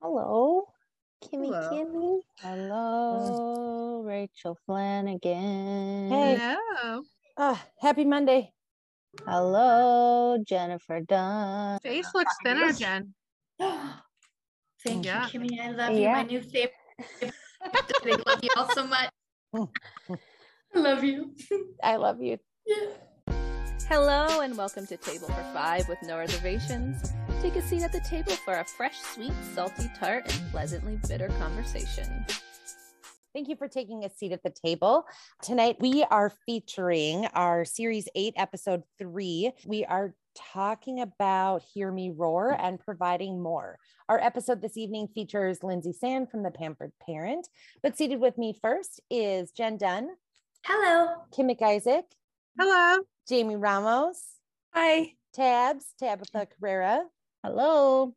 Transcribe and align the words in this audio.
Hello, 0.00 0.64
Kimmy 1.22 1.52
Hello. 1.52 1.68
Kimmy. 1.68 2.20
Hello, 2.40 4.00
Rachel 4.02 4.56
Flanagan. 4.64 6.08
Hey. 6.08 6.38
Hello. 6.40 7.02
Ah, 7.36 7.60
happy 7.78 8.06
Monday. 8.06 8.54
Hello, 9.26 10.38
Jennifer 10.42 11.00
Dunn. 11.00 11.80
Face 11.80 12.08
looks 12.14 12.32
thinner, 12.42 12.72
Fabulous. 12.72 12.78
Jen. 12.78 13.14
Thank 14.82 15.04
Yeah. 15.04 15.28
you, 15.28 15.40
Kimmy. 15.40 15.60
I 15.60 15.70
love 15.70 15.92
you, 15.92 16.00
Yeah. 16.08 16.12
my 16.14 16.22
new 16.22 16.40
favorite. 16.40 16.72
I 17.60 18.16
love 18.26 18.40
you 18.42 18.48
all 18.56 18.70
so 18.70 18.86
much. 18.86 19.10
I 19.52 20.78
love 20.80 21.04
you. 21.04 21.36
I 21.82 21.96
love 21.96 22.22
you. 22.22 22.38
Hello 23.88 24.40
and 24.40 24.56
welcome 24.56 24.86
to 24.86 24.96
Table 24.96 25.26
for 25.28 25.44
Five 25.52 25.88
with 25.88 25.98
no 26.02 26.18
reservations. 26.18 27.12
Take 27.42 27.56
a 27.56 27.62
seat 27.62 27.82
at 27.82 27.92
the 27.92 28.00
table 28.00 28.32
for 28.32 28.54
a 28.54 28.64
fresh, 28.64 28.98
sweet, 28.98 29.32
salty, 29.54 29.90
tart, 29.98 30.32
and 30.32 30.50
pleasantly 30.50 30.98
bitter 31.08 31.28
conversation. 31.38 32.24
Thank 33.32 33.48
you 33.48 33.56
for 33.56 33.68
taking 33.68 34.04
a 34.04 34.10
seat 34.10 34.32
at 34.32 34.42
the 34.42 34.50
table. 34.50 35.06
Tonight, 35.42 35.76
we 35.80 36.04
are 36.04 36.32
featuring 36.46 37.26
our 37.34 37.64
series 37.64 38.08
eight, 38.14 38.34
episode 38.36 38.82
three. 38.98 39.52
We 39.66 39.84
are 39.84 40.14
talking 40.52 41.00
about 41.00 41.62
Hear 41.74 41.90
Me 41.90 42.10
Roar 42.10 42.56
and 42.60 42.78
providing 42.78 43.42
more. 43.42 43.78
Our 44.08 44.18
episode 44.20 44.62
this 44.62 44.76
evening 44.76 45.08
features 45.14 45.62
Lindsay 45.62 45.92
Sand 45.92 46.30
from 46.30 46.42
The 46.42 46.50
Pampered 46.50 46.92
Parent. 47.04 47.48
But 47.82 47.96
seated 47.96 48.20
with 48.20 48.38
me 48.38 48.56
first 48.60 49.00
is 49.10 49.52
Jen 49.52 49.76
Dunn, 49.76 50.10
Hello. 50.66 51.22
Kim 51.34 51.48
McIsaac, 51.48 52.02
Hello. 52.58 53.02
Jamie 53.28 53.56
Ramos, 53.56 54.20
Hi. 54.74 55.12
Tabs, 55.32 55.84
Tabitha 55.98 56.46
Carrera, 56.46 57.04
Hello. 57.44 58.14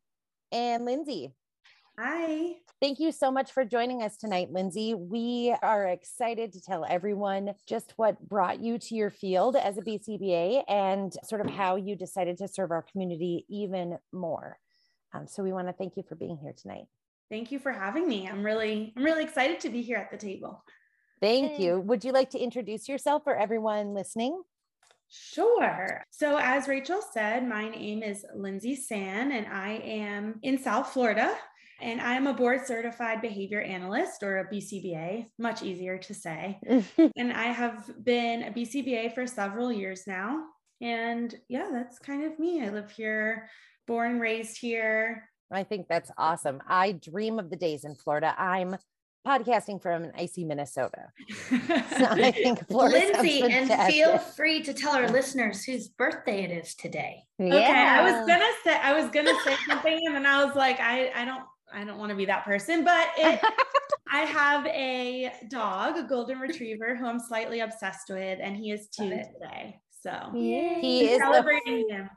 and 0.51 0.85
Lindsay. 0.85 1.33
Hi. 1.99 2.55
Thank 2.81 2.99
you 2.99 3.11
so 3.11 3.31
much 3.31 3.51
for 3.51 3.63
joining 3.63 4.01
us 4.01 4.17
tonight, 4.17 4.51
Lindsay. 4.51 4.93
We 4.95 5.55
are 5.61 5.87
excited 5.87 6.51
to 6.53 6.61
tell 6.61 6.85
everyone 6.89 7.53
just 7.67 7.93
what 7.95 8.19
brought 8.27 8.59
you 8.59 8.77
to 8.79 8.95
your 8.95 9.11
field 9.11 9.55
as 9.55 9.77
a 9.77 9.81
BCBA 9.81 10.63
and 10.67 11.13
sort 11.23 11.41
of 11.41 11.49
how 11.49 11.75
you 11.75 11.95
decided 11.95 12.37
to 12.39 12.47
serve 12.47 12.71
our 12.71 12.81
community 12.91 13.45
even 13.47 13.97
more. 14.11 14.57
Um, 15.13 15.27
so 15.27 15.43
we 15.43 15.53
want 15.53 15.67
to 15.67 15.73
thank 15.73 15.95
you 15.95 16.03
for 16.03 16.15
being 16.15 16.37
here 16.41 16.53
tonight. 16.57 16.85
Thank 17.29 17.51
you 17.51 17.59
for 17.59 17.71
having 17.71 18.07
me. 18.07 18.27
I'm 18.27 18.43
really, 18.43 18.91
I'm 18.97 19.03
really 19.03 19.23
excited 19.23 19.59
to 19.61 19.69
be 19.69 19.81
here 19.81 19.97
at 19.97 20.11
the 20.11 20.17
table. 20.17 20.63
Thank 21.23 21.57
you. 21.57 21.79
Would 21.79 22.03
you 22.03 22.11
like 22.11 22.31
to 22.31 22.37
introduce 22.37 22.89
yourself 22.89 23.23
for 23.23 23.33
everyone 23.33 23.93
listening? 23.93 24.43
Sure. 25.07 26.03
So, 26.11 26.37
as 26.37 26.67
Rachel 26.67 26.99
said, 27.13 27.47
my 27.47 27.69
name 27.69 28.03
is 28.03 28.25
Lindsay 28.35 28.75
San, 28.75 29.31
and 29.31 29.47
I 29.47 29.75
am 29.85 30.39
in 30.43 30.61
South 30.61 30.91
Florida. 30.91 31.33
And 31.81 32.01
I 32.01 32.15
am 32.15 32.27
a 32.27 32.33
board 32.33 32.65
certified 32.65 33.21
behavior 33.21 33.61
analyst 33.61 34.21
or 34.21 34.39
a 34.39 34.53
BCBA, 34.53 35.27
much 35.39 35.63
easier 35.63 35.97
to 35.97 36.13
say. 36.13 36.59
and 37.15 37.31
I 37.31 37.45
have 37.45 37.89
been 38.03 38.43
a 38.43 38.51
BCBA 38.51 39.15
for 39.15 39.25
several 39.25 39.71
years 39.71 40.03
now. 40.05 40.43
And 40.81 41.33
yeah, 41.47 41.69
that's 41.71 41.99
kind 41.99 42.25
of 42.25 42.37
me. 42.37 42.65
I 42.65 42.69
live 42.69 42.91
here, 42.91 43.49
born, 43.87 44.19
raised 44.19 44.57
here. 44.57 45.29
I 45.51 45.63
think 45.63 45.87
that's 45.87 46.11
awesome. 46.17 46.61
I 46.67 46.93
dream 46.93 47.39
of 47.39 47.49
the 47.49 47.55
days 47.55 47.85
in 47.85 47.95
Florida. 47.95 48.35
I'm 48.37 48.75
podcasting 49.25 49.81
from 49.81 50.11
icy 50.17 50.43
Minnesota. 50.45 51.07
So 51.49 52.05
I 52.05 52.31
think 52.31 52.69
Lindsay, 52.69 53.41
and 53.49 53.69
feel 53.91 54.17
free 54.17 54.61
to 54.63 54.73
tell 54.73 54.93
our 54.95 55.07
listeners 55.09 55.63
whose 55.63 55.87
birthday 55.87 56.43
it 56.43 56.51
is 56.51 56.75
today. 56.75 57.23
Okay, 57.39 57.65
I 57.65 58.01
was 58.03 58.27
gonna 58.27 58.51
say 58.63 58.75
I 58.75 58.93
was 58.93 59.09
gonna 59.11 59.33
say 59.45 59.55
something, 59.67 59.99
and 60.07 60.15
then 60.15 60.25
I 60.25 60.43
was 60.43 60.55
like, 60.55 60.79
I 60.79 61.11
I 61.15 61.25
don't 61.25 61.43
I 61.71 61.83
don't 61.83 61.97
want 61.99 62.09
to 62.11 62.15
be 62.15 62.25
that 62.25 62.43
person, 62.45 62.83
but 62.83 63.07
it, 63.17 63.39
I 64.11 64.21
have 64.21 64.65
a 64.67 65.31
dog, 65.49 65.97
a 65.97 66.03
golden 66.03 66.39
retriever, 66.39 66.95
who 66.95 67.05
I'm 67.05 67.19
slightly 67.19 67.61
obsessed 67.61 68.09
with, 68.09 68.39
and 68.41 68.55
he 68.55 68.71
is 68.71 68.87
two 68.89 69.09
today. 69.09 69.79
So 70.01 70.29
He 70.33 71.05
is 71.05 71.19
the 71.19 71.25
celebrating 71.25 71.87
him. 71.89 72.09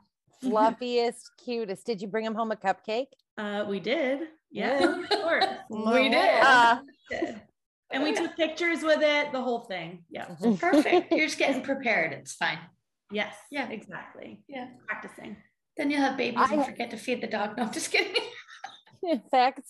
fluffiest, 0.43 1.31
cutest. 1.43 1.85
Did 1.85 2.01
you 2.01 2.07
bring 2.07 2.25
him 2.25 2.35
home 2.35 2.51
a 2.51 2.55
cupcake? 2.55 3.07
Uh, 3.37 3.65
we 3.67 3.79
did, 3.79 4.27
yeah, 4.51 4.79
Yeah. 4.79 4.99
of 5.01 5.09
course, 5.09 5.45
We 5.69 6.09
did. 6.09 6.41
Uh, 6.43 6.79
we 6.85 6.91
did. 7.09 7.41
and 7.91 8.03
we 8.03 8.13
took 8.13 8.35
pictures 8.35 8.83
with 8.83 9.01
it, 9.01 9.31
the 9.31 9.41
whole 9.41 9.61
thing. 9.61 10.03
Yeah, 10.09 10.25
Perfect. 10.59 11.11
You're 11.11 11.27
just 11.27 11.37
getting 11.39 11.61
prepared. 11.61 12.13
It's 12.13 12.33
fine. 12.33 12.59
yes, 13.11 13.35
Yeah. 13.51 13.69
exactly. 13.69 14.43
Yeah. 14.47 14.67
Practicing. 14.87 15.37
Then 15.77 15.91
you'll 15.91 16.01
have 16.01 16.17
babies 16.17 16.49
and 16.51 16.61
I- 16.61 16.65
forget 16.65 16.89
to 16.91 16.97
feed 16.97 17.21
the 17.21 17.27
dog. 17.27 17.55
No, 17.57 17.63
I'm 17.63 17.71
just 17.73 17.91
kidding. 17.91 18.15
In 19.03 19.21
fact, 19.31 19.61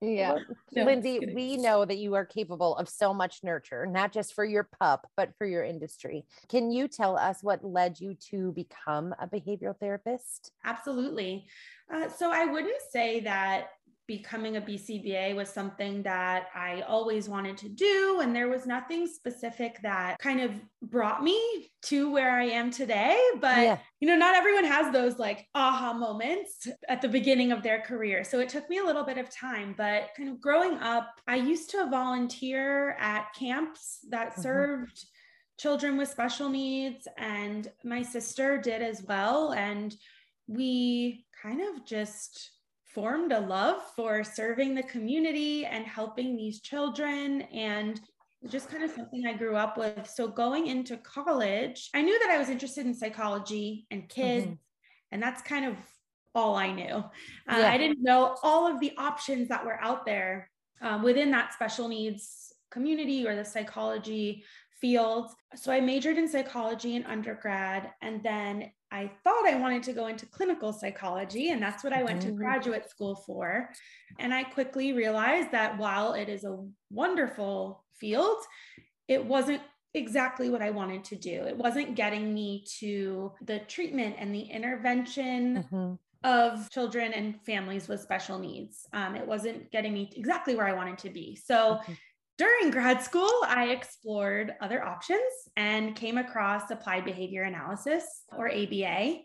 Yeah. 0.00 0.38
No, 0.72 0.84
Lindsay, 0.84 1.20
we 1.34 1.56
know 1.56 1.84
that 1.84 1.98
you 1.98 2.14
are 2.14 2.26
capable 2.26 2.76
of 2.76 2.88
so 2.88 3.14
much 3.14 3.40
nurture, 3.44 3.86
not 3.86 4.12
just 4.12 4.34
for 4.34 4.44
your 4.44 4.68
pup, 4.80 5.06
but 5.16 5.30
for 5.38 5.46
your 5.46 5.62
industry. 5.64 6.26
Can 6.48 6.70
you 6.72 6.88
tell 6.88 7.16
us 7.16 7.42
what 7.42 7.64
led 7.64 8.00
you 8.00 8.14
to 8.30 8.52
become 8.52 9.14
a 9.20 9.26
behavioral 9.28 9.78
therapist? 9.78 10.50
Absolutely. 10.64 11.46
Uh, 11.94 12.08
so 12.08 12.32
I 12.32 12.44
wouldn't 12.46 12.82
say 12.90 13.20
that 13.20 13.68
becoming 14.06 14.56
a 14.56 14.60
BCBA 14.60 15.34
was 15.34 15.48
something 15.48 16.02
that 16.04 16.46
I 16.54 16.82
always 16.82 17.28
wanted 17.28 17.56
to 17.58 17.68
do. 17.68 18.20
And 18.22 18.34
there 18.34 18.48
was 18.48 18.66
nothing 18.66 19.06
specific 19.06 19.80
that 19.82 20.18
kind 20.20 20.40
of 20.40 20.52
brought 20.82 21.22
me 21.24 21.70
to 21.82 22.10
where 22.12 22.30
I 22.30 22.44
am 22.44 22.70
today. 22.70 23.20
But, 23.40 23.58
Yeah. 23.58 23.78
you 24.00 24.06
know, 24.06 24.16
not 24.16 24.36
everyone 24.36 24.64
has 24.64 24.92
those 24.92 25.18
like 25.18 25.48
aha 25.54 25.92
moments 25.92 26.68
at 26.88 27.02
the 27.02 27.08
beginning 27.08 27.50
of 27.50 27.62
their 27.62 27.80
career. 27.80 28.22
So 28.22 28.38
it 28.38 28.48
took 28.48 28.70
me 28.70 28.78
a 28.78 28.84
little 28.84 29.04
bit 29.04 29.18
of 29.18 29.28
time. 29.28 29.74
But 29.76 30.10
kind 30.16 30.28
of 30.28 30.40
growing 30.40 30.78
up, 30.78 31.20
I 31.26 31.36
used 31.36 31.70
to 31.70 31.86
volunteer 31.86 32.90
at 33.00 33.34
camps 33.34 33.98
that 34.10 34.34
Mhm. 34.34 34.42
served 34.42 35.04
children 35.58 35.96
with 35.96 36.08
special 36.10 36.48
needs. 36.48 37.08
And 37.16 37.70
my 37.82 38.02
sister 38.02 38.58
did 38.58 38.82
as 38.82 39.02
well. 39.02 39.52
And 39.52 39.96
we 40.46 41.26
kind 41.42 41.60
of 41.60 41.84
just 41.84 42.52
formed 42.96 43.30
a 43.30 43.40
love 43.40 43.82
for 43.94 44.24
serving 44.24 44.74
the 44.74 44.82
community 44.84 45.66
and 45.66 45.84
helping 45.84 46.34
these 46.34 46.62
children 46.62 47.42
and 47.52 48.00
just 48.48 48.70
kind 48.70 48.82
of 48.82 48.90
something 48.90 49.26
I 49.26 49.34
grew 49.34 49.54
up 49.54 49.76
with. 49.76 50.08
So 50.08 50.28
going 50.28 50.68
into 50.68 50.96
college, 50.96 51.90
I 51.92 52.00
knew 52.00 52.18
that 52.20 52.30
I 52.30 52.38
was 52.38 52.48
interested 52.48 52.86
in 52.86 52.94
psychology 52.94 53.86
and 53.90 54.08
kids, 54.08 54.46
Mhm. 54.46 54.58
and 55.12 55.22
that's 55.22 55.42
kind 55.42 55.66
of 55.66 55.76
all 56.34 56.54
I 56.56 56.72
knew. 56.72 56.94
Uh, 56.94 57.58
Yeah. 57.58 57.70
I 57.70 57.76
didn't 57.76 58.02
know 58.02 58.38
all 58.42 58.66
of 58.66 58.80
the 58.80 58.96
options 58.96 59.48
that 59.48 59.66
were 59.66 59.78
out 59.82 60.06
there 60.06 60.50
um, 60.80 61.02
within 61.02 61.30
that 61.32 61.52
special 61.52 61.88
needs 61.88 62.54
community 62.70 63.26
or 63.26 63.36
the 63.36 63.44
psychology 63.44 64.42
field. 64.80 65.34
So 65.54 65.70
I 65.70 65.80
majored 65.80 66.16
in 66.16 66.28
psychology 66.28 66.96
in 66.96 67.04
undergrad, 67.04 67.92
and 68.00 68.22
then 68.22 68.72
I 68.90 69.10
thought 69.24 69.46
I 69.46 69.56
wanted 69.56 69.82
to 69.84 69.92
go 69.92 70.06
into 70.06 70.26
clinical 70.26 70.72
psychology, 70.72 71.50
and 71.50 71.60
that's 71.60 71.82
what 71.82 71.92
I 71.92 72.02
went 72.04 72.20
to 72.22 72.28
Mhm. 72.30 72.36
graduate 72.36 72.88
school 72.88 73.16
for. 73.16 73.72
And 74.18 74.32
I 74.32 74.44
quickly 74.44 74.92
realized 74.92 75.50
that 75.52 75.76
while 75.78 76.14
it 76.14 76.28
is 76.28 76.44
a 76.44 76.64
wonderful 76.90 77.84
field, 77.98 78.38
it 79.08 79.24
wasn't 79.24 79.62
exactly 79.94 80.50
what 80.50 80.62
I 80.62 80.70
wanted 80.70 81.04
to 81.04 81.16
do. 81.16 81.46
It 81.46 81.56
wasn't 81.56 81.94
getting 81.96 82.32
me 82.32 82.64
to 82.80 83.34
the 83.42 83.60
treatment 83.60 84.16
and 84.18 84.34
the 84.34 84.42
intervention 84.42 85.64
Mhm. 85.64 85.98
of 86.22 86.70
children 86.70 87.12
and 87.12 87.40
families 87.44 87.88
with 87.88 88.00
special 88.00 88.38
needs. 88.38 88.86
Um, 88.92 89.16
it 89.16 89.26
wasn't 89.26 89.70
getting 89.70 89.92
me 89.94 90.10
exactly 90.14 90.54
where 90.54 90.66
I 90.66 90.72
wanted 90.74 90.98
to 90.98 91.10
be. 91.10 91.36
So 91.36 91.76
Mhm. 91.76 91.98
During 92.38 92.70
grad 92.70 93.02
school, 93.02 93.30
I 93.46 93.68
explored 93.68 94.54
other 94.60 94.84
options 94.84 95.20
and 95.56 95.96
came 95.96 96.18
across 96.18 96.70
applied 96.70 97.04
behavior 97.04 97.44
analysis 97.44 98.04
or 98.36 98.52
ABA. 98.52 99.20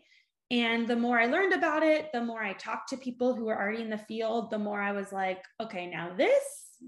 And 0.50 0.86
the 0.86 0.96
more 0.96 1.18
I 1.18 1.26
learned 1.26 1.52
about 1.52 1.82
it, 1.82 2.10
the 2.12 2.24
more 2.24 2.42
I 2.42 2.52
talked 2.54 2.90
to 2.90 2.96
people 2.96 3.34
who 3.34 3.46
were 3.46 3.58
already 3.58 3.82
in 3.82 3.90
the 3.90 3.98
field, 3.98 4.50
the 4.50 4.58
more 4.58 4.80
I 4.80 4.92
was 4.92 5.12
like, 5.12 5.42
okay, 5.60 5.86
now 5.86 6.12
this, 6.16 6.42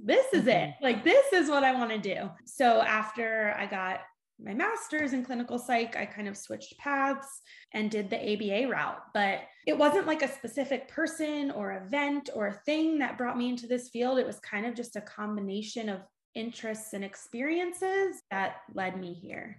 this 0.05 0.27
is 0.33 0.47
it. 0.47 0.69
Mm-hmm. 0.69 0.85
Like, 0.85 1.05
this 1.05 1.33
is 1.33 1.49
what 1.49 1.65
I 1.65 1.73
want 1.73 1.91
to 1.91 1.99
do. 1.99 2.31
So 2.45 2.83
after 2.83 3.55
I 3.59 3.67
got 3.67 4.01
my 4.43 4.53
master's 4.53 5.13
in 5.13 5.25
clinical 5.25 5.59
psych, 5.59 5.97
I 5.97 6.07
kind 6.07 6.27
of 6.27 6.37
switched 6.37 6.77
paths 6.79 7.41
and 7.73 7.91
did 7.91 8.11
the 8.11 8.17
ABA 8.17 8.69
route. 8.69 9.01
But 9.13 9.41
it 9.67 9.79
wasn't 9.79 10.07
like 10.07 10.23
a 10.23 10.33
specific 10.33 10.89
person 10.89 11.51
or 11.51 11.85
event 11.85 12.31
or 12.35 12.61
thing 12.67 12.99
that 12.99 13.17
brought 13.17 13.39
me 13.39 13.49
into 13.49 13.67
this 13.67 13.89
field. 13.91 14.19
It 14.19 14.27
was 14.27 14.41
kind 14.41 14.67
of 14.67 14.75
just 14.75 14.97
a 14.97 15.01
combination 15.01 15.89
of 15.89 16.01
interests 16.35 16.93
and 16.93 17.05
experiences 17.05 18.23
that 18.31 18.57
led 18.75 18.99
me 18.99 19.15
here. 19.15 19.57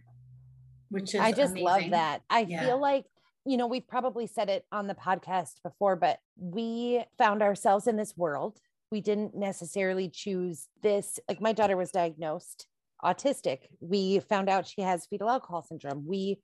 Which 0.89 1.15
is 1.15 1.21
I 1.21 1.31
just 1.31 1.55
love 1.57 1.89
that. 1.91 2.21
I 2.29 2.41
Yeah. 2.41 2.65
feel 2.65 2.79
like, 2.79 3.05
you 3.45 3.57
know, 3.57 3.67
we've 3.67 3.87
probably 3.87 4.27
said 4.27 4.49
it 4.49 4.65
on 4.71 4.87
the 4.87 4.95
podcast 4.95 5.61
before, 5.63 5.95
but 5.95 6.19
we 6.37 7.03
found 7.17 7.41
ourselves 7.41 7.87
in 7.87 7.95
this 7.95 8.15
world. 8.17 8.59
We 8.91 9.01
didn't 9.01 9.35
necessarily 9.35 10.09
choose 10.09 10.67
this. 10.81 11.19
Like 11.27 11.41
my 11.41 11.53
daughter 11.53 11.77
was 11.77 11.91
diagnosed 11.91 12.67
autistic. 13.03 13.67
We 13.81 14.19
found 14.19 14.49
out 14.49 14.67
she 14.67 14.81
has 14.81 15.05
fetal 15.05 15.29
alcohol 15.29 15.61
syndrome. 15.63 16.05
We 16.07 16.39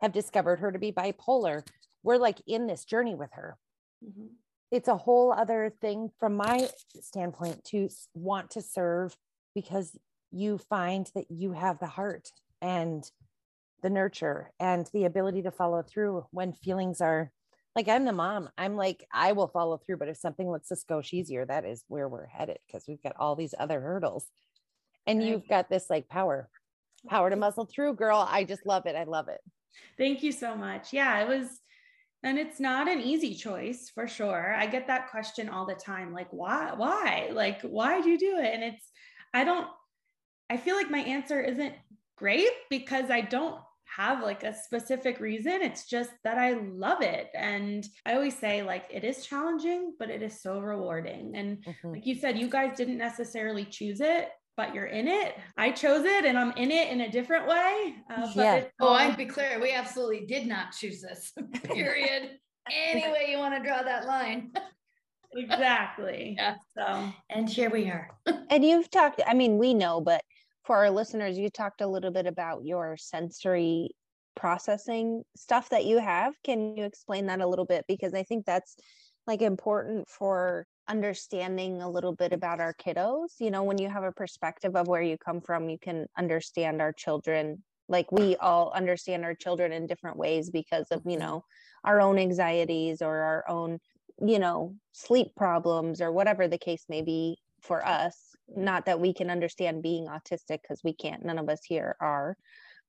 have 0.00 0.12
discovered 0.12 0.60
her 0.60 0.70
to 0.72 0.78
be 0.78 0.92
bipolar. 0.92 1.66
We're 2.02 2.16
like 2.18 2.40
in 2.46 2.66
this 2.66 2.84
journey 2.84 3.14
with 3.14 3.32
her. 3.32 3.56
Mhm. 4.04 4.28
it's 4.72 4.88
a 4.88 4.96
whole 4.96 5.32
other 5.32 5.70
thing 5.80 6.10
from 6.18 6.34
my 6.34 6.68
standpoint 7.00 7.62
to 7.64 7.88
want 8.14 8.50
to 8.50 8.60
serve 8.60 9.16
because 9.56 9.96
you 10.30 10.58
find 10.58 11.10
that 11.14 11.30
you 11.30 11.52
have 11.52 11.78
the 11.78 11.86
heart 11.86 12.30
and 12.60 13.10
the 13.82 13.88
nurture 13.88 14.52
and 14.60 14.88
the 14.92 15.04
ability 15.04 15.42
to 15.42 15.50
follow 15.50 15.82
through 15.82 16.26
when 16.30 16.52
feelings 16.52 17.00
are 17.00 17.32
like 17.74 17.88
I'm 17.88 18.04
the 18.04 18.12
mom. 18.12 18.50
I'm 18.58 18.76
like, 18.76 19.06
I 19.12 19.32
will 19.32 19.48
follow 19.48 19.78
through, 19.78 19.96
but 19.96 20.08
if 20.08 20.18
something 20.18 20.46
lets 20.46 20.70
us 20.70 20.84
go 20.84 21.00
easier, 21.10 21.46
that 21.46 21.64
is 21.64 21.84
where 21.88 22.06
we're 22.06 22.26
headed 22.26 22.58
because 22.66 22.84
we've 22.86 23.02
got 23.02 23.16
all 23.18 23.34
these 23.34 23.54
other 23.58 23.80
hurdles. 23.80 24.26
And 25.06 25.22
you've 25.22 25.48
got 25.48 25.70
this 25.70 25.88
like 25.88 26.08
power, 26.08 26.50
power 27.08 27.30
to 27.30 27.36
muscle 27.36 27.64
through, 27.64 27.94
girl. 27.94 28.26
I 28.28 28.44
just 28.44 28.66
love 28.66 28.84
it. 28.84 28.94
I 28.94 29.04
love 29.04 29.28
it. 29.28 29.40
Thank 29.96 30.22
you 30.22 30.32
so 30.32 30.54
much. 30.54 30.92
Yeah, 30.92 31.22
it 31.22 31.28
was, 31.28 31.48
and 32.22 32.38
it's 32.38 32.60
not 32.60 32.88
an 32.88 33.00
easy 33.00 33.34
choice 33.34 33.90
for 33.94 34.06
sure. 34.06 34.54
I 34.54 34.66
get 34.66 34.86
that 34.88 35.10
question 35.10 35.48
all 35.48 35.64
the 35.64 35.74
time 35.74 36.12
like, 36.12 36.28
why? 36.30 36.72
Why? 36.76 37.30
Like, 37.32 37.62
why 37.62 38.02
do 38.02 38.10
you 38.10 38.18
do 38.18 38.36
it? 38.38 38.52
And 38.52 38.64
it's, 38.64 38.90
I 39.36 39.44
don't, 39.44 39.68
I 40.48 40.56
feel 40.56 40.76
like 40.76 40.90
my 40.90 41.00
answer 41.00 41.38
isn't 41.42 41.74
great 42.16 42.48
because 42.70 43.10
I 43.10 43.20
don't 43.20 43.60
have 43.84 44.22
like 44.22 44.44
a 44.44 44.54
specific 44.54 45.20
reason. 45.20 45.60
It's 45.60 45.86
just 45.86 46.10
that 46.24 46.38
I 46.38 46.52
love 46.54 47.02
it. 47.02 47.28
And 47.36 47.86
I 48.06 48.14
always 48.14 48.38
say, 48.38 48.62
like, 48.62 48.86
it 48.90 49.04
is 49.04 49.26
challenging, 49.26 49.92
but 49.98 50.08
it 50.08 50.22
is 50.22 50.40
so 50.40 50.58
rewarding. 50.58 51.36
And 51.36 51.58
Mhm. 51.58 51.92
like 51.92 52.06
you 52.06 52.14
said, 52.14 52.38
you 52.38 52.48
guys 52.48 52.78
didn't 52.78 52.96
necessarily 52.96 53.66
choose 53.66 54.00
it, 54.00 54.30
but 54.56 54.74
you're 54.74 54.86
in 54.86 55.06
it. 55.06 55.34
I 55.58 55.70
chose 55.70 56.06
it 56.06 56.24
and 56.24 56.38
I'm 56.38 56.52
in 56.52 56.70
it 56.70 56.88
in 56.90 57.02
a 57.02 57.10
different 57.10 57.46
way. 57.46 57.94
Uh, 58.08 58.26
but 58.34 58.42
Yeah. 58.42 58.56
it's 58.56 58.72
Oh, 58.80 58.94
I'd 58.94 59.18
be 59.18 59.26
clear. 59.26 59.60
We 59.60 59.72
absolutely 59.72 60.24
did 60.24 60.46
not 60.46 60.72
choose 60.72 61.02
this. 61.02 61.34
Period. 61.62 62.40
Any 62.72 63.06
way 63.12 63.26
you 63.28 63.36
want 63.36 63.54
to 63.54 63.62
draw 63.68 63.82
that 63.82 64.06
line. 64.06 64.52
exactly. 65.34 66.34
Yeah. 66.36 66.56
So 66.76 67.12
And 67.30 67.48
here 67.48 67.70
we 67.70 67.90
are. 67.90 68.10
And 68.50 68.64
you've 68.64 68.90
talked, 68.90 69.20
I 69.26 69.34
mean, 69.34 69.58
we 69.58 69.74
know, 69.74 70.00
but 70.00 70.22
for 70.64 70.76
our 70.76 70.90
listeners, 70.90 71.36
you 71.36 71.50
talked 71.50 71.80
a 71.80 71.86
little 71.86 72.10
bit 72.12 72.26
about 72.26 72.64
your 72.64 72.96
sensory 72.96 73.90
processing 74.36 75.24
stuff 75.36 75.70
that 75.70 75.84
you 75.84 75.98
have. 75.98 76.34
Can 76.44 76.76
you 76.76 76.84
explain 76.84 77.26
that 77.26 77.40
a 77.40 77.46
little 77.46 77.64
bit? 77.64 77.84
Because 77.88 78.14
I 78.14 78.22
think 78.22 78.44
that's 78.46 78.76
like 79.26 79.42
important 79.42 80.08
for 80.08 80.66
understanding 80.88 81.82
a 81.82 81.90
little 81.90 82.14
bit 82.14 82.32
about 82.32 82.60
our 82.60 82.74
kiddos. 82.74 83.40
You 83.40 83.50
know, 83.50 83.64
when 83.64 83.78
you 83.78 83.88
have 83.88 84.04
a 84.04 84.12
perspective 84.12 84.76
of 84.76 84.86
where 84.86 85.02
you 85.02 85.16
come 85.18 85.40
from, 85.40 85.68
you 85.68 85.78
can 85.78 86.06
understand 86.16 86.80
our 86.80 86.92
children. 86.92 87.64
Like 87.88 88.12
we 88.12 88.36
all 88.36 88.70
understand 88.72 89.24
our 89.24 89.34
children 89.34 89.72
in 89.72 89.86
different 89.86 90.16
ways 90.16 90.50
because 90.50 90.86
of, 90.92 91.02
you 91.04 91.16
Mhm. 91.16 91.20
know, 91.20 91.44
our 91.84 92.00
own 92.00 92.18
anxieties 92.18 93.02
or 93.02 93.16
our 93.16 93.44
own, 93.48 93.80
you 94.18 94.38
know, 94.38 94.74
sleep 94.92 95.28
problems 95.36 96.00
or 96.00 96.10
whatever 96.12 96.48
the 96.48 96.58
case 96.58 96.84
may 96.88 97.02
be 97.02 97.38
for 97.62 97.86
us. 97.86 98.16
Not 98.48 98.86
that 98.86 99.00
we 99.00 99.12
can 99.12 99.30
understand 99.30 99.82
being 99.82 100.06
autistic 100.06 100.60
because 100.62 100.80
we 100.84 100.94
can't, 100.94 101.24
none 101.24 101.38
of 101.38 101.48
us 101.48 101.60
here 101.64 101.96
are, 102.00 102.36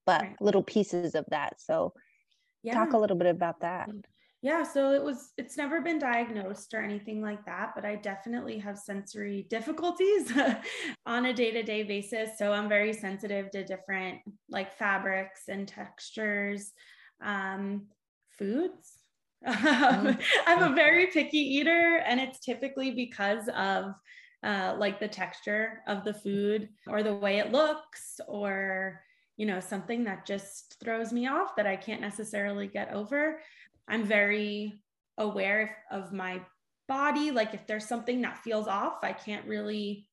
but 0.06 0.22
Right. 0.22 0.42
little 0.42 0.64
pieces 0.64 1.16
of 1.16 1.26
that. 1.30 1.60
So 1.60 1.94
yeah. 2.64 2.74
talk 2.74 2.94
a 2.94 2.98
little 2.98 3.18
bit 3.18 3.28
about 3.28 3.62
that. 3.62 3.90
Yeah, 4.44 4.62
so 4.62 4.92
it 4.92 5.04
was 5.04 5.34
it's 5.38 5.58
never 5.58 5.82
been 5.82 5.98
diagnosed 5.98 6.74
or 6.76 6.82
anything 6.82 7.22
like 7.22 7.44
that, 7.48 7.72
but 7.74 7.86
I 7.86 7.96
definitely 7.96 8.60
have 8.60 8.78
sensory 8.78 9.48
difficulties 9.50 10.32
on 11.08 11.26
a 11.26 11.34
day-to-day 11.34 11.84
basis. 11.84 12.38
So 12.38 12.54
I'm 12.54 12.70
very 12.70 12.94
sensitive 12.94 13.50
to 13.52 13.66
different 13.66 14.20
like 14.48 14.78
fabrics 14.78 15.48
and 15.48 15.68
textures, 15.68 16.72
um, 17.20 17.88
foods. 18.38 18.97
Um, 19.46 20.18
I'm 20.48 20.64
a 20.64 20.76
very 20.76 21.08
picky 21.08 21.40
eater, 21.40 22.02
and 22.06 22.20
it's 22.20 22.40
typically 22.40 22.92
because 22.92 23.50
of 23.56 23.94
uh, 24.44 24.76
like 24.78 25.00
the 25.00 25.08
texture 25.08 25.82
of 25.88 26.04
the 26.04 26.14
food 26.14 26.70
or 26.88 27.04
the 27.04 27.16
way 27.16 27.40
it 27.40 27.52
looks 27.52 28.20
or 28.28 29.02
you 29.36 29.46
know 29.46 29.60
something 29.60 30.04
that 30.04 30.26
just 30.26 30.78
throws 30.80 31.12
me 31.12 31.28
off 31.28 31.56
that 31.56 31.68
I 31.68 31.76
can't 31.76 32.02
necessarily 32.02 32.68
get 32.68 32.94
over. 32.94 33.40
I'm 33.88 34.04
very 34.04 34.82
aware 35.18 35.78
of 35.92 36.14
my 36.14 36.42
body. 36.88 37.32
Like 37.32 37.54
if 37.54 37.66
there's 37.68 37.88
something 37.88 38.22
that 38.22 38.44
feels 38.44 38.68
off, 38.68 39.04
I 39.04 39.14
can't 39.14 39.46
really 39.46 40.08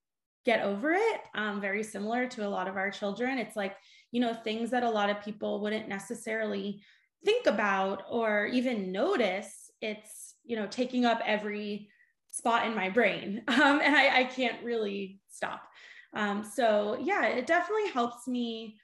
get 0.44 0.62
over 0.62 0.92
it. 0.92 1.20
Um, 1.34 1.60
very 1.60 1.82
similar 1.82 2.26
to 2.28 2.46
a 2.46 2.48
lot 2.48 2.68
of 2.68 2.76
our 2.76 2.90
children. 2.90 3.38
It's 3.38 3.56
like, 3.56 3.76
you 4.12 4.20
know, 4.20 4.34
things 4.34 4.70
that 4.70 4.82
a 4.82 4.90
lot 4.90 5.10
of 5.10 5.22
people 5.24 5.60
wouldn't 5.60 5.88
necessarily 5.88 6.82
think 7.24 7.46
about 7.46 8.04
or 8.10 8.46
even 8.46 8.92
notice. 8.92 9.70
It's, 9.80 10.34
you 10.44 10.56
know, 10.56 10.66
taking 10.66 11.04
up 11.04 11.20
every 11.24 11.88
spot 12.30 12.66
in 12.66 12.74
my 12.74 12.90
brain. 12.90 13.42
Um, 13.48 13.80
and 13.82 13.94
I, 13.94 14.20
I 14.20 14.24
can't 14.24 14.62
really 14.64 15.20
stop. 15.28 15.62
Um, 16.14 16.44
so 16.44 16.98
yeah, 17.00 17.26
it 17.26 17.46
definitely 17.46 17.90
helps 17.90 18.26
me 18.26 18.78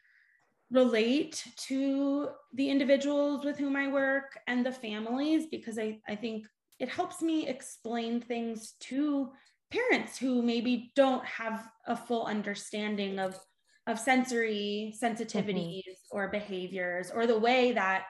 relate 0.71 1.45
to 1.57 2.29
the 2.55 2.71
individuals 2.71 3.45
with 3.45 3.59
whom 3.59 3.77
I 3.77 3.89
work 3.89 4.39
and 4.47 4.65
the 4.65 4.73
families 4.73 5.47
because 5.51 5.79
I, 5.79 5.99
I 6.09 6.15
think 6.15 6.47
it 6.79 6.89
helps 6.89 7.21
me 7.23 7.49
explain 7.49 8.21
things 8.21 8.75
to 8.81 9.31
parents 9.71 10.17
who 10.19 10.43
maybe 10.43 10.93
don't 10.97 11.25
have 11.25 11.69
a 11.87 11.97
full 11.97 12.27
understanding 12.27 13.19
of 13.19 13.39
of 13.87 13.99
sensory 13.99 14.95
sensitivities 15.03 15.83
or 16.11 16.29
behaviors 16.29 17.11
or 17.11 17.27
the 17.27 17.39
way 17.39 17.73
that 17.73 18.05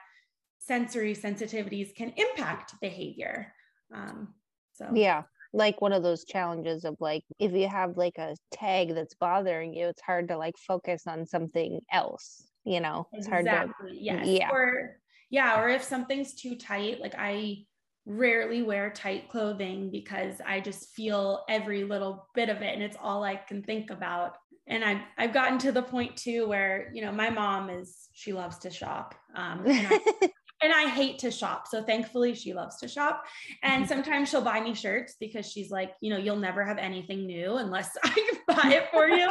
sensory 0.60 1.14
sensitivities 1.14 1.94
can 1.94 2.12
impact 2.16 2.74
behavior 2.80 3.52
um, 3.94 4.34
so 4.72 4.88
Yeah. 4.94 5.22
Like 5.52 5.80
one 5.80 5.92
of 5.92 6.02
those 6.02 6.24
challenges 6.24 6.84
of 6.84 6.96
like, 7.00 7.24
if 7.38 7.52
you 7.52 7.68
have 7.68 7.96
like 7.96 8.18
a 8.18 8.36
tag 8.52 8.94
that's 8.94 9.14
bothering 9.14 9.74
you, 9.74 9.88
it's 9.88 10.00
hard 10.00 10.28
to 10.28 10.36
like 10.36 10.56
focus 10.56 11.02
on 11.08 11.26
something 11.26 11.80
else, 11.92 12.44
you 12.64 12.80
know, 12.80 13.08
it's 13.12 13.26
hard 13.26 13.46
to, 13.46 13.50
exactly 13.50 13.98
yes 14.00 14.26
yeah. 14.28 14.50
or 14.52 15.00
yeah 15.28 15.60
or 15.60 15.68
if 15.68 15.82
something's 15.82 16.34
too 16.34 16.56
tight 16.56 17.00
like 17.00 17.14
i 17.16 17.58
rarely 18.06 18.62
wear 18.62 18.90
tight 18.90 19.28
clothing 19.28 19.90
because 19.90 20.40
i 20.46 20.58
just 20.60 20.90
feel 20.90 21.44
every 21.48 21.84
little 21.84 22.26
bit 22.34 22.48
of 22.48 22.62
it 22.62 22.74
and 22.74 22.82
it's 22.82 22.96
all 23.00 23.22
i 23.22 23.36
can 23.36 23.62
think 23.62 23.90
about 23.90 24.36
and 24.66 24.84
i've, 24.84 25.00
I've 25.18 25.32
gotten 25.32 25.58
to 25.58 25.72
the 25.72 25.82
point 25.82 26.16
too 26.16 26.48
where 26.48 26.90
you 26.92 27.02
know 27.02 27.12
my 27.12 27.30
mom 27.30 27.70
is 27.70 28.08
she 28.12 28.32
loves 28.32 28.58
to 28.58 28.70
shop 28.70 29.14
um, 29.36 29.64
and, 29.66 29.86
I, 29.90 30.30
and 30.62 30.72
I 30.72 30.88
hate 30.88 31.18
to 31.20 31.30
shop 31.30 31.66
so 31.66 31.82
thankfully 31.82 32.34
she 32.34 32.52
loves 32.52 32.76
to 32.78 32.88
shop 32.88 33.24
and 33.62 33.88
sometimes 33.88 34.28
she'll 34.28 34.42
buy 34.42 34.60
me 34.60 34.74
shirts 34.74 35.16
because 35.18 35.50
she's 35.50 35.70
like 35.70 35.92
you 36.00 36.10
know 36.10 36.18
you'll 36.18 36.36
never 36.36 36.64
have 36.64 36.78
anything 36.78 37.26
new 37.26 37.56
unless 37.56 37.96
i 38.05 38.32
buy 38.46 38.70
it 38.74 38.88
for 38.93 39.08
you 39.08 39.31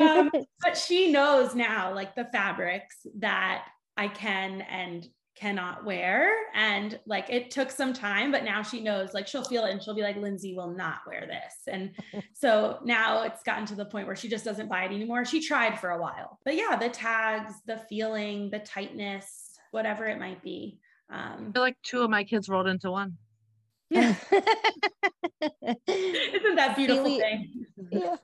um, 0.00 0.30
but 0.62 0.76
she 0.76 1.10
knows 1.10 1.54
now 1.54 1.94
like 1.94 2.14
the 2.14 2.26
fabrics 2.32 3.06
that 3.18 3.64
I 4.00 4.08
can 4.08 4.62
and 4.62 5.06
cannot 5.36 5.84
wear. 5.84 6.32
And 6.54 6.98
like 7.06 7.30
it 7.30 7.50
took 7.50 7.70
some 7.70 7.92
time, 7.92 8.30
but 8.30 8.44
now 8.44 8.62
she 8.62 8.80
knows 8.80 9.14
like 9.14 9.26
she'll 9.26 9.44
feel 9.44 9.64
it 9.64 9.72
and 9.72 9.82
she'll 9.82 9.94
be 9.94 10.02
like, 10.02 10.16
Lindsay 10.16 10.54
will 10.54 10.70
not 10.74 10.98
wear 11.06 11.26
this. 11.26 11.54
And 11.66 11.92
so 12.34 12.78
now 12.84 13.22
it's 13.24 13.42
gotten 13.42 13.66
to 13.66 13.74
the 13.74 13.84
point 13.84 14.06
where 14.06 14.16
she 14.16 14.28
just 14.28 14.44
doesn't 14.44 14.68
buy 14.68 14.84
it 14.84 14.92
anymore. 14.92 15.24
She 15.24 15.42
tried 15.42 15.78
for 15.78 15.90
a 15.90 16.00
while, 16.00 16.38
but 16.44 16.56
yeah, 16.56 16.76
the 16.76 16.88
tags, 16.88 17.54
the 17.66 17.78
feeling, 17.88 18.50
the 18.50 18.58
tightness, 18.58 19.49
whatever 19.70 20.04
it 20.06 20.18
might 20.18 20.42
be. 20.42 20.78
Um, 21.10 21.48
I 21.48 21.52
feel 21.52 21.62
like 21.62 21.76
two 21.82 22.02
of 22.02 22.10
my 22.10 22.24
kids 22.24 22.48
rolled 22.48 22.66
into 22.68 22.90
one. 22.90 23.16
yeah. 23.90 24.14
Isn't 25.86 26.56
that 26.56 26.76
beautiful 26.76 27.04
Really- 27.04 27.20
thing? 27.20 27.66
yeah. 27.90 28.16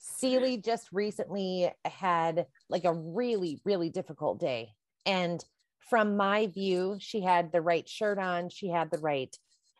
Celie 0.00 0.56
just 0.58 0.88
recently 0.92 1.70
had 1.84 2.46
like 2.68 2.84
a 2.84 2.92
really, 2.92 3.60
really 3.64 3.90
difficult 3.90 4.40
day. 4.40 4.72
And 5.06 5.44
from 5.90 6.16
my 6.16 6.46
view, 6.46 6.96
she 7.00 7.20
had 7.20 7.52
the 7.52 7.60
right 7.60 7.88
shirt 7.88 8.18
on, 8.18 8.48
she 8.48 8.68
had 8.68 8.90
the 8.90 8.98
right 8.98 9.36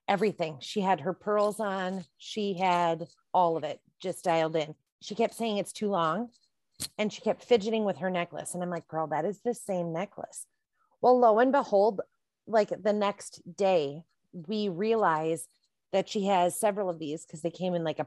everything. 0.07 0.59
She 0.61 0.81
had 0.81 1.01
her 1.01 1.13
pearls 1.13 1.61
on, 1.61 2.05
she 2.19 2.55
had 2.55 3.07
all 3.35 3.57
of 3.57 3.65
it 3.65 3.81
just 4.01 4.25
dialed 4.25 4.57
in. 4.57 4.75
She 5.03 5.15
kept 5.15 5.35
saying 5.35 5.59
it's 5.59 5.73
too 5.73 5.89
long 5.89 6.31
and 6.99 7.13
she 7.13 7.21
kept 7.21 7.45
fidgeting 7.45 7.85
with 7.85 7.99
her 7.99 8.11
necklace. 8.11 8.55
And 8.55 8.63
I'm 8.63 8.71
like, 8.71 8.89
girl, 8.89 9.07
that 9.09 9.25
is 9.25 9.41
the 9.45 9.55
same 9.55 9.93
necklace. 9.93 10.47
Well, 11.01 11.19
lo 11.19 11.39
and 11.39 11.53
behold, 11.53 12.01
like 12.47 12.71
the 12.83 12.93
next 12.93 13.41
day, 13.57 14.03
we 14.33 14.69
realize 14.69 15.47
that 15.93 16.09
she 16.09 16.27
has 16.27 16.59
several 16.59 16.91
of 16.91 16.99
these 16.99 17.25
because 17.25 17.43
they 17.43 17.51
came 17.51 17.75
in 17.75 17.85
like 17.85 17.99
a 17.99 18.07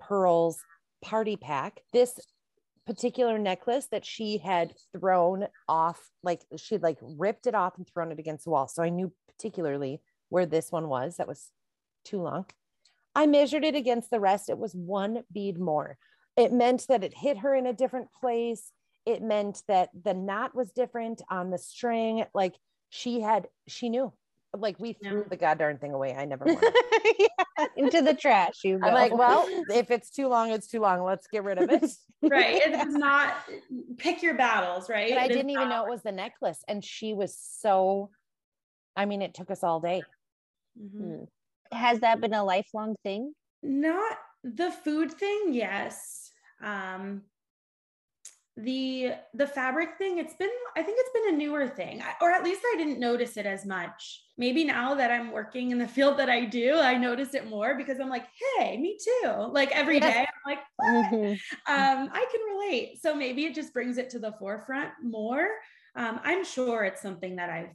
pearls 0.00 0.58
party 1.02 1.36
pack. 1.36 1.80
This 1.92 2.18
particular 2.86 3.38
necklace 3.38 3.86
that 3.90 4.04
she 4.04 4.38
had 4.38 4.72
thrown 4.92 5.46
off, 5.68 6.00
like 6.22 6.42
she'd 6.56 6.82
like 6.82 6.98
ripped 7.02 7.46
it 7.46 7.54
off 7.54 7.76
and 7.76 7.86
thrown 7.86 8.12
it 8.12 8.18
against 8.18 8.44
the 8.44 8.50
wall. 8.50 8.68
So 8.68 8.82
I 8.82 8.88
knew 8.88 9.12
particularly 9.28 10.00
where 10.30 10.46
this 10.46 10.72
one 10.72 10.88
was 10.88 11.16
that 11.16 11.28
was 11.28 11.50
too 12.04 12.20
long. 12.22 12.46
I 13.14 13.26
measured 13.26 13.64
it 13.64 13.74
against 13.74 14.10
the 14.10 14.20
rest. 14.20 14.48
It 14.48 14.58
was 14.58 14.74
one 14.74 15.22
bead 15.32 15.58
more. 15.58 15.98
It 16.36 16.52
meant 16.52 16.86
that 16.88 17.04
it 17.04 17.14
hit 17.14 17.38
her 17.38 17.54
in 17.54 17.66
a 17.66 17.72
different 17.72 18.08
place. 18.12 18.72
It 19.08 19.22
meant 19.22 19.62
that 19.68 19.88
the 20.04 20.14
knot 20.14 20.54
was 20.54 20.70
different 20.72 21.22
on 21.30 21.50
the 21.50 21.58
string. 21.58 22.24
Like 22.34 22.54
she 22.90 23.20
had, 23.20 23.48
she 23.66 23.88
knew 23.88 24.12
like 24.56 24.78
we 24.78 24.96
Yeah. 25.00 25.10
threw 25.10 25.26
the 25.28 25.36
goddamn 25.36 25.78
thing 25.78 25.92
away. 25.92 26.14
I 26.14 26.24
never 26.24 26.44
wanted. 26.46 26.72
Yeah, 27.18 27.66
into 27.76 28.02
the 28.02 28.14
trash 28.14 28.64
you 28.64 28.78
go. 28.78 28.86
I'm 28.88 28.94
like, 28.94 29.14
well, 29.16 29.46
if 29.70 29.90
it's 29.90 30.10
too 30.10 30.28
long, 30.28 30.50
it's 30.50 30.68
too 30.68 30.80
long. 30.80 31.02
Let's 31.02 31.26
get 31.26 31.44
rid 31.44 31.58
of 31.58 31.70
it. 31.70 31.90
right. 32.22 32.60
It's 32.64 32.94
not 32.94 33.34
pick 33.98 34.22
your 34.22 34.34
battles, 34.34 34.88
right? 34.88 35.10
But 35.14 35.18
I 35.18 35.28
didn't 35.28 35.50
even 35.50 35.68
not- 35.68 35.84
know 35.84 35.86
it 35.86 35.90
was 35.90 36.02
the 36.02 36.12
necklace. 36.12 36.62
And 36.68 36.84
she 36.84 37.14
was 37.14 37.36
so, 37.36 38.10
I 38.96 39.04
mean, 39.06 39.22
it 39.22 39.34
took 39.34 39.50
us 39.50 39.62
all 39.64 39.80
day. 39.80 40.02
Mhm. 40.80 41.00
Mm. 41.02 41.26
has 41.72 42.00
that 42.00 42.20
been 42.20 42.34
a 42.34 42.44
lifelong 42.44 42.94
thing? 43.02 43.32
Not 43.62 44.16
the 44.44 44.70
food 44.70 45.12
thing, 45.12 45.52
yes. 45.52 46.30
Um 46.62 47.22
the 48.58 49.12
the 49.34 49.46
fabric 49.46 49.96
thing, 49.98 50.18
it's 50.18 50.34
been 50.34 50.50
I 50.76 50.82
think 50.82 50.98
it's 51.00 51.10
been 51.14 51.34
a 51.34 51.38
newer 51.38 51.68
thing. 51.68 52.02
I- 52.02 52.14
Or 52.20 52.30
at 52.32 52.42
least 52.42 52.62
I 52.64 52.76
didn't 52.76 52.98
notice 52.98 53.36
it 53.36 53.46
as 53.46 53.64
much. 53.64 54.24
Maybe 54.36 54.64
now 54.64 54.94
that 54.96 55.10
I'm 55.12 55.30
working 55.30 55.70
in 55.70 55.78
the 55.78 55.86
field 55.86 56.18
that 56.18 56.28
I 56.28 56.44
do, 56.44 56.74
I 56.78 56.96
notice 56.96 57.34
it 57.34 57.46
more 57.48 57.76
because 57.76 58.00
I'm 58.00 58.08
like, 58.08 58.26
"Hey, 58.58 58.76
me 58.76 58.98
too." 59.02 59.28
Like 59.52 59.70
every 59.72 60.00
day 60.00 60.20
I'm 60.26 60.42
like, 60.52 60.60
"What?" 60.76 61.12
Mhm. 61.12 61.32
um, 61.66 62.10
I 62.12 62.26
can 62.32 62.40
relate. 62.54 63.00
So 63.00 63.14
maybe 63.14 63.44
it 63.46 63.54
just 63.54 63.72
brings 63.72 63.96
it 63.98 64.10
to 64.10 64.18
the 64.18 64.32
forefront 64.32 64.92
more. 65.02 65.48
Um, 65.94 66.20
I'm 66.24 66.44
sure 66.44 66.84
it's 66.84 67.02
something 67.02 67.36
that 67.36 67.50
I've 67.50 67.74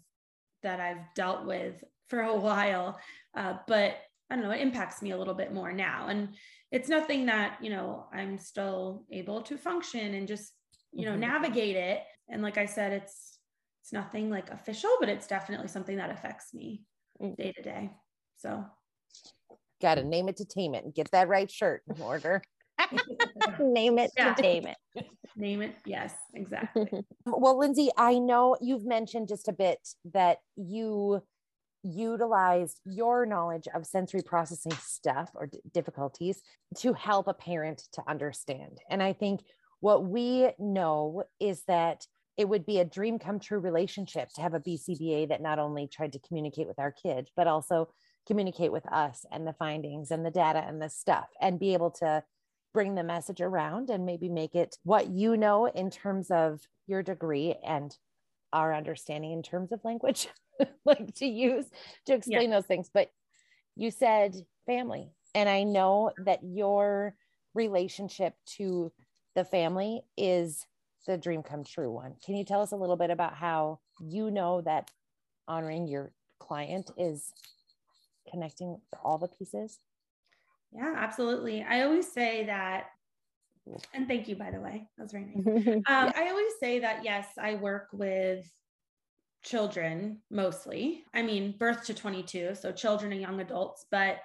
that 0.63 0.79
I've 0.79 1.13
dealt 1.15 1.45
with 1.45 1.83
for 2.09 2.21
a 2.21 2.35
while, 2.47 2.99
uh, 3.35 3.57
but 3.67 3.97
I 4.29 4.35
don't 4.35 4.43
know. 4.43 4.51
It 4.51 4.61
impacts 4.61 5.01
me 5.01 5.11
a 5.11 5.17
little 5.17 5.33
bit 5.35 5.53
more 5.53 5.71
now, 5.71 6.07
and 6.07 6.35
it's 6.71 6.89
nothing 6.89 7.25
that 7.27 7.63
you 7.63 7.69
know 7.69 8.07
I'm 8.13 8.37
still 8.37 9.05
able 9.11 9.41
to 9.43 9.57
function 9.57 10.13
and 10.15 10.27
just 10.27 10.53
you 10.93 11.05
know 11.05 11.13
Mhm. 11.15 11.19
navigate 11.19 11.75
it. 11.75 12.03
And 12.29 12.41
like 12.41 12.57
I 12.57 12.65
said, 12.65 12.93
it's 12.93 13.39
it's 13.81 13.91
nothing 13.91 14.29
like 14.29 14.49
official, 14.49 14.91
but 14.99 15.09
it's 15.09 15.27
definitely 15.27 15.67
something 15.67 15.97
that 15.97 16.09
affects 16.09 16.53
me 16.53 16.83
Mm. 17.21 17.35
day 17.35 17.51
to 17.51 17.61
day. 17.61 17.91
So 18.37 18.65
Got 19.81 19.95
to 19.95 20.03
name 20.03 20.29
it 20.29 20.37
to 20.37 20.45
tame 20.45 20.73
it 20.75 20.85
and 20.85 20.93
get 20.93 21.11
that 21.11 21.27
right 21.27 21.51
shirt 21.51 21.83
in 21.93 22.01
order. 22.01 22.41
Name 23.59 23.99
it 23.99 24.11
Yeah. 24.15 24.33
to 24.33 24.41
tame 24.41 24.65
it. 24.67 24.77
name 25.35 25.61
it. 25.61 25.75
Yes, 25.85 26.15
exactly. 26.33 27.05
Well, 27.25 27.57
Lindsay, 27.57 27.89
I 27.97 28.19
know 28.19 28.55
you've 28.61 28.85
mentioned 28.85 29.27
just 29.27 29.47
a 29.47 29.53
bit 29.53 29.79
that 30.13 30.39
you 30.55 31.21
utilized 31.83 32.79
your 32.85 33.25
knowledge 33.25 33.67
of 33.73 33.85
sensory 33.85 34.21
processing 34.21 34.71
stuff 34.73 35.31
or 35.35 35.47
d- 35.47 35.59
difficulties 35.73 36.41
to 36.77 36.93
help 36.93 37.27
a 37.27 37.33
parent 37.33 37.83
to 37.93 38.03
understand. 38.07 38.79
And 38.89 39.03
I 39.03 39.11
think 39.13 39.41
what 39.83 40.05
we 40.05 40.49
know 40.57 41.23
is 41.41 41.63
that 41.67 42.07
it 42.37 42.47
would 42.47 42.65
be 42.65 42.79
a 42.79 42.85
dream 42.85 43.19
come 43.19 43.37
true 43.37 43.59
relationship 43.59 44.29
to 44.33 44.41
have 44.41 44.53
a 44.53 44.59
BCBA 44.61 45.27
that 45.27 45.41
not 45.41 45.59
only 45.59 45.87
tried 45.87 46.13
to 46.13 46.19
communicate 46.19 46.67
with 46.67 46.79
our 46.79 46.93
kids, 46.93 47.29
but 47.35 47.47
also 47.47 47.89
communicate 48.25 48.71
with 48.71 48.89
us 48.93 49.25
and 49.29 49.45
the 49.45 49.51
findings 49.59 50.09
and 50.09 50.25
the 50.25 50.31
data 50.31 50.63
and 50.65 50.81
the 50.81 50.89
stuff 50.89 51.27
and 51.41 51.59
be 51.59 51.73
able 51.73 51.91
to 51.91 52.23
bring 52.73 52.95
the 52.95 53.03
message 53.03 53.41
around 53.41 53.89
and 53.89 54.05
maybe 54.05 54.29
make 54.29 54.55
it 54.55 54.77
what 54.83 55.09
you 55.09 55.35
know 55.35 55.65
in 55.65 55.91
terms 55.91 56.31
of 56.31 56.61
your 56.87 57.03
degree 57.03 57.53
and 57.67 57.97
our 58.53 58.73
understanding 58.73 59.33
in 59.33 59.43
terms 59.43 59.73
of 59.73 59.83
language 59.83 60.29
like 60.85 61.13
to 61.13 61.25
use 61.25 61.65
to 62.05 62.13
explain 62.13 62.49
those 62.49 62.65
things. 62.65 62.89
But 62.93 63.09
you 63.75 63.91
said 63.91 64.33
family 64.65 65.11
and 65.35 65.49
i 65.49 65.63
know 65.63 66.11
that 66.25 66.39
your 66.43 67.15
relationship 67.53 68.33
to 68.45 68.91
the 69.35 69.45
family 69.45 70.01
is 70.17 70.65
the 71.07 71.17
dream 71.17 71.43
come 71.43 71.63
true 71.63 71.91
one 71.91 72.15
can 72.25 72.35
you 72.35 72.45
tell 72.45 72.61
us 72.61 72.71
a 72.71 72.75
little 72.75 72.95
bit 72.95 73.09
about 73.09 73.33
how 73.35 73.79
you 73.99 74.31
know 74.31 74.61
that 74.61 74.89
honoring 75.47 75.87
your 75.87 76.11
client 76.39 76.91
is 76.97 77.33
connecting 78.29 78.79
all 79.03 79.17
the 79.17 79.27
pieces 79.27 79.79
Yeah, 80.73 80.93
absolutely. 80.97 81.63
I 81.63 81.83
always 81.83 82.11
say 82.11 82.45
that, 82.45 82.85
and 83.93 84.07
thank 84.07 84.27
you, 84.27 84.35
by 84.35 84.51
the 84.51 84.59
way. 84.59 84.87
That 84.97 85.03
was 85.03 85.11
very 85.11 85.25
nice. 85.25 85.83
Um, 85.87 86.11
I 86.15 86.29
always 86.29 86.53
say 86.59 86.79
that, 86.79 87.03
yes, 87.03 87.27
I 87.37 87.55
work 87.55 87.89
with 87.93 88.49
children 89.43 90.21
mostly. 90.31 91.03
I 91.13 91.21
mean, 91.21 91.55
birth 91.57 91.85
to 91.85 91.93
22, 91.93 92.55
so 92.55 92.71
children 92.71 93.11
and 93.11 93.21
young 93.21 93.39
adults. 93.39 93.85
But 93.91 94.17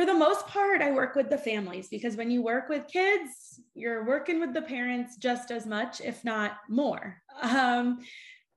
for 0.00 0.06
the 0.06 0.14
most 0.14 0.46
part, 0.46 0.80
I 0.80 0.92
work 0.92 1.14
with 1.14 1.28
the 1.28 1.36
families 1.36 1.88
because 1.88 2.16
when 2.16 2.30
you 2.30 2.40
work 2.40 2.70
with 2.70 2.86
kids, 2.90 3.60
you're 3.74 4.06
working 4.06 4.40
with 4.40 4.54
the 4.54 4.62
parents 4.62 5.16
just 5.18 5.50
as 5.50 5.66
much, 5.66 6.00
if 6.00 6.24
not 6.24 6.52
more. 6.70 7.20
Um, 7.42 7.98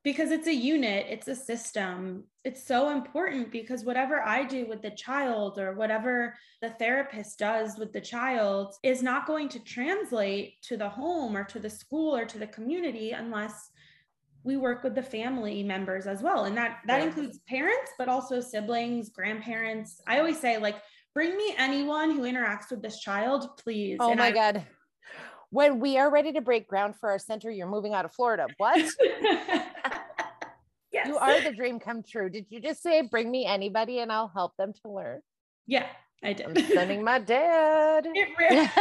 because 0.06 0.32
it's 0.32 0.48
a 0.48 0.54
unit, 0.54 1.06
it's 1.10 1.30
a 1.30 1.36
system. 1.36 2.26
It's 2.44 2.66
so 2.66 2.90
important 2.90 3.52
because 3.52 3.86
whatever 3.86 4.22
I 4.22 4.44
do 4.44 4.66
with 4.68 4.82
the 4.82 4.92
child 4.92 5.60
or 5.60 5.74
whatever 5.74 6.36
the 6.62 6.70
therapist 6.72 7.40
does 7.40 7.78
with 7.78 7.94
the 7.94 8.02
child 8.02 8.74
is 8.84 9.02
not 9.02 9.26
going 9.26 9.48
to 9.50 9.60
translate 9.60 10.62
to 10.64 10.76
the 10.76 10.90
home 10.90 11.36
or 11.38 11.46
to 11.46 11.60
the 11.60 11.70
school 11.70 12.16
or 12.16 12.26
to 12.26 12.38
the 12.38 12.48
community 12.48 13.12
unless 13.12 13.70
we 14.44 14.58
work 14.58 14.84
with 14.84 14.96
the 14.96 15.04
family 15.04 15.64
members 15.64 16.06
as 16.06 16.22
well 16.22 16.44
and 16.44 16.58
that 16.58 16.80
that 16.86 17.00
Yeah. 17.00 17.08
includes 17.08 17.40
parents 17.48 17.92
but 17.98 18.10
also 18.10 18.42
siblings 18.42 19.10
grandparents 19.10 20.02
i 20.06 20.20
always 20.20 20.38
say 20.38 20.58
like 20.58 20.76
bring 21.14 21.36
me 21.38 21.54
anyone 21.58 22.12
who 22.12 22.22
interacts 22.24 22.70
with 22.72 22.82
this 22.82 23.00
child 23.00 23.58
please 23.58 23.98
oh 24.00 24.10
And 24.12 24.20
my 24.20 24.28
I- 24.28 24.32
god 24.32 24.66
when 25.50 25.80
we 25.80 25.98
are 25.98 26.10
ready 26.12 26.32
to 26.34 26.42
break 26.42 26.68
ground 26.68 26.96
for 27.00 27.12
our 27.12 27.20
center 27.20 27.52
you're 27.52 27.68
moving 27.70 27.94
out 27.94 28.06
of 28.06 28.14
florida 28.14 28.48
what 28.58 28.78
yes. 30.92 31.08
You 31.08 31.18
are 31.18 31.42
the 31.42 31.52
dream 31.52 31.80
come 31.80 32.04
true. 32.04 32.30
Did 32.30 32.46
you 32.50 32.60
just 32.62 32.82
say 32.84 33.02
bring 33.02 33.30
me 33.32 33.46
anybody 33.46 34.00
and 34.00 34.12
I'll 34.12 34.28
help 34.34 34.56
them 34.58 34.74
to 34.84 34.92
learn? 34.92 35.22
yeah 35.66 35.88
i 36.24 36.36
I'm 36.46 36.56
sending 36.56 37.04
my 37.04 37.20
dad. 37.20 38.08
it 38.14 38.30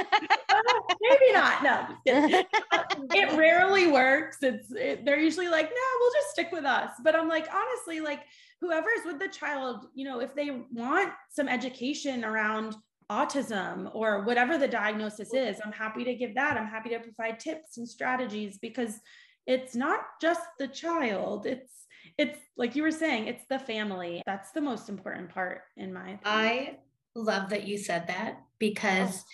maybe 1.02 1.32
not 1.32 1.62
no 1.62 1.87
it 3.14 3.37
rarely 3.37 3.90
works. 3.90 4.38
It's 4.42 4.70
it, 4.72 5.04
they're 5.04 5.18
usually 5.18 5.49
like, 5.49 5.68
no, 5.68 5.82
we'll 6.00 6.12
just 6.12 6.30
stick 6.30 6.49
with 6.52 6.64
us. 6.64 6.90
But 7.02 7.16
I'm 7.16 7.28
like, 7.28 7.49
honestly, 7.52 8.00
like 8.00 8.20
whoever's 8.61 9.04
with 9.04 9.18
the 9.18 9.28
child, 9.28 9.87
you 9.94 10.04
know, 10.04 10.20
if 10.20 10.34
they 10.34 10.62
want 10.72 11.12
some 11.30 11.49
education 11.49 12.25
around 12.25 12.76
autism 13.11 13.90
or 13.94 14.22
whatever 14.25 14.56
the 14.56 14.68
diagnosis 14.68 15.34
is, 15.34 15.61
I'm 15.64 15.72
happy 15.72 16.04
to 16.04 16.14
give 16.14 16.34
that. 16.34 16.56
I'm 16.56 16.66
happy 16.66 16.90
to 16.90 17.00
provide 17.00 17.40
tips 17.40 17.76
and 17.76 17.88
strategies 17.88 18.58
because 18.58 19.00
it's 19.46 19.75
not 19.75 20.00
just 20.20 20.42
the 20.58 20.68
child. 20.68 21.46
It's 21.46 21.87
it's 22.18 22.38
like 22.56 22.76
you 22.76 22.82
were 22.82 22.90
saying, 22.90 23.26
it's 23.26 23.44
the 23.49 23.58
family. 23.58 24.22
That's 24.26 24.52
the 24.52 24.61
most 24.61 24.88
important 24.88 25.30
part 25.30 25.62
in 25.76 25.92
my 25.92 26.11
opinion. 26.11 26.20
I 26.25 26.76
love 27.14 27.50
that 27.50 27.66
you 27.66 27.78
said 27.78 28.07
that 28.09 28.42
because, 28.59 29.25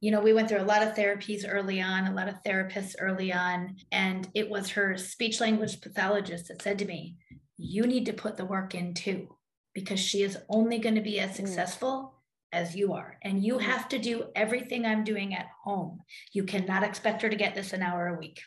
you 0.00 0.10
know, 0.10 0.20
we 0.20 0.32
went 0.32 0.48
through 0.48 0.60
a 0.60 0.64
lot 0.64 0.82
of 0.82 0.94
therapies 0.94 1.44
early 1.48 1.80
on, 1.80 2.06
a 2.06 2.14
lot 2.14 2.28
of 2.28 2.42
therapists 2.44 2.94
early 3.00 3.32
on, 3.32 3.76
and 3.92 4.28
it 4.34 4.48
was 4.48 4.70
her 4.70 4.96
speech 4.96 5.40
language 5.40 5.80
pathologist 5.80 6.48
that 6.48 6.62
said 6.62 6.78
to 6.78 6.84
me, 6.84 7.16
You 7.56 7.86
need 7.86 8.06
to 8.06 8.12
put 8.12 8.36
the 8.36 8.44
work 8.44 8.74
in 8.74 8.94
too, 8.94 9.36
because 9.74 10.00
she 10.00 10.22
is 10.22 10.38
only 10.48 10.78
going 10.78 10.94
to 10.94 11.00
be 11.00 11.20
as 11.20 11.30
mm. 11.30 11.36
successful 11.36 12.14
as 12.52 12.76
you 12.76 12.92
are. 12.94 13.18
And 13.22 13.44
you 13.44 13.56
mm. 13.56 13.62
have 13.62 13.88
to 13.90 13.98
do 13.98 14.26
everything 14.34 14.86
I'm 14.86 15.04
doing 15.04 15.34
at 15.34 15.48
home. 15.64 16.00
You 16.32 16.44
cannot 16.44 16.82
expect 16.82 17.22
her 17.22 17.28
to 17.28 17.36
get 17.36 17.54
this 17.54 17.72
an 17.72 17.82
hour 17.82 18.08
a 18.08 18.18
week. 18.18 18.40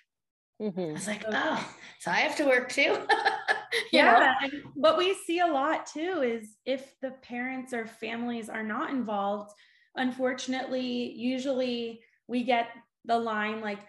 I 0.59 0.63
Mhm. 0.63 0.93
was 0.93 1.07
like, 1.07 1.23
Oh, 1.27 1.75
so 1.99 2.11
I 2.11 2.17
have 2.17 2.35
to 2.37 2.45
work 2.45 2.69
too. 2.69 2.81
you 3.93 4.03
know? 4.03 4.19
yeah 4.19 4.35
what 4.73 4.97
we 4.97 5.13
see 5.13 5.39
a 5.39 5.47
lot 5.47 5.85
too 5.85 6.21
is 6.23 6.57
if 6.65 6.99
the 7.01 7.11
parents 7.21 7.73
or 7.73 7.85
families 7.85 8.49
are 8.49 8.63
not 8.63 8.89
involved 8.89 9.51
unfortunately 9.95 11.11
usually 11.13 12.01
we 12.27 12.43
get 12.43 12.69
the 13.05 13.17
line 13.17 13.61
like 13.61 13.79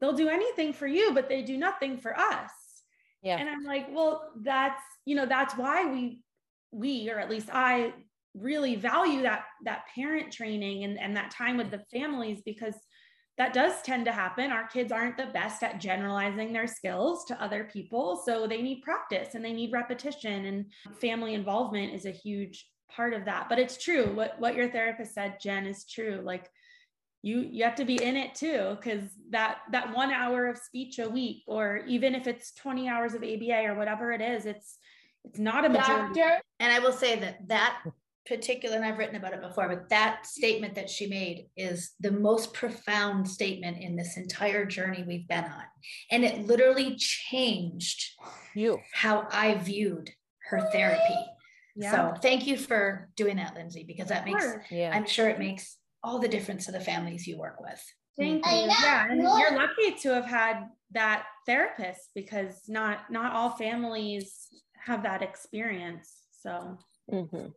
they'll 0.00 0.12
do 0.12 0.28
anything 0.28 0.72
for 0.72 0.86
you 0.86 1.12
but 1.14 1.28
they 1.28 1.42
do 1.42 1.56
nothing 1.56 1.96
for 1.98 2.18
us 2.18 2.50
Yeah. 3.22 3.36
and 3.38 3.48
i'm 3.48 3.64
like 3.64 3.86
well 3.90 4.32
that's 4.42 4.82
you 5.06 5.14
know 5.16 5.26
that's 5.26 5.56
why 5.56 5.90
we 5.90 6.22
we 6.70 7.10
or 7.10 7.18
at 7.18 7.30
least 7.30 7.48
i 7.52 7.92
really 8.34 8.76
value 8.76 9.22
that 9.22 9.44
that 9.64 9.86
parent 9.94 10.32
training 10.32 10.84
and, 10.84 10.98
and 10.98 11.16
that 11.16 11.30
time 11.30 11.56
with 11.56 11.70
the 11.70 11.82
families 11.90 12.42
because 12.44 12.74
that 13.40 13.54
does 13.54 13.80
tend 13.80 14.04
to 14.04 14.12
happen. 14.12 14.50
Our 14.50 14.66
kids 14.66 14.92
aren't 14.92 15.16
the 15.16 15.24
best 15.24 15.62
at 15.62 15.80
generalizing 15.80 16.52
their 16.52 16.66
skills 16.66 17.24
to 17.24 17.42
other 17.42 17.64
people. 17.64 18.20
So 18.22 18.46
they 18.46 18.60
need 18.60 18.82
practice 18.82 19.34
and 19.34 19.42
they 19.42 19.54
need 19.54 19.72
repetition, 19.72 20.44
and 20.44 20.66
family 21.00 21.32
involvement 21.32 21.94
is 21.94 22.04
a 22.04 22.10
huge 22.10 22.68
part 22.94 23.14
of 23.14 23.24
that. 23.24 23.48
But 23.48 23.58
it's 23.58 23.82
true. 23.82 24.12
What, 24.12 24.38
what 24.38 24.56
your 24.56 24.68
therapist 24.68 25.14
said, 25.14 25.38
Jen, 25.40 25.64
is 25.64 25.86
true. 25.86 26.20
Like, 26.22 26.50
you 27.22 27.38
you 27.50 27.64
have 27.64 27.76
to 27.76 27.86
be 27.86 28.02
in 28.02 28.14
it 28.14 28.34
too 28.34 28.76
because 28.76 29.04
that 29.30 29.60
that 29.72 29.94
one 29.94 30.10
hour 30.10 30.46
of 30.46 30.58
speech 30.58 30.98
a 30.98 31.08
week 31.08 31.42
or 31.46 31.82
even 31.86 32.14
if 32.14 32.26
it's 32.26 32.52
20 32.54 32.88
hours 32.88 33.12
of 33.12 33.22
aba 33.22 33.66
or 33.66 33.74
whatever 33.74 34.10
it 34.10 34.22
is 34.22 34.46
it's 34.46 34.78
it's 35.26 35.38
not 35.38 35.66
a 35.66 35.68
majority 35.68 36.18
And 36.60 36.72
I 36.72 36.78
will 36.78 36.94
say 36.94 37.18
that 37.20 37.46
that 37.48 37.82
particular, 38.30 38.76
and 38.76 38.84
I've 38.84 38.96
written 38.96 39.16
about 39.16 39.32
it 39.34 39.42
before, 39.42 39.68
but 39.68 39.88
that 39.88 40.24
statement 40.24 40.76
that 40.76 40.88
she 40.88 41.08
made 41.08 41.48
is 41.56 41.92
the 41.98 42.12
most 42.12 42.54
profound 42.54 43.28
statement 43.28 43.78
in 43.78 43.96
this 43.96 44.16
entire 44.16 44.64
journey 44.64 45.04
we've 45.06 45.26
been 45.26 45.44
on. 45.44 45.64
And 46.12 46.24
it 46.24 46.46
literally 46.46 46.94
changed 46.96 48.04
You. 48.54 48.78
how 48.94 49.26
I 49.32 49.54
viewed 49.56 50.10
her 50.50 50.60
therapy. 50.70 51.18
Yeah. 51.74 51.90
So 52.14 52.20
thank 52.20 52.46
you 52.46 52.56
for 52.56 53.10
doing 53.16 53.36
that, 53.36 53.54
Lindsay, 53.56 53.82
because 53.84 54.08
that 54.08 54.24
makes, 54.24 54.46
Yeah. 54.70 54.92
I'm 54.94 55.06
sure 55.06 55.28
it 55.28 55.40
makes 55.40 55.76
all 56.04 56.20
the 56.20 56.28
difference 56.28 56.66
to 56.66 56.72
the 56.72 56.80
families 56.80 57.26
you 57.26 57.36
work 57.36 57.60
with. 57.60 57.82
Thank 58.16 58.46
you. 58.46 58.52
know. 58.52 58.66
Yeah, 58.80 59.06
and 59.10 59.24
Look. 59.24 59.38
you're 59.40 59.56
lucky 59.58 59.92
to 60.02 60.14
have 60.14 60.26
had 60.26 60.68
that 60.92 61.26
therapist 61.46 62.10
because 62.14 62.62
not 62.68 63.10
not 63.10 63.32
all 63.32 63.50
families 63.50 64.46
have 64.84 65.02
that 65.04 65.22
experience. 65.22 66.12
So 66.32 66.78
Mhm. 67.10 67.54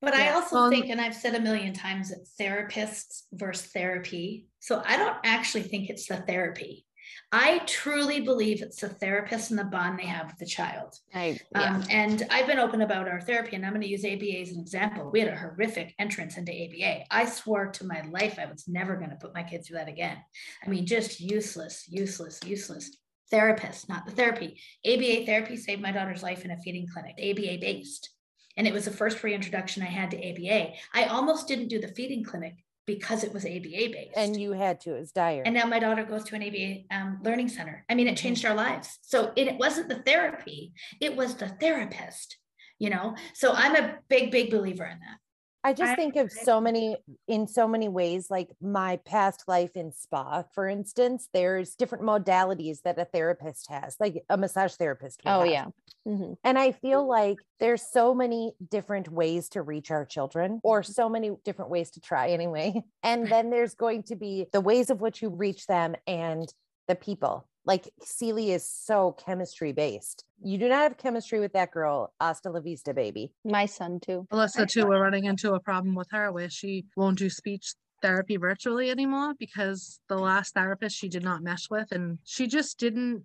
But 0.00 0.14
I 0.14 0.30
also 0.30 0.56
Well- 0.56 0.70
think, 0.70 0.88
and 0.88 1.00
I've 1.00 1.14
said 1.14 1.34
a 1.34 1.40
million 1.40 1.72
times, 1.72 2.10
that 2.10 2.26
therapists 2.38 3.22
versus 3.32 3.66
therapy. 3.72 4.46
So 4.60 4.82
I 4.84 4.96
don't 4.96 5.16
actually 5.24 5.62
think 5.62 5.88
it's 5.88 6.06
the 6.06 6.16
therapy. 6.16 6.86
I 7.32 7.58
truly 7.66 8.20
believe 8.20 8.62
it's 8.62 8.80
the 8.80 8.88
therapist 8.88 9.50
and 9.50 9.58
the 9.58 9.64
bond 9.64 9.98
they 9.98 10.06
have 10.06 10.26
with 10.26 10.38
the 10.38 10.46
child. 10.46 10.94
I, 11.14 11.38
yeah. 11.52 11.74
Um, 11.74 11.84
and 11.90 12.26
I've 12.30 12.46
been 12.46 12.58
open 12.58 12.82
about 12.82 13.08
our 13.08 13.20
therapy, 13.20 13.56
and 13.56 13.64
I'm 13.64 13.72
going 13.72 13.82
to 13.82 13.88
use 13.88 14.04
ABA 14.04 14.40
as 14.40 14.50
an 14.50 14.60
example. 14.60 15.10
We 15.10 15.20
had 15.20 15.28
a 15.28 15.36
horrific 15.36 15.94
entrance 15.98 16.36
into 16.36 16.52
ABA. 16.52 17.04
I 17.10 17.24
swore 17.26 17.70
to 17.72 17.84
my 17.84 18.02
life 18.02 18.38
I 18.38 18.46
was 18.46 18.68
never 18.68 18.96
going 18.96 19.10
to 19.10 19.16
put 19.16 19.34
my 19.34 19.42
kid 19.42 19.64
through 19.64 19.78
that 19.78 19.88
again. 19.88 20.18
I 20.64 20.68
mean, 20.68 20.86
just 20.86 21.20
useless, 21.20 21.84
useless, 21.88 22.40
useless. 22.44 22.96
Therapist, 23.28 23.88
not 23.88 24.06
the 24.06 24.12
therapy. 24.12 24.60
ABA 24.84 25.26
therapy 25.26 25.56
saved 25.56 25.82
my 25.82 25.90
daughter's 25.90 26.22
life 26.22 26.44
in 26.44 26.52
a 26.52 26.56
feeding 26.58 26.86
clinic, 26.86 27.16
ABA 27.18 27.58
based. 27.60 28.10
And 28.56 28.66
it 28.66 28.72
was 28.72 28.86
the 28.86 28.90
first 28.90 29.22
reintroduction 29.22 29.82
I 29.82 29.86
had 29.86 30.10
to 30.12 30.16
ABA. 30.16 30.72
I 30.94 31.04
almost 31.04 31.48
didn't 31.48 31.68
do 31.68 31.80
the 31.80 31.88
feeding 31.88 32.24
clinic 32.24 32.56
because 32.86 33.24
it 33.24 33.34
was 33.34 33.44
ABA 33.44 33.90
based. 33.92 34.16
And 34.16 34.40
you 34.40 34.52
had 34.52 34.80
to, 34.82 34.94
it 34.94 35.00
was 35.00 35.12
dire. 35.12 35.42
And 35.44 35.54
now 35.54 35.66
my 35.66 35.78
daughter 35.78 36.04
goes 36.04 36.24
to 36.24 36.36
an 36.36 36.42
ABA 36.42 36.94
um, 36.96 37.18
learning 37.22 37.48
center. 37.48 37.84
I 37.90 37.94
mean, 37.94 38.06
it 38.06 38.16
changed 38.16 38.44
our 38.46 38.54
lives. 38.54 38.98
So 39.02 39.32
it, 39.36 39.48
it 39.48 39.58
wasn't 39.58 39.88
the 39.88 40.02
therapy, 40.02 40.72
it 41.00 41.16
was 41.16 41.34
the 41.34 41.48
therapist, 41.48 42.38
you 42.78 42.90
know? 42.90 43.16
So 43.34 43.52
I'm 43.52 43.74
a 43.74 43.98
big, 44.08 44.30
big 44.30 44.50
believer 44.50 44.84
in 44.84 45.00
that. 45.00 45.18
I 45.66 45.72
just 45.72 45.92
I- 45.92 45.96
think 45.96 46.16
of 46.16 46.30
so 46.30 46.60
many 46.60 46.96
in 47.26 47.46
so 47.48 47.66
many 47.66 47.88
ways, 47.88 48.30
like 48.30 48.50
my 48.60 48.96
past 48.98 49.44
life 49.48 49.76
in 49.76 49.92
spa, 49.92 50.44
for 50.54 50.68
instance, 50.68 51.28
there's 51.32 51.74
different 51.74 52.04
modalities 52.04 52.82
that 52.82 52.98
a 52.98 53.04
therapist 53.04 53.68
has, 53.68 53.96
like 53.98 54.22
a 54.30 54.36
massage 54.36 54.74
therapist. 54.74 55.20
oh 55.26 55.40
have. 55.40 55.48
yeah. 55.48 55.66
Mhm. 56.06 56.36
And 56.44 56.56
I 56.58 56.70
feel 56.72 57.04
like 57.06 57.38
there's 57.58 57.82
so 57.82 58.14
many 58.14 58.52
different 58.70 59.08
ways 59.10 59.48
to 59.50 59.62
reach 59.62 59.90
our 59.90 60.04
children, 60.04 60.60
or 60.62 60.82
so 60.84 61.08
many 61.08 61.30
different 61.44 61.70
ways 61.70 61.90
to 61.92 62.00
try 62.00 62.28
anyway. 62.28 62.82
And 63.02 63.26
then 63.28 63.50
there's 63.50 63.74
going 63.74 64.04
to 64.04 64.16
be 64.16 64.46
the 64.52 64.60
ways 64.60 64.90
of 64.90 65.00
which 65.00 65.20
you 65.22 65.30
reach 65.30 65.66
them 65.66 65.96
and 66.06 66.46
the 66.88 66.94
people. 66.94 67.48
Like 67.66 67.90
Celie 68.00 68.52
is 68.52 68.66
so 68.68 69.12
chemistry 69.18 69.72
based. 69.72 70.24
You 70.42 70.56
do 70.56 70.68
not 70.68 70.82
have 70.82 70.96
chemistry 70.98 71.40
with 71.40 71.52
that 71.54 71.72
girl. 71.72 72.12
Hasta 72.20 72.48
la 72.50 72.60
vista, 72.60 72.94
baby. 72.94 73.32
My 73.44 73.66
son 73.66 73.98
too. 74.00 74.26
Alyssa 74.32 74.68
too, 74.68 74.86
we're 74.86 75.02
running 75.02 75.24
into 75.24 75.54
a 75.54 75.60
problem 75.60 75.94
with 75.96 76.08
her 76.12 76.30
where 76.30 76.48
she 76.48 76.86
won't 76.96 77.18
do 77.18 77.28
speech 77.28 77.74
therapy 78.02 78.36
virtually 78.36 78.90
anymore 78.90 79.34
because 79.38 79.98
the 80.08 80.16
last 80.18 80.54
therapist 80.54 80.96
she 80.96 81.08
did 81.08 81.24
not 81.24 81.42
mesh 81.42 81.68
with 81.70 81.90
and 81.90 82.18
she 82.24 82.46
just 82.46 82.78
didn't 82.78 83.24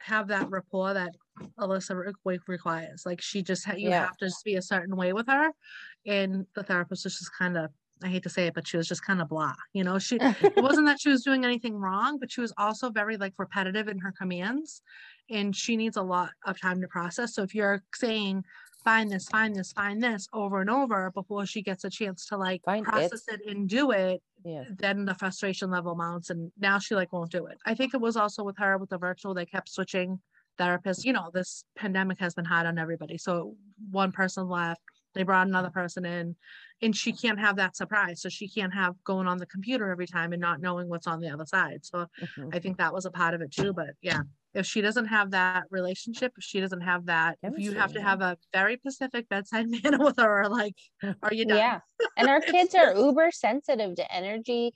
have 0.00 0.28
that 0.28 0.50
rapport 0.50 0.92
that 0.92 1.12
Alyssa 1.58 1.96
re- 1.96 2.12
re- 2.24 2.38
requires. 2.46 3.04
Like 3.06 3.22
she 3.22 3.42
just 3.42 3.64
ha- 3.64 3.74
you 3.74 3.88
Yeah. 3.88 4.00
have 4.06 4.16
to 4.18 4.26
just 4.26 4.44
be 4.44 4.56
a 4.56 4.62
certain 4.62 4.96
way 4.96 5.12
with 5.12 5.26
her, 5.28 5.50
and 6.06 6.46
the 6.54 6.62
therapist 6.62 7.06
is 7.06 7.18
just 7.18 7.30
kind 7.38 7.56
of 7.56 7.70
I 8.02 8.08
hate 8.08 8.22
to 8.24 8.28
say 8.30 8.46
it, 8.46 8.54
but 8.54 8.66
she 8.66 8.76
was 8.76 8.88
just 8.88 9.04
kind 9.04 9.20
of 9.20 9.28
blah. 9.28 9.54
You 9.72 9.84
know, 9.84 9.98
she 9.98 10.16
it 10.20 10.56
wasn't 10.56 10.86
that 10.86 11.00
she 11.00 11.08
was 11.10 11.22
doing 11.22 11.44
anything 11.44 11.74
wrong, 11.76 12.18
but 12.18 12.30
she 12.30 12.40
was 12.40 12.52
also 12.58 12.90
very 12.90 13.16
like 13.16 13.34
repetitive 13.38 13.88
in 13.88 13.98
her 13.98 14.12
commands, 14.16 14.82
and 15.30 15.54
she 15.54 15.76
needs 15.76 15.96
a 15.96 16.02
lot 16.02 16.30
of 16.46 16.60
time 16.60 16.80
to 16.80 16.88
process. 16.88 17.34
So 17.34 17.42
if 17.42 17.54
you're 17.54 17.82
saying 17.94 18.44
find 18.84 19.10
this, 19.10 19.26
find 19.28 19.54
this, 19.54 19.72
find 19.72 20.02
this 20.02 20.28
over 20.32 20.60
and 20.60 20.70
over 20.70 21.10
before 21.10 21.44
she 21.44 21.62
gets 21.62 21.84
a 21.84 21.90
chance 21.90 22.26
to 22.26 22.36
like 22.36 22.62
Find 22.64 22.86
it. 22.86 22.88
process 22.88 23.24
it 23.28 23.40
and 23.46 23.68
do 23.68 23.90
it, 23.90 24.22
Yeah. 24.44 24.64
then 24.78 25.04
the 25.04 25.14
frustration 25.14 25.70
level 25.70 25.94
mounts 25.94 26.30
and 26.30 26.50
now 26.58 26.78
she 26.78 26.94
like 26.94 27.12
won't 27.12 27.30
do 27.30 27.46
it. 27.46 27.58
I 27.66 27.74
think 27.74 27.92
it 27.92 28.00
was 28.00 28.16
also 28.16 28.44
with 28.44 28.56
her 28.58 28.78
with 28.78 28.88
the 28.88 28.96
virtual, 28.98 29.34
they 29.34 29.44
kept 29.46 29.68
switching 29.68 30.20
therapists. 30.58 31.04
You 31.04 31.12
know, 31.12 31.30
this 31.34 31.64
pandemic 31.76 32.18
has 32.20 32.34
been 32.34 32.44
hard 32.44 32.66
on 32.66 32.78
everybody. 32.78 33.18
So 33.18 33.56
one 33.90 34.12
person 34.12 34.48
left, 34.48 34.80
they 35.18 35.24
brought 35.24 35.48
another 35.48 35.70
person 35.70 36.04
in 36.04 36.36
and 36.80 36.96
she 36.96 37.12
can't 37.12 37.40
have 37.40 37.56
that 37.56 37.76
surprise. 37.76 38.22
So 38.22 38.28
she 38.28 38.48
can't 38.48 38.72
have 38.72 38.94
going 39.02 39.26
on 39.26 39.38
the 39.38 39.46
computer 39.46 39.90
every 39.90 40.06
time 40.06 40.32
and 40.32 40.40
not 40.40 40.60
knowing 40.60 40.88
what's 40.88 41.08
on 41.08 41.18
the 41.18 41.28
other 41.28 41.44
side. 41.44 41.84
So 41.84 42.06
Mhm. 42.20 42.54
I 42.54 42.60
think 42.60 42.78
that 42.78 42.94
was 42.94 43.04
a 43.04 43.10
part 43.10 43.34
of 43.34 43.40
it 43.40 43.50
too. 43.50 43.72
But 43.72 43.90
yeah, 44.00 44.22
if 44.54 44.64
she 44.64 44.80
doesn't 44.80 45.06
have 45.06 45.32
that 45.32 45.64
relationship, 45.70 46.32
if 46.38 46.44
she 46.44 46.60
doesn't 46.60 46.82
have 46.82 47.06
that, 47.06 47.36
if 47.42 47.58
you 47.58 47.72
have 47.72 47.92
to 47.94 48.00
have 48.00 48.20
a 48.20 48.38
very 48.52 48.76
specific 48.76 49.28
bedside 49.28 49.66
manner 49.84 49.98
with 49.98 50.18
her, 50.18 50.42
or 50.42 50.48
like, 50.48 50.76
are 51.02 51.34
you 51.34 51.44
done? 51.44 51.58
Yeah. 51.58 51.80
And 52.16 52.28
our 52.28 52.40
kids 52.40 52.76
are 52.76 52.94
uber 52.94 53.32
sensitive 53.32 53.96
to 53.96 54.14
energy. 54.14 54.72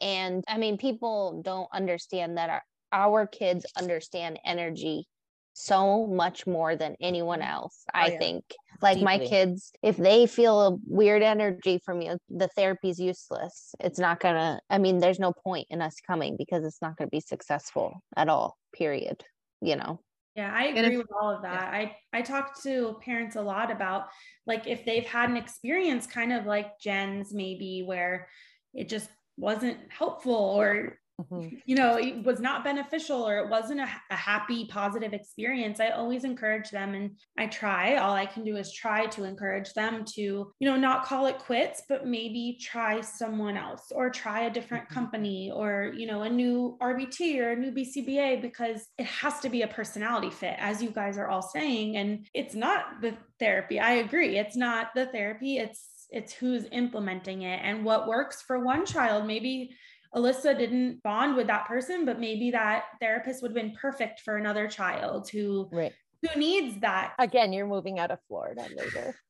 And 0.00 0.44
I 0.46 0.56
mean, 0.56 0.78
people 0.78 1.42
don't 1.44 1.68
understand 1.72 2.38
that 2.38 2.48
our, 2.48 2.62
our 2.92 3.26
kids 3.26 3.66
understand 3.76 4.38
energy 4.44 5.08
so 5.52 6.06
much 6.06 6.46
more 6.46 6.76
than 6.76 6.96
anyone 7.00 7.42
else, 7.42 7.84
oh, 7.94 7.98
I 7.98 8.06
yeah. 8.08 8.18
think. 8.18 8.44
Like 8.82 9.00
my 9.02 9.18
kids, 9.18 9.72
if 9.82 9.98
they 9.98 10.26
feel 10.26 10.60
a 10.68 10.76
weird 10.86 11.22
energy 11.22 11.78
from 11.84 12.00
you, 12.00 12.16
the 12.30 12.48
therapy's 12.48 12.98
useless. 12.98 13.74
It's 13.78 13.98
not 13.98 14.20
gonna, 14.20 14.60
I 14.70 14.78
mean, 14.78 14.98
there's 14.98 15.18
no 15.18 15.32
point 15.32 15.66
in 15.68 15.82
us 15.82 15.96
coming 16.06 16.36
because 16.38 16.64
it's 16.64 16.80
not 16.80 16.96
gonna 16.96 17.10
be 17.10 17.20
successful 17.20 18.02
at 18.16 18.30
all, 18.30 18.56
period. 18.72 19.22
You 19.60 19.76
know? 19.76 20.00
Yeah, 20.36 20.52
I 20.54 20.68
agree 20.68 20.96
with 20.96 21.08
all 21.12 21.30
of 21.30 21.42
that. 21.42 21.74
I 21.74 21.96
I 22.12 22.22
talk 22.22 22.62
to 22.62 22.96
parents 23.04 23.36
a 23.36 23.42
lot 23.42 23.70
about 23.70 24.06
like 24.46 24.66
if 24.66 24.84
they've 24.84 25.04
had 25.04 25.28
an 25.28 25.36
experience 25.36 26.06
kind 26.06 26.32
of 26.32 26.46
like 26.46 26.78
Jen's 26.80 27.34
maybe 27.34 27.82
where 27.84 28.28
it 28.72 28.88
just 28.88 29.10
wasn't 29.36 29.78
helpful 29.90 30.32
or 30.32 30.98
Mhm. 31.20 31.60
you 31.66 31.76
know 31.76 31.96
it 31.96 32.22
was 32.24 32.40
not 32.40 32.64
beneficial 32.64 33.26
or 33.26 33.38
it 33.38 33.48
wasn't 33.48 33.80
a, 33.80 33.88
a 34.10 34.16
happy 34.16 34.66
positive 34.66 35.12
experience. 35.12 35.80
I 35.80 35.90
always 35.90 36.24
encourage 36.24 36.70
them 36.70 36.94
and 36.94 37.10
i 37.38 37.46
try. 37.46 37.96
All 37.96 38.14
i 38.14 38.26
can 38.26 38.44
do 38.44 38.56
is 38.56 38.72
try 38.72 39.06
to 39.06 39.24
encourage 39.24 39.72
them 39.74 40.04
to 40.16 40.22
you 40.22 40.68
know 40.68 40.76
not 40.76 41.04
call 41.04 41.26
it 41.26 41.38
quits 41.38 41.82
but 41.88 42.06
maybe 42.06 42.58
try 42.60 43.00
someone 43.00 43.56
else 43.56 43.92
or 43.94 44.10
try 44.10 44.40
a 44.42 44.50
different 44.50 44.84
Mhm. 44.88 44.94
company 44.94 45.50
or 45.50 45.92
you 45.96 46.06
know 46.06 46.22
a 46.22 46.30
new 46.30 46.76
rbt 46.80 47.38
or 47.40 47.52
a 47.52 47.56
new 47.56 47.72
bcba 47.72 48.40
because 48.40 48.86
it 48.98 49.06
has 49.06 49.40
to 49.40 49.48
be 49.48 49.62
a 49.62 49.68
personality 49.68 50.30
fit 50.30 50.56
as 50.58 50.82
you 50.82 50.90
guys 50.90 51.18
are 51.18 51.28
all 51.28 51.42
saying. 51.42 51.96
And 51.96 52.26
it's 52.34 52.54
not 52.54 53.00
the 53.00 53.16
therapy. 53.38 53.78
I 53.80 53.92
agree. 54.04 54.38
It's 54.38 54.56
not 54.56 54.94
the 54.94 55.06
therapy. 55.06 55.58
It's 55.58 56.06
it's 56.12 56.32
who's 56.32 56.64
implementing 56.72 57.42
it 57.42 57.60
and 57.62 57.84
what 57.84 58.08
works 58.08 58.42
for 58.42 58.64
one 58.64 58.84
child. 58.84 59.26
Maybe 59.26 59.70
Alyssa 60.14 60.56
didn't 60.58 61.02
bond 61.02 61.36
with 61.36 61.46
that 61.46 61.66
person, 61.66 62.04
but 62.04 62.18
maybe 62.18 62.50
that 62.50 62.84
therapist 63.00 63.42
would 63.42 63.52
have 63.52 63.54
been 63.54 63.74
perfect 63.80 64.20
for 64.20 64.36
another 64.36 64.66
child 64.68 65.28
who 65.30 65.68
Right. 65.72 65.92
who 66.22 66.38
needs 66.38 66.80
that. 66.80 67.14
Again, 67.18 67.52
you're 67.52 67.66
moving 67.66 67.98
out 67.98 68.10
of 68.10 68.18
Florida 68.28 68.66
later. 68.76 69.14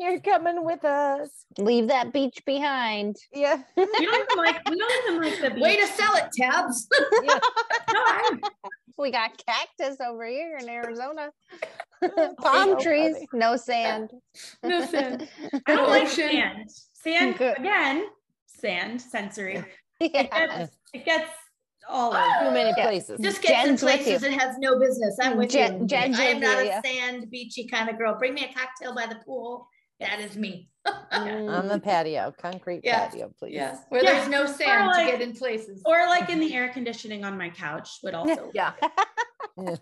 You're 0.00 0.18
coming 0.18 0.64
with 0.64 0.84
us. 0.84 1.30
Leave 1.58 1.86
that 1.86 2.12
beach 2.12 2.42
behind. 2.44 3.14
Yeah. 3.32 3.62
We 3.76 3.84
don't 3.84 4.00
even 4.02 4.36
like 4.36 4.68
we 4.68 4.76
don't 4.76 5.04
even 5.12 5.22
like 5.22 5.40
the 5.40 5.50
beach. 5.50 5.62
Way 5.62 5.76
to 5.76 5.86
sell 5.86 6.16
it, 6.16 6.24
Tabs. 6.36 6.88
yeah. 7.22 7.38
No, 7.94 8.38
We 8.98 9.12
got 9.12 9.40
cactus 9.46 9.98
over 10.04 10.26
here 10.26 10.56
in 10.60 10.68
Arizona. 10.68 11.30
so 12.02 12.34
Palm 12.40 12.80
trees, 12.80 13.14
funny. 13.14 13.28
no 13.34 13.54
sand. 13.56 14.10
No 14.64 14.84
sand. 14.86 15.28
I 15.68 15.76
don't 15.76 15.88
like 15.88 16.08
sand. 16.08 16.68
Sand 16.94 17.38
Good. 17.38 17.56
again. 17.58 18.06
Sand 18.46 19.00
sensory. 19.00 19.64
It 20.00 20.12
gets, 20.12 20.76
it 20.92 21.04
gets 21.04 21.30
all 21.88 22.12
ah, 22.14 22.44
Too 22.44 22.50
many 22.50 22.72
Yeah. 22.76 22.86
places. 22.86 23.20
Just 23.20 23.42
gets 23.42 23.52
in 23.52 23.66
Jen's 23.76 23.82
with 23.82 24.04
places 24.04 24.22
it 24.22 24.32
has 24.32 24.56
no 24.58 24.78
business. 24.78 25.16
I'm 25.20 25.36
with 25.36 25.50
Jen- 25.50 25.82
you. 25.82 25.86
Jen's 25.86 26.18
I 26.18 26.24
am 26.24 26.40
not 26.40 26.58
you, 26.58 26.64
a 26.64 26.66
yeah. 26.66 26.82
sand 26.82 27.30
beachy 27.30 27.66
kind 27.66 27.88
of 27.88 27.96
girl. 27.98 28.16
Bring 28.18 28.34
me 28.34 28.44
a 28.44 28.52
cocktail 28.58 28.94
by 28.94 29.06
the 29.06 29.16
pool. 29.24 29.68
That 30.00 30.20
is 30.20 30.36
me. 30.36 30.68
On 31.12 31.68
the 31.68 31.78
Mm, 31.78 31.82
patio, 31.82 32.32
concrete 32.38 32.80
Yeah. 32.84 33.06
patio, 33.08 33.32
please. 33.38 33.54
Yeah, 33.54 33.78
where 33.88 34.02
Yeah. 34.04 34.12
there's 34.12 34.28
no 34.28 34.46
sand 34.46 34.86
like- 34.88 35.06
to 35.06 35.12
get 35.12 35.22
in 35.22 35.34
places. 35.34 35.82
Or 35.84 36.06
like 36.06 36.28
in 36.30 36.40
the 36.40 36.54
air 36.54 36.68
conditioning 36.68 37.24
on 37.24 37.36
my 37.38 37.50
couch 37.50 37.98
would 38.02 38.14
also. 38.14 38.50
Yeah. 38.54 38.72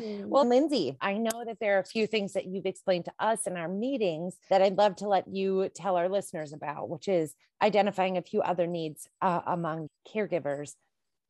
Well, 0.00 0.44
Lindsay, 0.46 0.96
I 1.00 1.14
know 1.18 1.44
that 1.46 1.58
there 1.60 1.76
are 1.76 1.80
a 1.80 1.84
few 1.84 2.08
things 2.08 2.32
that 2.32 2.46
you've 2.46 2.66
explained 2.66 3.04
to 3.04 3.12
us 3.20 3.46
in 3.46 3.56
our 3.56 3.68
meetings 3.68 4.36
that 4.50 4.60
I'd 4.62 4.76
love 4.78 4.96
to 4.96 5.08
let 5.08 5.28
you 5.28 5.68
tell 5.68 5.96
our 5.96 6.08
listeners 6.08 6.52
about, 6.52 6.88
which 6.88 7.06
is 7.06 7.36
identifying 7.62 8.16
a 8.16 8.22
few 8.22 8.40
other 8.42 8.66
needs 8.66 9.08
uh, 9.20 9.42
among 9.46 9.88
caregivers 10.12 10.72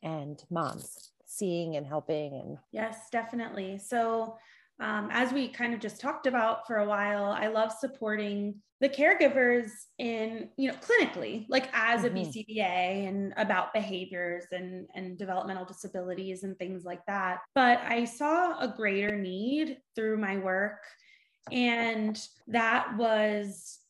and 0.02 0.42
moms, 0.50 1.10
seeing 1.26 1.76
and 1.76 1.86
helping. 1.86 2.32
And 2.40 2.58
Yes, 2.70 3.08
definitely. 3.10 3.76
So, 3.78 4.38
um, 4.80 5.08
as 5.12 5.32
we 5.32 5.48
kind 5.48 5.74
of 5.74 5.80
just 5.80 6.00
talked 6.00 6.26
about 6.26 6.66
for 6.66 6.78
a 6.78 6.86
while, 6.86 7.24
I 7.26 7.48
love 7.48 7.72
supporting 7.72 8.60
the 8.80 8.88
caregivers 8.88 9.70
in, 9.98 10.50
you 10.56 10.68
know, 10.70 10.76
clinically, 10.78 11.46
like 11.48 11.68
as 11.72 12.02
a 12.04 12.10
Mhm. 12.10 12.14
BCBA 12.14 13.06
and 13.06 13.32
about 13.36 13.72
behaviors 13.72 14.46
and, 14.50 14.88
and 14.94 15.16
developmental 15.16 15.64
disabilities 15.64 16.42
and 16.42 16.58
things 16.58 16.84
like 16.84 17.04
that. 17.06 17.40
But 17.54 17.78
I 17.82 18.04
saw 18.04 18.58
a 18.58 18.66
greater 18.68 19.16
need 19.16 19.80
through 19.94 20.18
my 20.18 20.38
work 20.38 20.84
And 21.50 22.24
that 22.46 22.96
was 22.96 23.80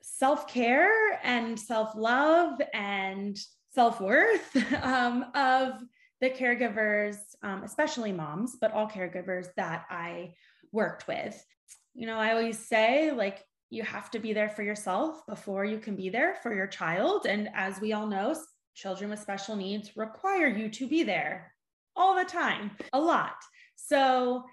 self 0.00 0.46
care 0.46 1.18
and 1.24 1.58
self 1.58 1.94
love 1.96 2.60
and 2.72 3.36
self 3.72 4.00
worth 4.00 4.56
um, 4.82 5.26
of 5.34 5.82
the 6.24 6.30
caregivers, 6.30 7.18
um, 7.42 7.62
especially 7.64 8.10
moms, 8.10 8.56
but 8.58 8.72
all 8.72 8.88
caregivers 8.88 9.48
that 9.56 9.84
I 9.90 10.32
worked 10.72 11.06
with. 11.06 11.44
You 11.92 12.06
know, 12.06 12.18
I 12.18 12.30
always 12.30 12.58
say, 12.58 13.12
like, 13.12 13.44
you 13.68 13.82
have 13.82 14.10
to 14.12 14.18
be 14.18 14.32
there 14.32 14.48
for 14.48 14.62
yourself 14.62 15.26
before 15.26 15.66
you 15.66 15.78
can 15.78 15.96
be 15.96 16.08
there 16.08 16.36
for 16.42 16.54
your 16.54 16.66
child. 16.66 17.26
And 17.26 17.50
as 17.54 17.78
we 17.78 17.92
all 17.92 18.06
know, 18.06 18.34
children 18.74 19.10
with 19.10 19.20
special 19.20 19.54
needs 19.54 19.98
require 19.98 20.46
you 20.46 20.70
to 20.70 20.88
be 20.88 21.02
there 21.02 21.52
all 21.94 22.16
the 22.16 22.24
time, 22.24 22.70
a 22.94 23.00
lot. 23.00 23.36
So 23.76 24.44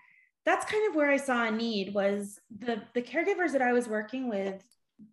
that's 0.46 0.70
kind 0.70 0.90
of 0.90 0.96
where 0.96 1.10
I 1.10 1.18
saw 1.18 1.46
a 1.46 1.52
need 1.52 1.94
was 1.94 2.38
the 2.60 2.82
the 2.94 3.02
caregivers 3.02 3.54
that 3.54 3.62
I 3.62 3.72
was 3.72 3.88
working 3.88 4.28
with 4.28 4.62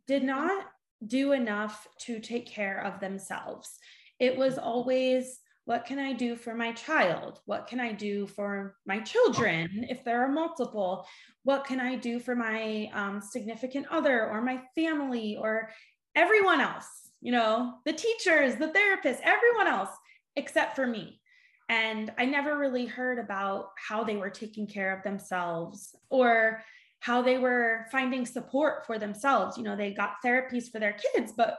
did 0.08 0.24
not 0.24 0.64
do 1.06 1.32
enough 1.32 1.86
to 2.06 2.18
take 2.18 2.46
care 2.46 2.80
of 2.84 2.98
themselves. 2.98 3.78
It 4.18 4.36
was 4.36 4.58
always 4.58 5.38
what 5.68 5.84
can 5.84 5.98
I 5.98 6.14
do 6.14 6.34
for 6.34 6.54
my 6.54 6.72
child? 6.72 7.40
What 7.44 7.66
can 7.66 7.78
I 7.78 7.92
do 7.92 8.26
for 8.26 8.76
my 8.86 9.00
children 9.00 9.84
if 9.90 10.02
there 10.02 10.24
are 10.24 10.32
multiple? 10.32 11.06
What 11.42 11.66
can 11.66 11.78
I 11.78 11.94
do 11.94 12.20
for 12.20 12.34
my 12.34 12.88
um, 12.94 13.20
significant 13.20 13.84
other 13.90 14.30
or 14.30 14.40
my 14.40 14.62
family 14.74 15.36
or 15.36 15.68
everyone 16.16 16.62
else? 16.62 17.10
You 17.20 17.32
know, 17.32 17.74
the 17.84 17.92
teachers, 17.92 18.54
the 18.54 18.68
therapists, 18.68 19.20
everyone 19.22 19.66
else 19.66 19.90
except 20.36 20.74
for 20.74 20.86
me. 20.86 21.20
And 21.68 22.14
I 22.16 22.24
never 22.24 22.56
really 22.56 22.86
heard 22.86 23.18
about 23.18 23.66
how 23.76 24.04
they 24.04 24.16
were 24.16 24.30
taking 24.30 24.66
care 24.66 24.96
of 24.96 25.02
themselves 25.02 25.94
or 26.08 26.62
how 27.00 27.20
they 27.20 27.36
were 27.36 27.84
finding 27.92 28.24
support 28.24 28.86
for 28.86 28.98
themselves. 28.98 29.58
You 29.58 29.64
know, 29.64 29.76
they 29.76 29.92
got 29.92 30.14
therapies 30.24 30.72
for 30.72 30.78
their 30.78 30.96
kids, 31.12 31.34
but 31.36 31.58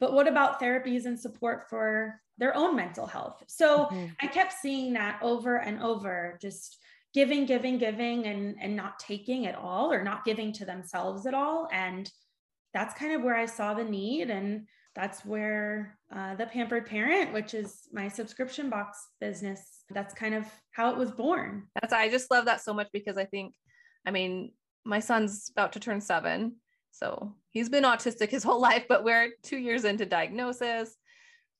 but 0.00 0.12
what 0.12 0.28
about 0.28 0.60
therapies 0.60 1.06
and 1.06 1.18
support 1.18 1.68
for 1.68 2.20
their 2.38 2.56
own 2.56 2.76
mental 2.76 3.06
health? 3.06 3.42
So 3.46 3.86
mm-hmm. 3.86 4.06
I 4.20 4.26
kept 4.26 4.52
seeing 4.52 4.92
that 4.94 5.18
over 5.22 5.56
and 5.56 5.82
over, 5.82 6.38
just 6.40 6.78
giving, 7.14 7.46
giving, 7.46 7.78
giving, 7.78 8.26
and 8.26 8.56
and 8.60 8.76
not 8.76 8.98
taking 8.98 9.46
at 9.46 9.54
all, 9.54 9.92
or 9.92 10.02
not 10.02 10.24
giving 10.24 10.52
to 10.54 10.64
themselves 10.64 11.26
at 11.26 11.34
all. 11.34 11.68
And 11.72 12.10
that's 12.74 12.98
kind 12.98 13.12
of 13.12 13.22
where 13.22 13.36
I 13.36 13.46
saw 13.46 13.74
the 13.74 13.84
need. 13.84 14.28
And 14.28 14.66
that's 14.94 15.24
where 15.24 15.98
uh, 16.14 16.34
the 16.34 16.46
Pampered 16.46 16.86
Parent, 16.86 17.32
which 17.32 17.54
is 17.54 17.88
my 17.92 18.08
subscription 18.08 18.70
box 18.70 19.08
business, 19.20 19.82
that's 19.90 20.14
kind 20.14 20.34
of 20.34 20.46
how 20.72 20.90
it 20.90 20.96
was 20.96 21.10
born. 21.10 21.64
That's 21.80 21.92
I 21.92 22.08
just 22.08 22.30
love 22.30 22.46
that 22.46 22.62
so 22.62 22.72
much 22.74 22.88
because 22.92 23.16
I 23.16 23.24
think, 23.24 23.54
I 24.06 24.10
mean, 24.10 24.52
my 24.84 25.00
son's 25.00 25.50
about 25.50 25.72
to 25.72 25.80
turn 25.80 26.00
seven 26.00 26.56
so 26.98 27.34
he's 27.50 27.68
been 27.68 27.84
autistic 27.84 28.30
his 28.30 28.42
whole 28.44 28.60
life, 28.60 28.84
but 28.88 29.04
we're 29.04 29.30
two 29.42 29.58
years 29.58 29.84
into 29.84 30.06
diagnosis, 30.06 30.96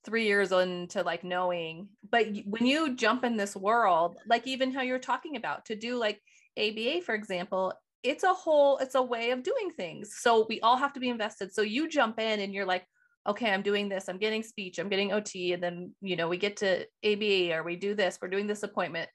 three 0.05 0.27
years 0.27 0.53
into 0.53 1.03
like 1.03 1.25
knowing. 1.25 1.89
But 2.11 2.29
when 2.47 2.67
you 2.67 2.95
jump 2.95 3.25
in 3.25 3.37
this 3.37 3.57
world, 3.57 4.17
like 4.27 4.47
even 4.47 4.73
how 4.73 4.83
you're 4.83 4.99
talking 4.99 5.37
about 5.37 5.67
to 5.67 5.77
do 5.77 5.97
like 5.97 6.21
ABA, 6.59 7.03
for 7.05 7.15
example, 7.15 7.73
it's 8.03 8.25
a 8.25 8.33
whole, 8.33 8.79
it's 8.79 8.95
a 8.95 9.03
way 9.03 9.31
of 9.31 9.43
doing 9.43 9.71
things. 9.77 10.17
So 10.19 10.47
we 10.49 10.61
all 10.61 10.77
have 10.77 10.93
to 10.95 11.01
be 11.01 11.09
invested. 11.09 11.53
So 11.53 11.63
you 11.63 11.89
jump 11.89 12.21
in 12.21 12.41
and 12.41 12.55
you're 12.55 12.67
like, 12.67 12.85
okay, 13.27 13.51
I'm 13.51 13.63
doing 13.63 13.89
this, 13.89 14.09
I'm 14.09 14.19
getting 14.19 14.45
speech, 14.45 14.79
I'm 14.79 14.89
getting 14.89 15.13
OT. 15.13 15.53
And 15.53 15.63
then, 15.63 15.95
you 16.01 16.15
know, 16.15 16.29
we 16.29 16.37
get 16.37 16.59
to 16.59 16.87
ABA 17.05 17.53
or 17.53 17.65
we 17.65 17.75
do 17.75 17.95
this, 17.95 18.19
we're 18.23 18.29
doing 18.29 18.47
this 18.47 18.63
appointment. 18.63 19.11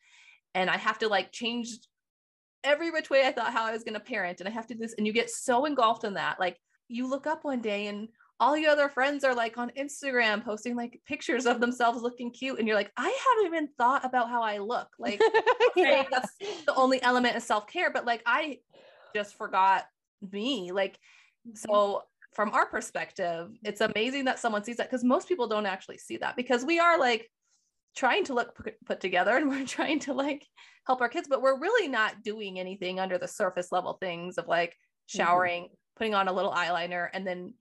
And 0.53 0.69
I 0.69 0.77
have 0.77 0.99
to 0.99 1.07
like 1.07 1.31
change 1.31 1.69
every 2.63 2.91
which 2.91 3.09
way 3.09 3.25
I 3.25 3.31
thought 3.31 3.53
how 3.53 3.65
I 3.65 3.71
was 3.71 3.83
going 3.83 3.93
to 3.93 3.99
parent 3.99 4.39
and 4.39 4.47
I 4.47 4.51
have 4.51 4.67
to 4.67 4.73
do 4.73 4.79
this. 4.79 4.95
And 4.97 5.07
you 5.07 5.13
get 5.13 5.29
so 5.29 5.65
engulfed 5.65 6.03
in 6.03 6.13
that. 6.15 6.39
Like 6.39 6.57
you 6.87 7.09
look 7.09 7.27
up 7.27 7.43
one 7.43 7.61
day 7.61 7.87
and 7.87 8.07
all 8.39 8.57
your 8.57 8.71
other 8.71 8.89
friends 8.89 9.23
are 9.23 9.35
like 9.35 9.57
on 9.57 9.71
Instagram 9.77 10.43
posting 10.43 10.75
like 10.75 10.99
pictures 11.05 11.45
of 11.45 11.59
themselves 11.59 12.01
looking 12.01 12.31
cute. 12.31 12.57
And 12.57 12.67
you're 12.67 12.75
like, 12.75 12.91
I 12.97 13.03
haven't 13.03 13.53
even 13.53 13.69
thought 13.77 14.03
about 14.03 14.29
how 14.29 14.41
I 14.41 14.57
look. 14.57 14.87
Like 14.97 15.21
yeah. 15.75 16.05
that's 16.09 16.33
the 16.65 16.73
only 16.75 17.01
element 17.03 17.35
of 17.35 17.43
self-care. 17.43 17.91
But 17.91 18.05
like 18.05 18.23
I 18.25 18.59
just 19.15 19.35
forgot 19.35 19.85
me. 20.31 20.71
Like, 20.71 20.97
so 21.53 21.69
mm-hmm. 21.69 22.05
from 22.33 22.51
our 22.53 22.65
perspective, 22.65 23.51
it's 23.63 23.81
amazing 23.81 24.25
that 24.25 24.39
someone 24.39 24.63
sees 24.63 24.77
that 24.77 24.89
because 24.89 25.03
most 25.03 25.27
people 25.27 25.47
don't 25.47 25.65
actually 25.65 25.97
see 25.97 26.17
that 26.17 26.35
because 26.35 26.65
we 26.65 26.79
are 26.79 26.99
like 26.99 27.29
trying 27.95 28.23
to 28.25 28.33
look 28.33 28.55
put 28.85 28.99
together 28.99 29.35
and 29.35 29.49
we're 29.49 29.65
trying 29.65 29.99
to 29.99 30.13
like 30.13 30.45
help 30.85 31.01
our 31.01 31.09
kids 31.09 31.27
but 31.29 31.41
we're 31.41 31.59
really 31.59 31.87
not 31.87 32.23
doing 32.23 32.59
anything 32.59 32.99
under 32.99 33.17
the 33.17 33.27
surface 33.27 33.71
level 33.71 33.97
things 33.99 34.37
of 34.37 34.47
like 34.47 34.71
mm-hmm. 34.71 35.17
showering 35.19 35.63
mm-hmm. 35.63 35.73
putting 35.97 36.15
on 36.15 36.27
a 36.27 36.33
little 36.33 36.51
eyeliner 36.51 37.09
and 37.13 37.25
then 37.25 37.53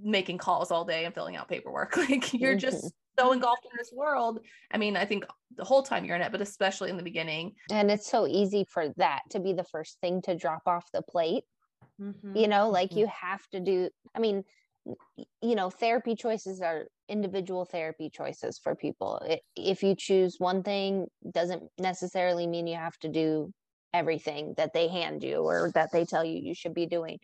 making 0.00 0.38
calls 0.38 0.70
all 0.70 0.84
day 0.84 1.04
and 1.04 1.14
filling 1.14 1.36
out 1.36 1.48
paperwork 1.48 1.96
like 2.08 2.32
you're 2.32 2.52
mm-hmm. 2.52 2.58
just 2.58 2.92
so 3.16 3.32
engulfed 3.32 3.64
in 3.64 3.70
this 3.78 3.92
world 3.92 4.40
i 4.72 4.78
mean 4.78 4.96
i 4.96 5.04
think 5.04 5.24
the 5.56 5.64
whole 5.64 5.82
time 5.82 6.04
you're 6.04 6.16
in 6.16 6.22
it 6.22 6.32
but 6.32 6.40
especially 6.40 6.90
in 6.90 6.96
the 6.96 7.02
beginning 7.02 7.52
and 7.70 7.90
it's 7.90 8.10
so 8.10 8.26
easy 8.26 8.66
for 8.68 8.88
that 8.96 9.20
to 9.30 9.38
be 9.38 9.52
the 9.52 9.64
first 9.64 9.98
thing 10.00 10.20
to 10.20 10.34
drop 10.34 10.62
off 10.66 10.84
the 10.92 11.02
plate 11.02 11.44
mm-hmm. 12.00 12.36
you 12.36 12.48
know 12.48 12.70
like 12.70 12.90
mm-hmm. 12.90 13.00
you 13.00 13.06
have 13.06 13.46
to 13.52 13.60
do 13.60 13.88
i 14.16 14.18
mean 14.18 14.42
you 15.16 15.54
know 15.54 15.70
therapy 15.70 16.14
choices 16.14 16.60
are 16.60 16.84
individual 17.08 17.64
therapy 17.64 18.10
choices 18.10 18.58
for 18.58 18.74
people. 18.74 19.20
If 19.56 19.82
you 19.82 19.94
choose 19.94 20.36
one 20.38 20.62
thing 20.62 21.06
doesn't 21.30 21.62
necessarily 21.78 22.46
mean 22.46 22.66
you 22.66 22.76
have 22.76 22.98
to 22.98 23.08
do 23.08 23.52
everything 23.92 24.54
that 24.56 24.72
they 24.72 24.88
hand 24.88 25.22
you 25.22 25.36
or 25.36 25.70
that 25.74 25.90
they 25.92 26.04
tell 26.04 26.24
you 26.24 26.38
you 26.38 26.54
should 26.54 26.74
be 26.74 26.86
doing. 26.86 27.18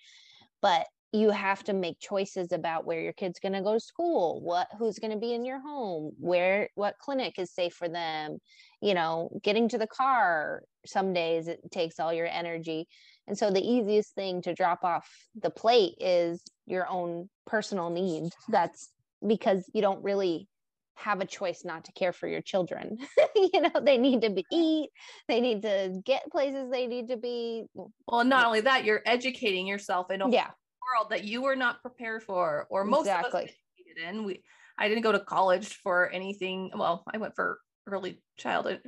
But 0.62 0.86
you 1.12 1.30
have 1.30 1.64
to 1.64 1.72
make 1.72 1.98
choices 1.98 2.52
about 2.52 2.86
where 2.86 3.00
your 3.00 3.12
kid's 3.12 3.40
going 3.40 3.52
to 3.52 3.62
go 3.62 3.72
to 3.72 3.80
school 3.80 4.40
what 4.42 4.68
who's 4.78 5.00
going 5.00 5.10
to 5.10 5.18
be 5.18 5.34
in 5.34 5.44
your 5.44 5.60
home 5.60 6.12
where 6.20 6.68
what 6.76 6.98
clinic 7.00 7.38
is 7.38 7.52
safe 7.52 7.74
for 7.74 7.88
them. 7.88 8.38
You 8.80 8.94
know 8.94 9.30
getting 9.42 9.68
to 9.70 9.78
the 9.78 9.86
car 9.86 10.62
some 10.86 11.12
days 11.12 11.48
it 11.48 11.60
takes 11.70 11.98
all 11.98 12.12
your 12.12 12.28
energy 12.28 12.86
and 13.26 13.38
so 13.38 13.50
the 13.50 13.60
easiest 13.60 14.14
thing 14.14 14.42
to 14.42 14.54
drop 14.54 14.84
off 14.84 15.08
the 15.40 15.50
plate 15.50 15.94
is 16.00 16.42
your 16.66 16.88
own 16.88 17.28
personal 17.46 17.90
needs 17.90 18.34
that's 18.48 18.90
because 19.26 19.68
you 19.74 19.82
don't 19.82 20.02
really 20.02 20.48
have 20.94 21.20
a 21.20 21.24
choice 21.24 21.62
not 21.64 21.84
to 21.84 21.92
care 21.92 22.12
for 22.12 22.28
your 22.28 22.42
children. 22.42 22.98
you 23.34 23.60
know, 23.60 23.70
they 23.82 23.96
need 23.96 24.20
to 24.20 24.30
be 24.30 24.44
eat, 24.52 24.90
they 25.28 25.40
need 25.40 25.62
to 25.62 26.00
get 26.04 26.30
places 26.30 26.70
they 26.70 26.86
need 26.86 27.08
to 27.08 27.16
be. 27.16 27.64
Well, 28.06 28.24
not 28.24 28.46
only 28.46 28.60
that, 28.62 28.84
you're 28.84 29.02
educating 29.06 29.66
yourself 29.66 30.10
in 30.10 30.20
a 30.20 30.28
yeah. 30.28 30.48
world 30.94 31.10
that 31.10 31.24
you 31.24 31.42
were 31.42 31.56
not 31.56 31.80
prepared 31.80 32.22
for, 32.22 32.66
or 32.70 32.84
most 32.84 33.06
exactly. 33.06 33.42
of 33.44 33.48
us 33.48 33.54
in. 34.00 34.24
We 34.24 34.42
I 34.78 34.88
didn't 34.88 35.02
go 35.02 35.12
to 35.12 35.20
college 35.20 35.74
for 35.82 36.10
anything. 36.10 36.70
Well, 36.74 37.04
I 37.12 37.18
went 37.18 37.34
for 37.34 37.58
early 37.86 38.22
childhood 38.38 38.80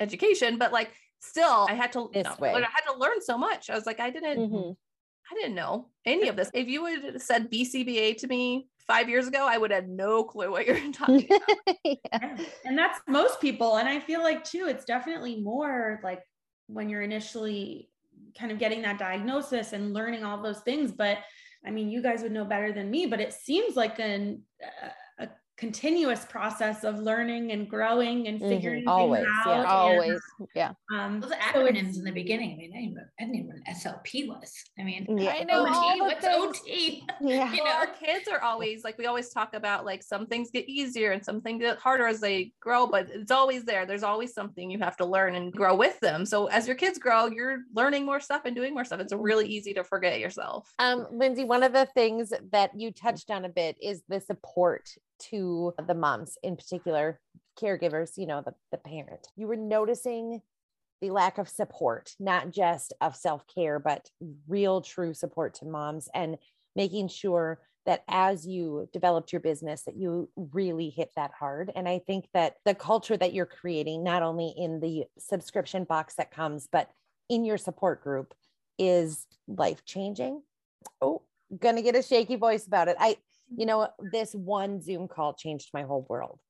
education, 0.00 0.58
but 0.58 0.72
like 0.72 0.92
still 1.24 1.66
I 1.68 1.74
had 1.74 1.92
to 1.92 2.10
this 2.12 2.38
way. 2.38 2.52
I 2.52 2.60
had 2.60 2.92
to 2.92 2.98
learn 2.98 3.20
so 3.20 3.38
much. 3.38 3.70
I 3.70 3.74
was 3.74 3.86
like, 3.86 4.00
I 4.00 4.10
didn't 4.10 4.38
mm-hmm. 4.38 4.70
I 5.30 5.34
didn't 5.34 5.54
know 5.54 5.88
any 6.04 6.28
of 6.28 6.36
this. 6.36 6.50
If 6.52 6.68
you 6.68 6.82
would 6.82 7.04
have 7.04 7.22
said 7.22 7.50
BCBA 7.50 8.18
to 8.18 8.26
me 8.26 8.68
five 8.86 9.08
years 9.08 9.26
ago, 9.26 9.46
I 9.48 9.56
would 9.56 9.70
have 9.70 9.88
no 9.88 10.24
clue 10.24 10.50
what 10.50 10.66
you're 10.66 10.80
talking 10.92 11.26
about. 11.30 11.76
yeah. 11.84 12.36
And 12.64 12.76
that's 12.76 13.00
most 13.08 13.40
people. 13.40 13.76
And 13.76 13.88
I 13.88 14.00
feel 14.00 14.22
like 14.22 14.44
too, 14.44 14.66
it's 14.68 14.84
definitely 14.84 15.40
more 15.40 16.00
like 16.02 16.22
when 16.66 16.88
you're 16.88 17.02
initially 17.02 17.88
kind 18.38 18.52
of 18.52 18.58
getting 18.58 18.82
that 18.82 18.98
diagnosis 18.98 19.72
and 19.72 19.92
learning 19.92 20.24
all 20.24 20.42
those 20.42 20.60
things. 20.60 20.92
But 20.92 21.18
I 21.66 21.70
mean, 21.70 21.90
you 21.90 22.02
guys 22.02 22.22
would 22.22 22.32
know 22.32 22.44
better 22.44 22.72
than 22.72 22.90
me, 22.90 23.06
but 23.06 23.20
it 23.20 23.32
seems 23.32 23.76
like 23.76 23.98
an, 23.98 24.42
continuous 25.56 26.24
process 26.24 26.82
of 26.82 26.98
learning 26.98 27.52
and 27.52 27.68
growing 27.68 28.26
and 28.26 28.40
mm-hmm. 28.40 28.48
figuring 28.48 28.80
mm-hmm. 28.80 28.88
always, 28.88 29.22
things 29.22 29.46
out. 29.46 29.62
Yeah, 29.62 29.72
always, 29.72 30.20
yeah. 30.54 30.72
Um, 30.92 31.20
Those 31.20 31.30
acronyms 31.32 31.94
so 31.94 31.98
in 32.00 32.04
the 32.04 32.10
beginning. 32.10 32.52
I 32.52 32.56
mean, 32.56 32.72
I 32.76 32.80
didn't, 32.80 32.98
I 33.20 33.24
didn't 33.24 33.34
even 33.36 33.48
know 33.48 33.54
what 33.64 34.04
SLP 34.04 34.28
was. 34.28 34.52
I 34.78 34.82
mean, 34.82 35.06
yeah. 35.16 35.36
I 35.38 35.44
know 35.44 35.66
OT, 35.66 36.00
what's 36.00 36.26
OT? 36.26 37.06
Yeah. 37.20 37.52
you 37.52 37.64
know, 37.64 37.70
our 37.70 37.86
kids 37.86 38.28
are 38.28 38.42
always 38.42 38.84
like 38.84 38.98
we 38.98 39.06
always 39.06 39.30
talk 39.30 39.54
about 39.54 39.84
like 39.84 40.02
some 40.02 40.26
things 40.26 40.50
get 40.50 40.68
easier 40.68 41.12
and 41.12 41.24
some 41.24 41.40
things 41.40 41.62
get 41.62 41.78
harder 41.78 42.06
as 42.06 42.20
they 42.20 42.52
grow, 42.60 42.86
but 42.86 43.08
it's 43.10 43.30
always 43.30 43.64
there. 43.64 43.86
There's 43.86 44.02
always 44.02 44.34
something 44.34 44.70
you 44.70 44.78
have 44.80 44.96
to 44.98 45.06
learn 45.06 45.34
and 45.36 45.52
grow 45.52 45.74
with 45.74 45.98
them. 46.00 46.26
So 46.26 46.46
as 46.46 46.66
your 46.66 46.76
kids 46.76 46.98
grow, 46.98 47.26
you're 47.26 47.60
learning 47.74 48.04
more 48.04 48.20
stuff 48.20 48.42
and 48.44 48.54
doing 48.54 48.74
more 48.74 48.84
stuff. 48.84 49.00
It's 49.00 49.12
really 49.12 49.46
easy 49.46 49.72
to 49.74 49.84
forget 49.84 50.18
yourself. 50.18 50.72
Um, 50.78 51.06
Lindsay, 51.12 51.44
one 51.44 51.62
of 51.62 51.72
the 51.72 51.86
things 51.94 52.32
that 52.52 52.78
you 52.78 52.90
touched 52.92 53.30
on 53.30 53.44
a 53.44 53.48
bit 53.48 53.76
is 53.80 54.02
the 54.08 54.20
support 54.20 54.90
to 55.18 55.43
the 55.86 55.94
moms 55.94 56.36
in 56.42 56.56
particular 56.56 57.20
caregivers 57.60 58.12
you 58.16 58.26
know 58.26 58.42
the, 58.44 58.54
the 58.72 58.78
parent 58.78 59.28
you 59.36 59.46
were 59.46 59.56
noticing 59.56 60.40
the 61.00 61.10
lack 61.10 61.38
of 61.38 61.48
support 61.48 62.12
not 62.18 62.50
just 62.50 62.92
of 63.00 63.16
self-care 63.16 63.78
but 63.78 64.08
real 64.48 64.80
true 64.80 65.14
support 65.14 65.54
to 65.54 65.64
moms 65.64 66.08
and 66.14 66.36
making 66.76 67.08
sure 67.08 67.60
that 67.86 68.02
as 68.08 68.46
you 68.46 68.88
developed 68.92 69.30
your 69.30 69.40
business 69.40 69.82
that 69.82 69.96
you 69.96 70.28
really 70.36 70.88
hit 70.88 71.10
that 71.16 71.30
hard 71.38 71.70
and 71.76 71.88
i 71.88 71.98
think 72.06 72.26
that 72.34 72.54
the 72.64 72.74
culture 72.74 73.16
that 73.16 73.34
you're 73.34 73.46
creating 73.46 74.02
not 74.02 74.22
only 74.22 74.54
in 74.56 74.80
the 74.80 75.04
subscription 75.18 75.84
box 75.84 76.14
that 76.14 76.30
comes 76.30 76.68
but 76.72 76.90
in 77.28 77.44
your 77.44 77.58
support 77.58 78.02
group 78.02 78.34
is 78.78 79.26
life 79.46 79.84
changing. 79.84 80.42
Oh, 81.00 81.22
gonna 81.60 81.82
get 81.82 81.96
a 81.96 82.02
shaky 82.02 82.36
voice 82.36 82.66
about 82.66 82.88
it. 82.88 82.96
I, 82.98 83.16
you 83.56 83.66
know, 83.66 83.88
this 84.12 84.34
one 84.34 84.80
Zoom 84.80 85.08
call 85.08 85.34
changed 85.34 85.70
my 85.72 85.82
whole 85.82 86.06
world 86.08 86.40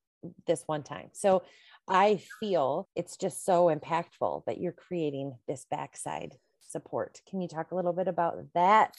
this 0.47 0.63
one 0.67 0.83
time. 0.83 1.09
So 1.13 1.43
I 1.89 2.23
feel 2.41 2.89
it's 2.95 3.17
just 3.17 3.45
so 3.45 3.67
impactful 3.67 4.45
that 4.47 4.59
you're 4.59 4.73
creating 4.73 5.35
this 5.47 5.67
backside 5.71 6.35
support. 6.61 7.21
Can 7.29 7.41
you 7.41 7.49
talk 7.49 7.73
a 7.73 7.75
little 7.75 7.93
bit 7.93 8.09
about 8.09 8.37
that 8.55 8.97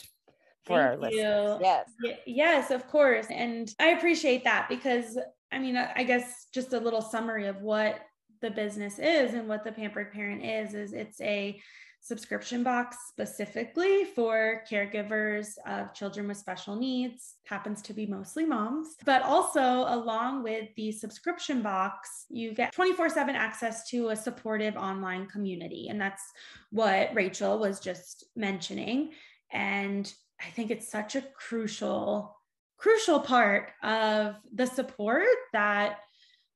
for 0.66 0.80
Thank 0.80 1.02
our 1.02 1.12
you. 1.12 1.18
listeners? 1.18 1.60
Yes. 1.62 1.90
Y- 2.04 2.20
Yes, 2.26 2.72
of 2.72 2.88
course. 2.88 3.28
And 3.30 3.74
I 3.80 3.90
appreciate 3.90 4.44
that 4.44 4.68
because 4.70 5.18
I 5.52 5.60
mean, 5.60 5.78
I 5.78 6.04
guess 6.04 6.48
just 6.54 6.74
a 6.74 6.80
little 6.80 7.02
summary 7.02 7.48
of 7.48 7.62
what 7.62 8.00
the 8.42 8.52
business 8.52 9.00
is 9.00 9.34
and 9.34 9.48
what 9.48 9.64
the 9.64 9.72
pampered 9.72 10.12
parent 10.12 10.44
is 10.44 10.74
is 10.74 10.94
it's 10.94 11.22
a 11.22 11.60
subscription 12.06 12.62
box 12.62 12.98
specifically 13.10 14.06
for 14.06 14.62
caregivers 14.70 15.58
of 15.66 15.92
children 15.96 16.28
with 16.28 16.38
special 16.38 16.76
needs 16.76 17.38
happens 17.48 17.82
to 17.82 17.94
be 17.94 18.06
mostly 18.06 18.46
moms. 18.46 18.96
But 19.06 19.24
also 19.24 19.62
along 19.88 20.44
with 20.44 20.70
the 20.76 20.92
subscription 20.92 21.64
box 21.64 22.26
you 22.30 22.54
get 22.54 22.76
24/7 22.76 23.34
access 23.34 23.90
to 23.90 24.10
a 24.10 24.16
supportive 24.16 24.76
online 24.76 25.26
community. 25.26 25.88
And 25.90 26.00
that's 26.00 26.22
what 26.70 27.10
Rachel 27.16 27.58
was 27.58 27.80
just 27.80 28.26
mentioning. 28.36 29.14
And 29.52 30.14
I 30.40 30.52
think 30.52 30.70
it's 30.70 30.88
such 30.88 31.16
a 31.16 31.22
crucial 31.22 32.38
crucial 32.78 33.20
part 33.20 33.72
of 33.84 34.36
the 34.54 34.68
support 34.68 35.26
that 35.54 36.00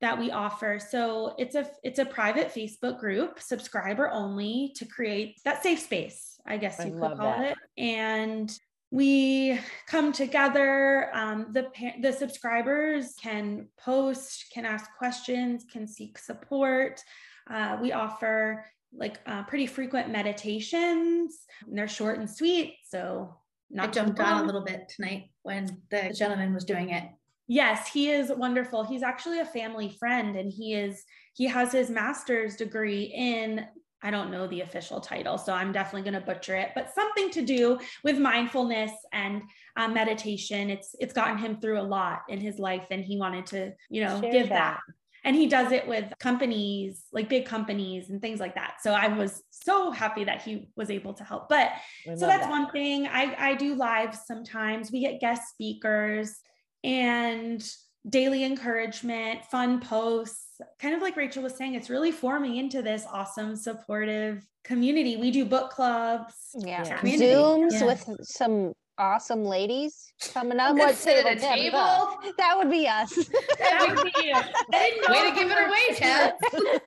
that 0.01 0.17
we 0.17 0.31
offer. 0.31 0.79
So 0.79 1.35
it's 1.37 1.55
a 1.55 1.69
it's 1.83 1.99
a 1.99 2.05
private 2.05 2.53
Facebook 2.53 2.99
group, 2.99 3.39
subscriber 3.39 4.09
only, 4.09 4.73
to 4.75 4.85
create 4.85 5.39
that 5.45 5.61
safe 5.63 5.79
space. 5.79 6.39
I 6.45 6.57
guess 6.57 6.79
I 6.79 6.85
you 6.85 6.91
could 6.91 6.99
love 7.01 7.17
call 7.17 7.31
that. 7.31 7.51
it. 7.51 7.57
And 7.77 8.51
we 8.91 9.59
come 9.87 10.11
together. 10.11 11.11
Um, 11.13 11.47
the 11.51 11.67
the 12.01 12.13
subscribers 12.13 13.13
can 13.21 13.67
post, 13.79 14.45
can 14.53 14.65
ask 14.65 14.89
questions, 14.97 15.65
can 15.71 15.85
seek 15.85 16.17
support. 16.17 17.01
Uh, 17.49 17.77
we 17.81 17.91
offer 17.91 18.65
like 18.93 19.19
uh, 19.27 19.43
pretty 19.43 19.67
frequent 19.67 20.09
meditations. 20.09 21.39
And 21.67 21.77
they're 21.77 21.87
short 21.87 22.19
and 22.19 22.29
sweet, 22.29 22.77
so 22.85 23.35
I 23.71 23.75
not 23.75 23.93
too 23.93 23.99
jumped 23.99 24.19
on 24.19 24.43
a 24.43 24.45
little 24.45 24.63
bit 24.63 24.89
tonight 24.89 25.29
when 25.43 25.81
the 25.91 26.13
gentleman 26.17 26.53
was 26.53 26.63
doing 26.63 26.89
it. 26.89 27.03
Yes, 27.49 27.87
he 27.87 28.11
is 28.11 28.31
wonderful. 28.31 28.83
He's 28.83 29.01
actually 29.01 29.39
a 29.39 29.45
family 29.45 29.89
friend 29.99 30.35
and 30.35 30.53
he 30.53 30.75
is 30.75 31.03
he 31.33 31.45
has 31.45 31.71
his 31.71 31.89
master's 31.89 32.55
degree 32.55 33.11
in 33.15 33.65
I 34.03 34.11
don't 34.11 34.31
know 34.31 34.47
the 34.47 34.61
official 34.61 35.01
title, 35.01 35.37
so 35.37 35.51
I'm 35.51 35.73
definitely 35.73 36.09
going 36.09 36.21
to 36.21 36.25
butcher 36.25 36.55
it, 36.55 36.69
but 36.73 36.93
something 36.93 37.31
to 37.31 37.41
do 37.41 37.79
with 38.03 38.17
mindfulness 38.17 38.91
and 39.11 39.41
uh, 39.75 39.89
meditation. 39.89 40.69
It's 40.69 40.95
it's 40.99 41.11
gotten 41.11 41.39
him 41.39 41.59
through 41.59 41.81
a 41.81 41.83
lot 41.83 42.21
in 42.29 42.39
his 42.39 42.59
life, 42.59 42.85
and 42.91 43.03
he 43.03 43.17
wanted 43.17 43.47
to, 43.47 43.73
you 43.89 44.05
know, 44.05 44.21
Share 44.21 44.31
give 44.31 44.49
that. 44.49 44.79
that. 44.85 44.95
And 45.25 45.35
he 45.35 45.47
does 45.47 45.73
it 45.73 45.85
with 45.85 46.05
companies, 46.19 47.03
like 47.11 47.27
big 47.27 47.45
companies 47.45 48.09
and 48.09 48.21
things 48.21 48.39
like 48.39 48.55
that. 48.55 48.75
So 48.81 48.93
I 48.93 49.09
was 49.09 49.43
so 49.49 49.91
happy 49.91 50.23
that 50.23 50.43
he 50.43 50.69
was 50.77 50.89
able 50.89 51.13
to 51.15 51.25
help. 51.25 51.49
But 51.49 51.71
I 52.07 52.15
so 52.15 52.25
that's 52.25 52.43
that. 52.43 52.49
one 52.49 52.69
thing 52.71 53.07
i 53.07 53.35
i 53.37 53.55
do 53.55 53.75
live 53.75 54.15
sometimes 54.15 54.91
we 54.91 55.01
get 55.01 55.19
guest 55.19 55.49
speakers 55.49 56.39
and 56.83 57.67
daily 58.09 58.43
encouragement 58.45 59.43
fun 59.45 59.79
posts 59.81 60.61
kind 60.79 60.95
of 60.95 61.01
like 61.01 61.17
rachel 61.17 61.43
was 61.43 61.55
saying 61.55 61.73
it's 61.75 61.89
really 61.89 62.11
forming 62.11 62.55
into 62.55 62.81
this 62.81 63.05
awesome 63.11 63.55
supportive 63.55 64.47
community 64.63 65.17
we 65.17 65.31
do 65.31 65.43
book 65.43 65.69
clubs 65.69 66.33
Yeah. 66.55 66.83
Yeah. 66.85 66.97
Community, 66.97 67.33
Zooms 67.33 67.73
yeah. 67.73 67.85
with 67.85 68.05
some 68.23 68.73
awesome 68.99 69.45
ladies 69.45 70.11
coming 70.33 70.59
up. 70.59 70.75
What 70.75 70.93
Sit 70.93 71.25
at 71.25 71.37
a 71.37 71.39
table? 71.39 71.77
Yeah, 71.79 72.09
table. 72.21 72.33
That 72.37 72.57
would 72.57 72.69
be 72.69 72.85
us. 72.85 73.13
That 73.57 73.87
would 73.87 74.03
be- 74.13 74.33
I 74.33 74.99
Way 75.09 75.29
to 75.29 75.35
give 75.35 75.49
it 75.49 75.57
away, 75.57 75.95
Ted. 75.95 76.33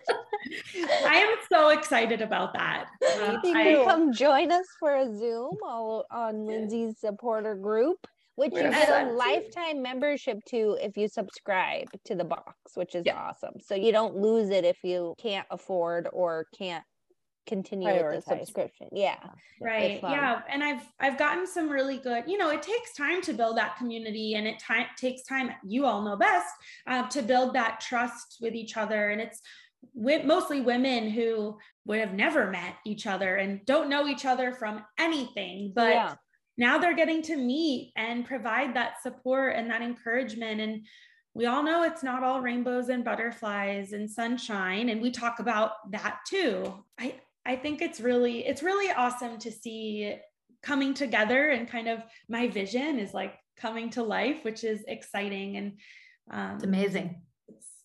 i 1.06 1.16
am 1.16 1.36
so 1.50 1.70
excited 1.70 2.20
about 2.20 2.52
that 2.52 2.86
Um, 3.22 3.38
you 3.44 3.56
I- 3.80 3.84
come 3.86 4.12
join 4.12 4.52
us 4.52 4.66
for 4.78 4.94
a 4.94 5.06
Zoom 5.16 5.56
all 5.64 6.04
on 6.10 6.44
Lindsay's 6.44 6.98
supporter 6.98 7.54
group, 7.54 8.06
which 8.36 8.52
you 8.54 8.62
get 8.62 9.06
a 9.08 9.12
lifetime 9.12 9.82
membership 9.82 10.38
to 10.46 10.78
if 10.80 10.96
you 10.96 11.08
subscribe 11.08 11.88
to 12.04 12.14
the 12.14 12.24
box, 12.24 12.54
which 12.74 12.94
is 12.94 13.04
Yeah. 13.04 13.16
awesome. 13.16 13.54
So 13.60 13.74
you 13.74 13.92
don't 13.92 14.16
lose 14.16 14.50
it 14.50 14.64
if 14.64 14.78
you 14.82 15.14
can't 15.18 15.46
afford 15.50 16.08
or 16.12 16.46
can't 16.56 16.84
continue 17.44 17.88
with 17.92 18.24
the 18.24 18.36
subscription. 18.38 18.86
Yeah. 18.92 19.16
right 19.60 19.98
yeah 20.00 20.42
and 20.48 20.62
i've 20.62 20.82
i've 21.00 21.18
gotten 21.18 21.44
some 21.44 21.68
really 21.68 21.98
good 21.98 22.22
you 22.28 22.38
know 22.38 22.50
it 22.50 22.62
takes 22.62 22.94
time 22.94 23.20
to 23.20 23.32
build 23.32 23.56
that 23.56 23.76
community 23.76 24.34
and 24.34 24.46
it 24.46 24.60
time 24.60 24.86
takes 24.96 25.24
time 25.24 25.50
you 25.64 25.84
all 25.84 26.02
know 26.02 26.16
best 26.16 26.46
uh, 26.86 27.08
to 27.08 27.20
build 27.20 27.52
that 27.54 27.80
trust 27.80 28.38
with 28.40 28.54
each 28.54 28.76
other 28.76 29.10
and 29.10 29.20
it's 29.20 29.40
wi- 29.92 30.24
mostly 30.24 30.60
women 30.60 31.10
who 31.10 31.58
would 31.84 31.98
have 31.98 32.12
never 32.14 32.48
met 32.48 32.76
each 32.86 33.08
other 33.08 33.34
and 33.34 33.64
don't 33.66 33.88
know 33.88 34.06
each 34.06 34.24
other 34.24 34.52
from 34.52 34.84
anything 35.00 35.72
but 35.74 35.90
Yeah. 35.94 36.14
Now 36.56 36.78
they're 36.78 36.96
getting 36.96 37.22
to 37.22 37.36
meet 37.36 37.92
and 37.96 38.26
provide 38.26 38.74
that 38.74 39.02
support 39.02 39.56
and 39.56 39.70
that 39.70 39.82
encouragement. 39.82 40.60
And 40.60 40.86
we 41.34 41.46
all 41.46 41.62
know 41.62 41.82
it's 41.82 42.02
not 42.02 42.22
all 42.22 42.40
rainbows 42.40 42.88
and 42.88 43.04
butterflies 43.04 43.92
and 43.92 44.10
sunshine. 44.10 44.90
And 44.90 45.00
we 45.00 45.10
talk 45.10 45.38
about 45.38 45.72
that 45.90 46.18
too. 46.28 46.84
I 46.98 47.14
i 47.44 47.56
think 47.56 47.82
it's 47.82 48.00
really 48.00 48.46
it's 48.46 48.62
really 48.62 48.92
awesome 48.92 49.36
to 49.36 49.50
see 49.50 50.14
coming 50.62 50.94
together 50.94 51.50
and 51.50 51.68
kind 51.68 51.88
of 51.88 52.00
my 52.28 52.46
vision 52.46 53.00
is 53.00 53.12
like 53.12 53.34
coming 53.56 53.90
to 53.90 54.02
life 54.02 54.44
which 54.44 54.62
is 54.62 54.84
exciting. 54.86 55.56
And 55.56 55.72
um, 56.30 56.54
It's 56.54 56.64
amazing. 56.64 57.22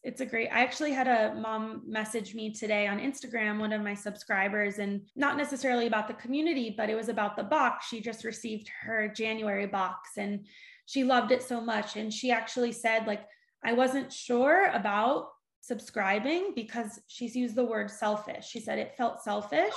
It's 0.03 0.12
it's 0.13 0.21
a 0.21 0.25
great 0.25 0.49
i 0.49 0.62
actually 0.62 0.91
had 0.91 1.07
a 1.07 1.33
mom 1.36 1.81
message 1.86 2.33
me 2.36 2.53
today 2.53 2.88
on 2.88 2.99
instagram 2.99 3.60
one 3.60 3.73
of 3.73 3.81
my 3.81 3.93
subscribers 3.93 4.79
and 4.79 5.01
not 5.15 5.38
necessarily 5.38 5.88
about 5.88 6.07
the 6.07 6.13
community 6.15 6.73
but 6.77 6.89
it 6.89 6.95
was 6.95 7.10
about 7.10 7.36
the 7.36 7.43
box. 7.43 7.88
She 7.88 8.01
just 8.01 8.23
received 8.23 8.69
her 8.81 9.07
january 9.07 9.67
box 9.67 10.12
and 10.17 10.45
she 10.86 11.03
loved 11.03 11.31
it 11.31 11.43
so 11.43 11.60
much. 11.60 11.97
And 11.97 12.13
she 12.13 12.31
actually 12.31 12.71
said 12.71 13.07
like 13.07 13.25
i 13.65 13.73
wasn't 13.73 14.12
sure 14.13 14.67
about 14.71 15.29
subscribing 15.62 16.53
because 16.55 16.99
she's 17.07 17.36
used 17.36 17.55
the 17.55 17.65
word 17.65 17.91
selfish. 17.91 18.47
She 18.47 18.60
said 18.62 18.79
it 18.79 18.95
felt 18.97 19.21
selfish. 19.21 19.73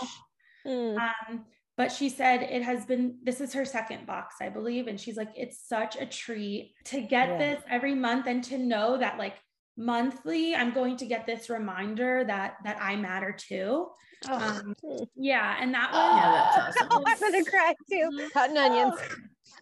Mm. 0.66 0.98
um, 0.98 1.44
but 1.76 1.90
she 1.90 2.08
said 2.10 2.42
it 2.42 2.62
has 2.62 2.84
been 2.84 3.16
this 3.22 3.40
is 3.40 3.54
her 3.54 3.64
second 3.64 4.06
box 4.06 4.36
i 4.40 4.48
believe. 4.48 4.86
And 4.86 5.00
she's 5.00 5.16
like 5.16 5.32
it's 5.36 5.66
such 5.66 5.96
a 5.96 6.06
treat 6.06 6.74
to 6.84 7.00
get 7.00 7.28
Yeah. 7.30 7.38
this 7.38 7.62
every 7.68 7.94
month 7.94 8.26
and 8.26 8.44
to 8.44 8.58
know 8.58 8.98
that 8.98 9.18
like 9.18 9.34
monthly 9.80 10.54
i'm 10.54 10.72
going 10.72 10.96
to 10.96 11.06
get 11.06 11.26
this 11.26 11.48
reminder 11.48 12.22
that 12.26 12.54
that 12.64 12.76
i 12.80 12.94
matter 12.96 13.32
too 13.36 13.88
Oh. 14.28 14.34
um, 14.36 14.74
yeah 15.16 15.56
and 15.60 15.72
that 15.72 15.88
Yeah, 15.94 16.66
was 16.66 16.74
that's 16.76 16.92
awesome. 16.94 17.04
I'm 17.26 17.32
gonna 17.32 17.44
cry 17.46 17.74
too. 17.90 18.28
Cutting 18.34 18.58
onions. 18.58 19.00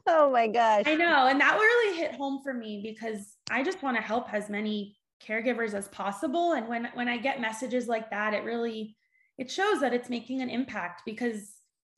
Oh 0.04 0.33
my 0.33 0.48
gosh. 0.48 0.83
i 0.87 0.96
know 0.96 1.28
and 1.28 1.40
that 1.40 1.54
really 1.57 1.96
hit 1.96 2.16
home 2.16 2.40
for 2.42 2.52
me 2.52 2.81
because 2.83 3.37
i 3.52 3.62
just 3.62 3.81
want 3.85 3.96
to 3.96 4.02
help 4.02 4.35
as 4.35 4.48
many 4.50 4.96
caregivers 5.24 5.74
as 5.74 5.87
possible 5.88 6.54
and 6.54 6.66
when 6.66 6.88
when 6.94 7.09
i 7.09 7.16
get 7.16 7.40
messages 7.40 7.87
like 7.87 8.11
that 8.11 8.35
it 8.35 8.42
really 8.42 8.96
it 9.38 9.48
shows 9.48 9.78
that 9.81 9.94
it's 9.94 10.11
making 10.11 10.40
an 10.40 10.50
impact 10.50 11.02
because 11.07 11.52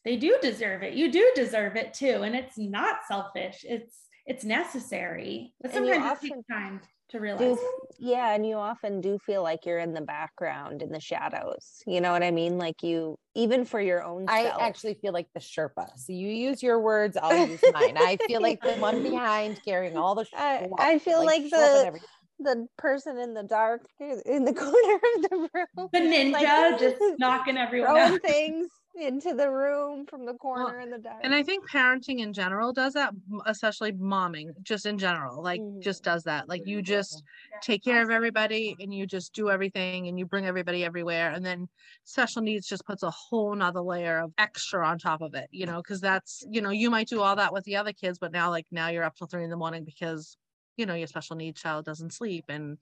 they 0.05 0.17
do 0.17 0.37
deserve 0.43 0.83
it 0.83 0.93
you 0.93 1.11
do 1.11 1.33
deserve 1.35 1.77
it 1.77 1.95
too 1.95 2.21
and 2.25 2.35
it's 2.37 2.59
not 2.59 2.99
selfish 3.09 3.65
it's 3.67 4.01
it's 4.27 4.45
necessary 4.45 5.55
but 5.63 5.75
And 5.75 5.87
you 5.87 5.95
sometimes 5.95 6.07
it 6.07 6.13
often 6.13 6.29
takes 6.31 6.47
time 6.49 6.81
to 7.11 7.37
do 7.37 7.59
yeah 7.99 8.35
and 8.35 8.47
you 8.47 8.57
often 8.57 9.01
do 9.01 9.19
feel 9.27 9.43
like 9.43 9.67
you're 9.67 9.79
in 9.79 9.93
the 9.93 10.01
background 10.01 10.83
in 10.83 10.91
the 10.91 11.01
shadows 11.01 11.83
you 11.87 12.01
know 12.01 12.13
what 12.13 12.23
i 12.23 12.31
mean 12.31 12.57
like 12.59 12.83
you 12.83 13.17
even 13.35 13.65
for 13.65 13.81
your 13.81 14.03
own 14.03 14.27
I 14.29 14.45
self. 14.45 14.61
actually 14.61 14.95
feel 14.95 15.13
like 15.13 15.29
the 15.35 15.41
Sherpa. 15.41 15.87
So 15.97 16.13
you 16.13 16.29
use 16.29 16.63
your 16.63 16.81
words, 16.81 17.17
I'll 17.21 17.49
use 17.49 17.61
mine. 17.73 17.97
I 17.97 18.17
feel 18.27 18.41
like 18.41 18.61
the 18.61 18.75
one 18.75 19.03
behind 19.09 19.61
carrying 19.65 19.97
all 19.97 20.15
the 20.15 20.27
I, 20.35 20.69
I 20.79 20.99
feel 20.99 21.25
like, 21.25 21.43
schlepping 21.43 21.51
the 21.51 22.01
the 22.41 22.67
person 22.79 23.19
in 23.19 23.35
the 23.35 23.43
dark 23.43 23.83
in 24.01 24.45
the 24.45 24.55
corner 24.55 24.95
of 24.95 25.23
the 25.23 25.49
room 25.55 25.89
the 25.93 26.01
ninja 26.01 26.33
like, 26.33 26.81
just 26.81 26.97
knocking 27.19 27.59
everyone 27.59 27.91
throwing 27.91 28.15
out 28.15 28.23
things 28.23 28.69
into 28.95 29.35
the 29.35 29.51
room 29.51 30.07
from 30.07 30.25
the 30.27 30.35
corner 30.35 30.79
in 30.81 30.91
the 30.91 30.99
dark 30.99 31.21
And 31.23 31.35
I 31.35 31.43
think 31.43 31.69
parenting 31.69 32.19
in 32.21 32.33
general 32.33 32.73
does 32.73 32.95
that, 32.95 33.13
especially 33.45 33.93
momming, 33.93 34.55
just 34.63 34.87
in 34.87 34.97
general, 34.97 35.43
like 35.43 35.63
Mhm. 35.63 35.83
just 35.83 36.03
does 36.03 36.23
that. 36.25 36.49
Like 36.49 36.63
you 36.65 36.81
just 36.81 37.23
take 37.61 37.85
care 37.85 38.03
of 38.03 38.09
everybody 38.11 38.75
and 38.81 38.93
you 38.95 39.07
just 39.07 39.35
do 39.35 39.51
everything 39.51 40.09
and 40.09 40.19
you 40.19 40.25
bring 40.25 40.47
everybody 40.47 40.83
everywhere. 40.83 41.31
And 41.31 41.45
then 41.45 41.69
special 42.05 42.41
needs 42.41 42.67
just 42.67 42.87
puts 42.87 43.03
a 43.03 43.11
whole 43.11 43.55
nother 43.55 43.83
layer 43.83 44.19
of 44.19 44.33
extra 44.39 44.87
on 44.87 44.99
top 44.99 45.21
of 45.21 45.35
it, 45.35 45.49
you 45.51 45.67
know, 45.67 45.83
because 45.83 46.01
that's, 46.01 46.43
you 46.51 46.63
know, 46.63 46.71
you 46.71 46.89
might 46.91 47.09
do 47.09 47.21
all 47.21 47.37
that 47.37 47.53
with 47.53 47.65
the 47.65 47.77
other 47.77 47.93
kids, 47.93 48.19
but 48.19 48.33
now 48.33 48.49
like 48.49 48.67
now 48.71 48.89
you're 48.89 49.05
up 49.05 49.15
till 49.17 49.27
three 49.27 49.45
in 49.45 49.51
the 49.51 49.57
morning 49.59 49.85
because, 49.85 50.39
you 50.79 50.87
know, 50.87 50.95
your 50.95 51.07
special 51.07 51.37
needs 51.37 51.61
child 51.61 51.85
doesn't 51.85 52.15
sleep 52.15 52.47
and 52.49 52.79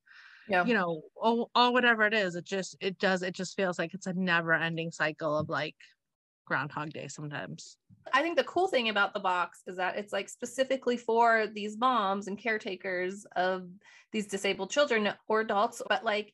Yeah. 0.47 0.65
you 0.65 0.75
know, 0.75 1.03
or, 1.15 1.49
or 1.55 1.73
whatever 1.73 2.03
it 2.03 2.15
is, 2.15 2.35
it 2.35 2.45
just 2.45 2.77
it 2.81 2.99
does 2.99 3.23
it 3.23 3.35
just 3.35 3.57
feels 3.57 3.79
like 3.79 3.95
it's 3.95 4.07
a 4.07 4.13
never 4.15 4.53
ending 4.53 4.91
cycle 4.91 5.37
of 5.39 5.49
like 5.49 5.77
Groundhog 6.49 6.91
Day 6.91 7.07
sometimes. 7.09 7.77
I 8.13 8.23
think 8.23 8.37
the 8.37 8.45
cool 8.45 8.69
thing 8.69 8.89
about 8.89 9.13
the 9.13 9.21
box 9.21 9.63
is 9.67 9.77
that 9.77 9.97
it's 9.97 10.13
like 10.13 10.29
specifically 10.29 10.97
for 10.97 11.47
these 11.47 11.77
moms 11.77 12.27
and 12.27 12.39
caretakers 12.39 13.27
of 13.37 13.69
these 14.13 14.27
disabled 14.27 14.71
children 14.71 15.13
or 15.29 15.41
adults, 15.43 15.83
but 15.89 16.05
like 16.05 16.33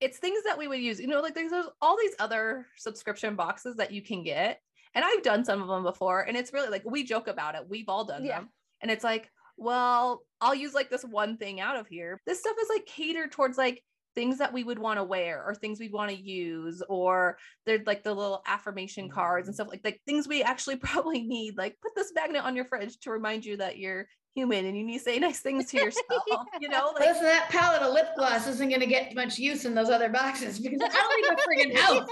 it's 0.00 0.18
things 0.18 0.44
that 0.44 0.56
we 0.56 0.68
would 0.68 0.80
use. 0.80 1.00
You 1.00 1.08
know, 1.08 1.20
like 1.20 1.34
there's, 1.34 1.50
there's 1.50 1.68
all 1.82 1.96
these 1.98 2.14
other 2.20 2.66
subscription 2.76 3.34
boxes 3.34 3.76
that 3.76 3.90
you 3.90 4.02
can 4.02 4.22
get. 4.22 4.60
And 4.94 5.04
I've 5.04 5.22
done 5.22 5.44
some 5.44 5.60
of 5.60 5.68
them 5.68 5.82
before, 5.82 6.22
and 6.22 6.36
it's 6.36 6.52
really 6.54 6.68
like 6.70 6.82
we 6.86 7.02
joke 7.04 7.28
about 7.28 7.54
it. 7.54 7.68
We've 7.68 7.88
all 7.88 8.04
done 8.04 8.24
Yeah. 8.24 8.38
them. 8.38 8.48
And 8.80 8.90
it's 8.90 9.04
like, 9.04 9.30
well, 9.58 10.22
I'll 10.40 10.54
use 10.54 10.74
like 10.74 10.90
this 10.90 11.04
one 11.04 11.36
thing 11.38 11.60
out 11.60 11.76
of 11.76 11.86
here. 11.88 12.20
This 12.26 12.40
stuff 12.40 12.56
is 12.62 12.68
like 12.68 12.86
catered 12.86 13.32
towards 13.32 13.58
like 13.58 13.82
things 14.16 14.38
that 14.38 14.52
we 14.52 14.64
would 14.64 14.78
want 14.78 14.98
to 14.98 15.04
wear 15.04 15.44
or 15.46 15.54
things 15.54 15.78
we'd 15.78 15.92
want 15.92 16.10
to 16.10 16.16
use 16.16 16.82
or 16.88 17.38
they're 17.66 17.82
like 17.86 18.02
the 18.02 18.12
little 18.12 18.42
affirmation 18.46 19.08
cards 19.08 19.46
and 19.46 19.54
mm-hmm. 19.54 19.62
stuff 19.62 19.70
like 19.70 19.82
like 19.84 20.00
things 20.06 20.26
we 20.26 20.42
actually 20.42 20.76
probably 20.88 21.22
need 21.22 21.56
like 21.56 21.76
put 21.80 21.94
this 21.94 22.12
magnet 22.14 22.42
on 22.42 22.56
your 22.56 22.64
fridge 22.64 22.98
to 22.98 23.10
remind 23.10 23.44
you 23.44 23.56
that 23.58 23.78
you're 23.78 24.08
human 24.34 24.66
and 24.66 24.76
you 24.76 24.84
need 24.84 24.98
to 24.98 25.04
say 25.04 25.18
nice 25.18 25.40
things 25.40 25.66
to 25.66 25.76
yourself 25.76 26.22
you 26.60 26.68
know 26.68 26.90
like 26.94 27.06
Listen, 27.06 27.24
that 27.24 27.48
palette 27.48 27.82
of 27.82 27.92
lip 27.92 28.08
oh. 28.12 28.16
gloss 28.16 28.46
isn't 28.48 28.68
going 28.68 28.80
to 28.80 28.86
get 28.86 29.14
much 29.14 29.38
use 29.38 29.64
in 29.64 29.74
those 29.74 29.90
other 29.90 30.08
boxes 30.08 30.58
because 30.58 30.80
I 30.82 30.88
don't 30.88 31.62
leave 31.62 31.70
a 31.70 31.74
friggin' 31.74 31.78
house. 31.78 32.08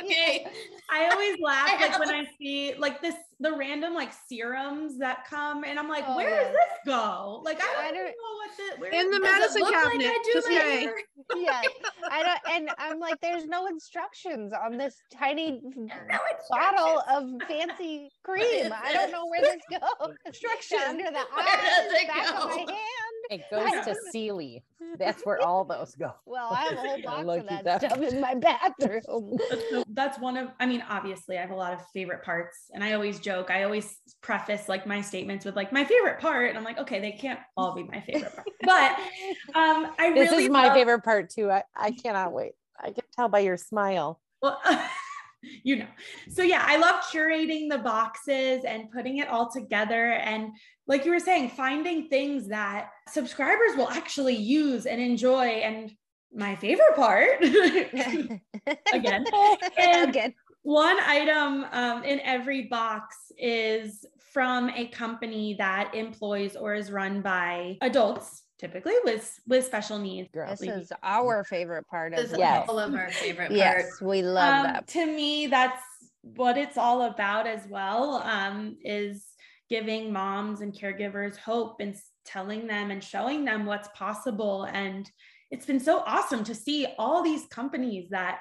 Okay. 0.00 0.46
I 0.90 1.08
always 1.08 1.38
laugh 1.42 1.68
I 1.70 1.86
like 1.88 1.98
when 1.98 2.08
have- 2.08 2.26
I 2.26 2.28
see 2.38 2.74
like 2.78 3.00
this 3.00 3.14
the 3.42 3.56
random 3.56 3.94
like 3.94 4.10
serums 4.28 4.98
that 4.98 5.24
come 5.26 5.64
and 5.64 5.78
I'm 5.78 5.88
like, 5.88 6.04
Oh, 6.06 6.16
where 6.16 6.28
yeah. 6.28 6.42
does 6.44 6.52
this 6.52 6.78
go? 6.92 7.40
Like 7.44 7.58
I 7.62 7.88
I 7.88 7.92
don't, 7.92 7.94
don't- 7.94 8.04
know 8.04 8.36
what 8.36 8.50
the 8.56 8.80
where 8.80 8.90
In 8.92 9.10
the 9.10 9.20
medicine 9.20 9.62
look 9.62 9.72
like 9.72 9.84
cabinet. 9.84 10.06
I 10.08 10.22
do 10.24 10.32
just 10.34 10.48
my 10.48 10.54
hair? 10.54 10.94
yeah 11.36 11.62
i 12.10 12.22
don't 12.22 12.40
and 12.54 12.70
i'm 12.78 12.98
like 12.98 13.14
there's 13.20 13.46
no 13.46 13.66
instructions 13.66 14.52
on 14.52 14.76
this 14.76 14.96
tiny 15.16 15.60
No 15.62 16.18
bottle 16.50 17.02
of 17.08 17.24
fancy 17.46 18.10
cream 18.24 18.72
i 18.82 18.92
don't 18.92 19.12
know 19.12 19.26
where 19.26 19.40
this 19.42 19.56
goes 19.70 20.14
Instructions. 20.26 20.80
under 20.88 21.04
the 21.04 21.10
Where 21.12 21.44
does 21.44 21.92
eyes 21.92 22.02
it 22.02 22.08
back 22.08 22.28
of 22.34 22.48
my 22.48 22.56
hand 22.56 23.09
It 23.30 23.42
goes 23.50 23.70
to 23.86 23.94
Sealy. 24.10 24.62
That's 24.98 25.22
where 25.24 25.40
all 25.40 25.64
those 25.64 25.94
go. 25.94 26.12
well 26.26 26.48
i 26.50 26.64
have 26.64 26.72
a 26.72 26.76
whole 26.76 27.02
box 27.24 27.38
of 27.40 27.46
that 27.48 27.64
that. 27.64 27.80
stuff 27.80 28.02
in 28.02 28.20
my 28.20 28.34
bathroom 28.34 29.38
that's 29.90 30.18
one 30.18 30.36
of 30.36 30.48
i 30.58 30.66
mean 30.66 30.82
obviously 30.88 31.38
i 31.38 31.40
have 31.40 31.50
a 31.52 31.54
lot 31.54 31.72
of 31.72 31.80
favorite 31.94 32.24
parts 32.24 32.68
and 32.74 32.82
i 32.82 32.92
always 32.94 33.20
joke 33.20 33.50
i 33.52 33.62
always 33.62 33.98
preface 34.20 34.68
like 34.68 34.86
my 34.88 35.00
statements 35.00 35.44
with 35.44 35.54
like 35.54 35.72
my 35.72 35.84
favorite 35.84 36.18
part 36.18 36.48
and 36.48 36.58
i'm 36.58 36.64
like 36.64 36.76
okay 36.78 36.98
they 36.98 37.12
can't 37.12 37.38
all 37.56 37.72
be 37.72 37.84
my 37.84 38.00
favorite 38.00 38.34
part 38.34 38.48
but 38.64 38.92
um 39.54 39.92
i 40.00 40.12
This 40.12 40.30
really 40.32 40.44
is 40.46 40.50
my 40.50 40.64
love- 40.66 40.74
favorite 40.74 41.04
part 41.04 41.30
too. 41.30 41.48
I, 41.50 41.62
I 41.76 41.92
cannot 41.92 42.32
wait. 42.32 42.52
I 42.82 42.90
can 42.90 43.04
tell 43.14 43.28
by 43.28 43.40
your 43.40 43.56
smile. 43.58 44.20
well 44.42 44.60
you 45.62 45.76
know. 45.76 45.86
So 46.30 46.42
yeah 46.42 46.62
i 46.66 46.76
love 46.76 46.96
curating 47.12 47.68
the 47.70 47.78
boxes 47.78 48.64
and 48.64 48.90
putting 48.90 49.18
it 49.18 49.28
all 49.28 49.50
together. 49.50 50.12
And 50.12 50.52
like 50.86 51.04
you 51.04 51.10
were 51.12 51.20
saying 51.20 51.50
finding 51.50 52.08
things 52.08 52.48
that 52.48 52.90
subscribers 53.08 53.76
will 53.76 53.88
actually 53.88 54.36
use 54.36 54.86
and 54.86 55.00
enjoy. 55.00 55.46
And 55.46 55.92
my 56.32 56.54
favorite 56.56 56.94
part 56.96 57.42
again 57.42 58.40
And- 59.78 60.10
again. 60.10 60.34
one 60.62 60.98
item 61.00 61.64
um, 61.72 62.04
in 62.04 62.20
every 62.20 62.62
box 62.68 63.16
is 63.38 64.04
from 64.32 64.70
a 64.70 64.86
company 64.86 65.54
that 65.58 65.92
employs 65.94 66.54
or 66.54 66.74
is 66.74 66.90
run 66.92 67.20
by 67.20 67.78
adults 67.80 68.42
typically 68.60 68.92
with 69.04 69.40
with 69.46 69.64
special 69.64 69.98
needs 69.98 70.28
Girl. 70.32 70.50
this 70.50 70.60
is 70.60 70.92
our 71.02 71.42
favorite 71.44 71.86
part 71.88 72.12
of 72.12 72.18
is 72.18 72.34
Yes. 72.36 72.66
all 72.68 72.78
of 72.78 72.94
our 72.94 73.10
favorite 73.10 73.46
part. 73.48 73.56
yes 73.58 74.00
we 74.02 74.20
love 74.22 74.66
Um, 74.66 74.72
that 74.74 74.86
to 74.88 75.06
me 75.06 75.46
that's 75.46 75.82
what 76.22 76.58
it's 76.58 76.76
all 76.76 77.02
about 77.02 77.46
as 77.46 77.66
well 77.70 78.16
um, 78.16 78.76
is 78.84 79.24
giving 79.70 80.12
moms 80.12 80.60
and 80.60 80.74
caregivers 80.74 81.36
hope 81.38 81.76
and 81.80 81.96
telling 82.26 82.66
them 82.66 82.90
and 82.90 83.02
showing 83.02 83.44
them 83.46 83.64
what's 83.64 83.88
possible 83.94 84.64
and 84.64 85.10
it's 85.50 85.64
been 85.66 85.80
so 85.80 86.00
awesome 86.06 86.44
to 86.44 86.54
see 86.54 86.86
all 86.98 87.22
these 87.24 87.46
companies 87.46 88.10
that 88.10 88.40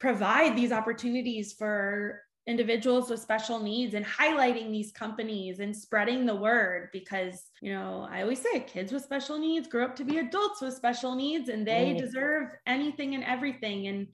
provide 0.00 0.56
these 0.56 0.72
opportunities 0.72 1.52
for 1.52 2.22
individuals 2.48 3.10
with 3.10 3.20
special 3.20 3.60
needs 3.60 3.92
and 3.94 4.04
highlighting 4.04 4.70
these 4.72 4.90
companies 4.90 5.60
and 5.60 5.76
spreading 5.76 6.24
the 6.24 6.34
word 6.34 6.88
because 6.94 7.50
you 7.60 7.70
know 7.74 8.08
i 8.10 8.22
always 8.22 8.40
say 8.40 8.58
kids 8.60 8.90
with 8.90 9.02
special 9.04 9.38
needs 9.38 9.68
grow 9.68 9.84
up 9.84 9.94
to 9.94 10.02
be 10.02 10.16
adults 10.18 10.62
with 10.62 10.72
special 10.74 11.14
needs 11.14 11.50
and 11.50 11.66
they 11.66 11.92
Mm. 11.94 11.98
deserve 11.98 12.48
anything 12.66 13.14
and 13.14 13.22
everything 13.22 13.86
and 13.88 14.08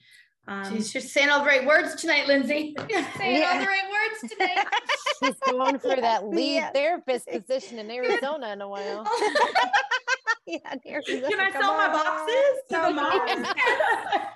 um, 0.46 0.74
She's 0.74 0.92
just 0.92 1.08
saying 1.14 1.30
all 1.30 1.38
the 1.40 1.46
right 1.46 1.64
words 1.66 1.94
tonight, 1.94 2.26
Lindsay. 2.26 2.76
saying 3.16 3.44
all 3.46 3.58
the 3.60 3.64
right 3.64 3.88
words 3.96 4.34
tonight. 4.34 4.66
She's 5.18 5.40
going 5.50 5.78
for 5.78 5.96
that 5.96 6.28
lead 6.28 6.56
Yeah. 6.56 6.70
therapist 6.70 7.28
position 7.28 7.78
in 7.78 7.90
Arizona 7.90 8.52
in 8.52 8.60
a 8.60 8.68
while. 8.68 9.06
yeah, 10.46 10.58
here's 10.84 11.04
the- 11.06 11.22
Can 11.22 11.40
I 11.40 11.50
come 11.50 11.62
sell 11.62 11.74
my 11.76 11.88
boxes 11.88 12.62
to 12.70 12.76
the 12.76 12.90
moms? 12.90 13.48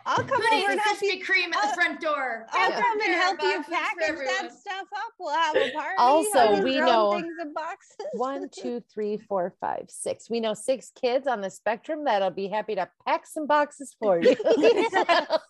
I'll 0.06 0.16
come 0.16 0.26
Goodies 0.40 0.46
over 0.46 0.54
and 0.54 0.72
and 0.72 0.80
help 0.80 1.02
you 1.02 1.12
Krispy 1.18 1.24
Kreme 1.24 1.54
at 1.54 1.68
the 1.68 1.74
front 1.74 2.00
door. 2.00 2.46
I'll 2.50 2.70
Yeah. 2.70 2.80
come 2.80 3.00
and 3.02 3.12
help 3.12 3.42
you 3.42 3.56
boxes 3.56 3.74
package 3.74 4.18
that 4.26 4.52
stuff 4.52 4.86
up. 4.96 5.12
We'll 5.18 5.34
have 5.34 5.54
a 5.56 5.70
party. 5.72 5.94
Also, 5.98 6.62
we 6.62 6.78
know- 6.80 7.12
things 7.12 7.34
in 7.42 7.52
boxes. 7.52 8.06
One, 8.14 8.48
two, 8.52 8.82
three, 8.92 9.18
four, 9.18 9.52
five, 9.60 9.84
six. 9.88 10.30
We 10.30 10.40
know 10.40 10.54
six 10.54 10.90
kids 10.98 11.26
on 11.26 11.42
the 11.42 11.50
spectrum 11.50 12.04
that'll 12.04 12.30
be 12.30 12.48
happy 12.48 12.74
to 12.76 12.88
pack 13.06 13.26
some 13.26 13.46
boxes 13.46 13.94
for 14.00 14.18
you. 14.20 14.34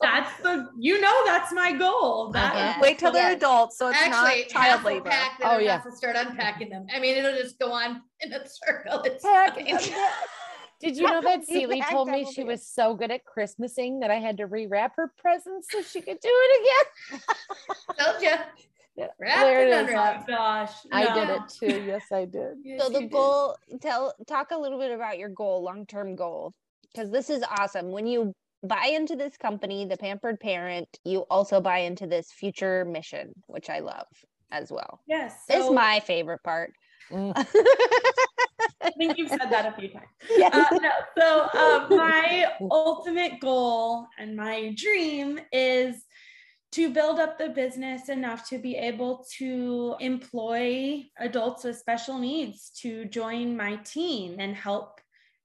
That's 0.01 0.37
the 0.43 0.69
you 0.79 1.01
know 1.01 1.25
that's 1.27 1.53
my 1.53 1.73
goal. 1.73 2.31
That 2.33 2.55
Uh-huh. 2.55 2.79
wait 2.83 2.99
till 2.99 3.13
they're 3.13 3.31
Yes. 3.31 3.37
adults 3.37 3.79
so 3.79 3.89
it's 3.89 3.99
Actually, 3.99 4.41
not 4.41 4.49
child 4.49 4.83
labor 4.85 5.11
pack, 5.11 5.39
Oh, 5.45 5.59
yeah. 5.59 5.81
yeah. 5.85 5.91
to 5.91 5.93
start 5.97 6.17
unpacking 6.17 6.71
them. 6.71 6.87
I 6.95 6.99
mean, 6.99 7.17
it'll 7.17 7.33
just 7.41 7.59
go 7.59 7.71
on 7.73 8.03
in 8.21 8.33
a 8.33 8.41
circle. 8.47 9.03
It's 9.03 9.23
Pack 9.25 9.55
fine. 9.55 9.65
them. 9.67 9.81
Did 10.81 10.97
you 10.97 11.07
know 11.07 11.21
that 11.21 11.49
You 11.49 11.61
Celie 11.61 11.83
told 11.91 12.09
me 12.09 12.25
she 12.33 12.45
was 12.45 12.67
so 12.67 12.95
good 12.95 13.11
at 13.11 13.23
Christmasing 13.25 14.01
that 14.01 14.11
I 14.11 14.17
had 14.17 14.37
to 14.39 14.47
rewrap 14.47 14.91
her 14.97 15.13
presents 15.19 15.69
so 15.71 15.83
she 15.83 16.01
could 16.01 16.21
do 16.21 16.29
it 16.31 16.61
again? 17.11 17.21
Told 17.99 18.23
ya. 18.23 18.37
Yeah, 18.97 19.07
Wrap 19.21 19.37
there 19.45 19.61
and 19.61 19.69
it 19.69 19.73
is. 19.73 19.77
Oh 19.77 20.01
unwrap. 20.01 20.27
gosh. 20.27 20.73
I 20.91 21.15
did 21.15 21.29
it 21.31 21.43
too. 21.61 21.85
Yes, 21.87 22.03
I 22.13 22.25
did. 22.25 22.57
Yes, 22.65 22.83
So 22.83 22.89
the 22.89 22.95
you 23.03 23.09
did. 23.09 23.13
goal, 23.13 23.57
tell 23.81 24.13
talk 24.27 24.51
a 24.51 24.59
little 24.59 24.79
bit 24.79 24.91
about 24.91 25.19
your 25.19 25.29
goal, 25.29 25.63
long-term 25.63 26.17
goal. 26.17 26.53
Because 26.93 27.11
this 27.11 27.31
is 27.31 27.45
awesome. 27.59 27.91
When 27.93 28.07
you 28.09 28.33
buy 28.65 28.91
into 28.93 29.15
this 29.15 29.37
company, 29.37 29.85
the 29.85 29.97
pampered 29.97 30.41
parent, 30.41 30.89
you 31.05 31.21
also 31.31 31.61
buy 31.61 31.79
into 31.79 32.09
this 32.09 32.33
future 32.33 32.85
mission, 32.85 33.33
which 33.47 33.71
I 33.71 33.79
love 33.81 34.07
as 34.51 34.73
well. 34.73 35.01
Yes. 35.07 35.35
It's 35.49 35.67
so- 35.67 35.73
my 35.73 36.01
favorite 36.01 36.43
part. 36.43 36.73
Mm. 37.13 37.33
I 38.89 38.91
think 38.93 39.19
you've 39.19 39.29
said 39.29 39.51
that 39.51 39.67
a 39.67 39.73
few 39.79 39.89
times. 39.89 40.07
Yes. 40.31 40.55
Uh, 40.55 40.79
no, 40.79 40.91
so 41.19 41.49
uh, 41.53 41.87
my 41.91 42.47
ultimate 42.71 43.41
goal 43.41 44.07
and 44.19 44.37
my 44.37 44.75
dream 44.77 45.41
is 45.53 46.05
to 46.73 46.91
build 46.91 47.19
up 47.19 47.39
the 47.39 47.49
business 47.49 48.09
enough 48.09 48.49
to 48.49 48.59
be 48.59 48.77
able 48.77 49.25
to 49.39 49.95
employ 50.01 51.05
adults 51.19 51.65
with 51.65 51.79
special 51.79 52.19
needs 52.19 52.71
to 52.83 53.05
join 53.07 53.57
my 53.57 53.77
team 53.77 54.37
and 54.39 54.55
help 54.55 55.01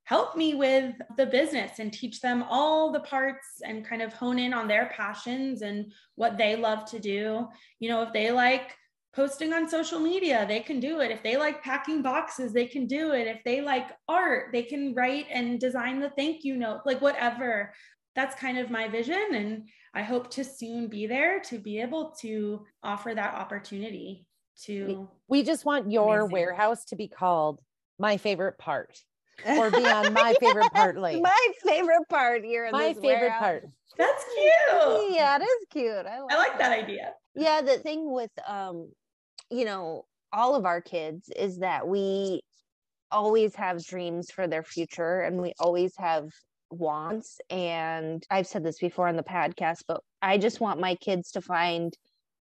help 0.06 0.36
me 0.36 0.54
with 0.54 0.94
the 1.16 1.26
business 1.26 1.80
and 1.80 1.94
teach 1.94 2.20
them 2.20 2.44
all 2.50 2.92
the 2.92 3.00
parts 3.00 3.62
and 3.66 3.88
kind 3.88 4.02
of 4.02 4.12
hone 4.12 4.38
in 4.38 4.54
on 4.54 4.68
their 4.68 4.92
passions 4.96 5.62
and 5.62 5.94
what 6.16 6.38
they 6.38 6.58
love 6.58 6.84
to 6.84 7.00
do 7.00 7.48
you 7.80 7.88
know 7.90 8.02
if 8.02 8.12
they 8.12 8.30
like 8.30 8.76
posting 9.16 9.54
on 9.54 9.70
social 9.70 10.00
media 10.00 10.46
they 10.48 10.60
can 10.60 10.80
do 10.80 11.00
it 11.02 11.12
if 11.12 11.22
they 11.24 11.38
like 11.38 11.62
packing 11.64 12.02
boxes 12.02 12.52
they 12.52 12.66
can 12.66 12.88
do 12.88 13.12
it 13.12 13.28
if 13.28 13.44
they 13.46 13.62
like 13.62 13.88
art 14.08 14.50
they 14.52 14.64
can 14.64 14.94
write 14.96 15.28
and 15.32 15.60
design 15.60 16.00
the 16.00 16.10
thank 16.12 16.44
you 16.44 16.56
note 16.58 16.82
like 16.86 17.00
whatever 17.02 17.72
that's 18.16 18.36
kind 18.40 18.58
of 18.58 18.70
my 18.70 18.88
vision 18.88 19.24
and 19.34 19.68
i 19.94 20.02
hope 20.02 20.30
to 20.32 20.44
soon 20.44 20.88
be 20.88 21.06
there 21.06 21.40
to 21.40 21.58
be 21.60 21.80
able 21.80 22.12
to 22.20 22.66
offer 22.84 23.14
that 23.14 23.34
opportunity 23.36 24.26
to 24.62 25.08
We 25.28 25.42
just 25.44 25.66
want 25.66 25.92
your 25.92 26.20
Amazing. 26.22 26.32
warehouse 26.32 26.86
to 26.86 26.96
be 26.96 27.08
called 27.08 27.60
my 27.98 28.18
favorite 28.18 28.58
part 28.60 29.00
or 29.48 29.72
be 29.72 29.84
on 29.88 30.14
my 30.14 30.36
favorite 30.40 30.72
part 30.72 30.96
lane. 30.98 31.24
my 31.24 31.48
favorite 31.66 32.08
part 32.08 32.46
here. 32.46 32.66
in 32.66 32.72
My 32.72 32.90
this 32.94 33.00
favorite 33.02 33.20
warehouse. 33.30 33.40
part. 33.40 33.70
that's 33.98 34.24
cute 34.36 35.16
Yeah, 35.16 35.38
it 35.40 35.44
is 35.44 35.66
cute. 35.72 36.06
I 36.06 36.20
like, 36.22 36.32
i 36.34 36.38
like 36.38 36.58
that 36.60 36.72
idea 36.72 37.14
yeah 37.36 37.62
the 37.62 37.78
thing 37.80 38.12
with 38.12 38.30
um 38.48 38.92
you 39.54 39.66
know 39.66 40.06
all 40.32 40.56
of 40.56 40.66
our 40.66 40.82
kids 40.82 41.30
is 41.36 41.60
that 41.60 41.88
we 41.88 42.42
always 43.12 43.54
have 43.56 43.86
dreams 43.86 44.32
for 44.32 44.48
their 44.48 44.64
future 44.64 45.22
and 45.22 45.40
we 45.40 45.54
always 45.60 45.94
have 45.98 46.30
wants. 46.72 47.40
And 47.52 48.26
i've 48.32 48.48
said 48.48 48.64
this 48.64 48.80
before 48.80 49.08
on 49.08 49.16
the 49.16 49.24
podcast 49.24 49.84
but 49.88 50.02
i 50.22 50.38
just 50.38 50.60
want 50.60 50.80
my 50.80 50.96
kids 50.96 51.32
to 51.32 51.42
find 51.42 51.94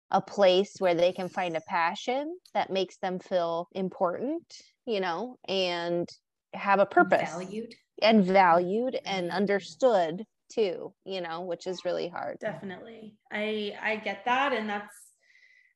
a 0.10 0.22
place 0.22 0.76
where 0.80 0.96
they 0.96 1.12
can 1.12 1.30
find 1.30 1.56
a 1.56 1.62
passion 1.68 2.38
that 2.54 2.70
makes 2.70 2.98
them 2.98 3.20
feel 3.20 3.68
important 3.74 4.44
you 4.86 5.00
know 5.00 5.38
and 5.48 6.08
have 6.54 6.80
a 6.80 6.86
purpose. 6.86 7.30
Valued. 7.30 7.74
and 8.02 8.26
valued 8.26 8.94
mm-hmm. 8.94 9.08
and 9.08 9.32
understood 9.32 10.24
too 10.50 10.94
you 11.06 11.22
know 11.22 11.42
which 11.42 11.68
is 11.68 11.86
really 11.86 12.08
hard. 12.08 12.38
Definitely. 12.40 13.16
I 13.32 13.74
i 13.82 13.96
get 13.98 14.24
that. 14.26 14.54
And 14.54 14.70
that's 14.70 14.96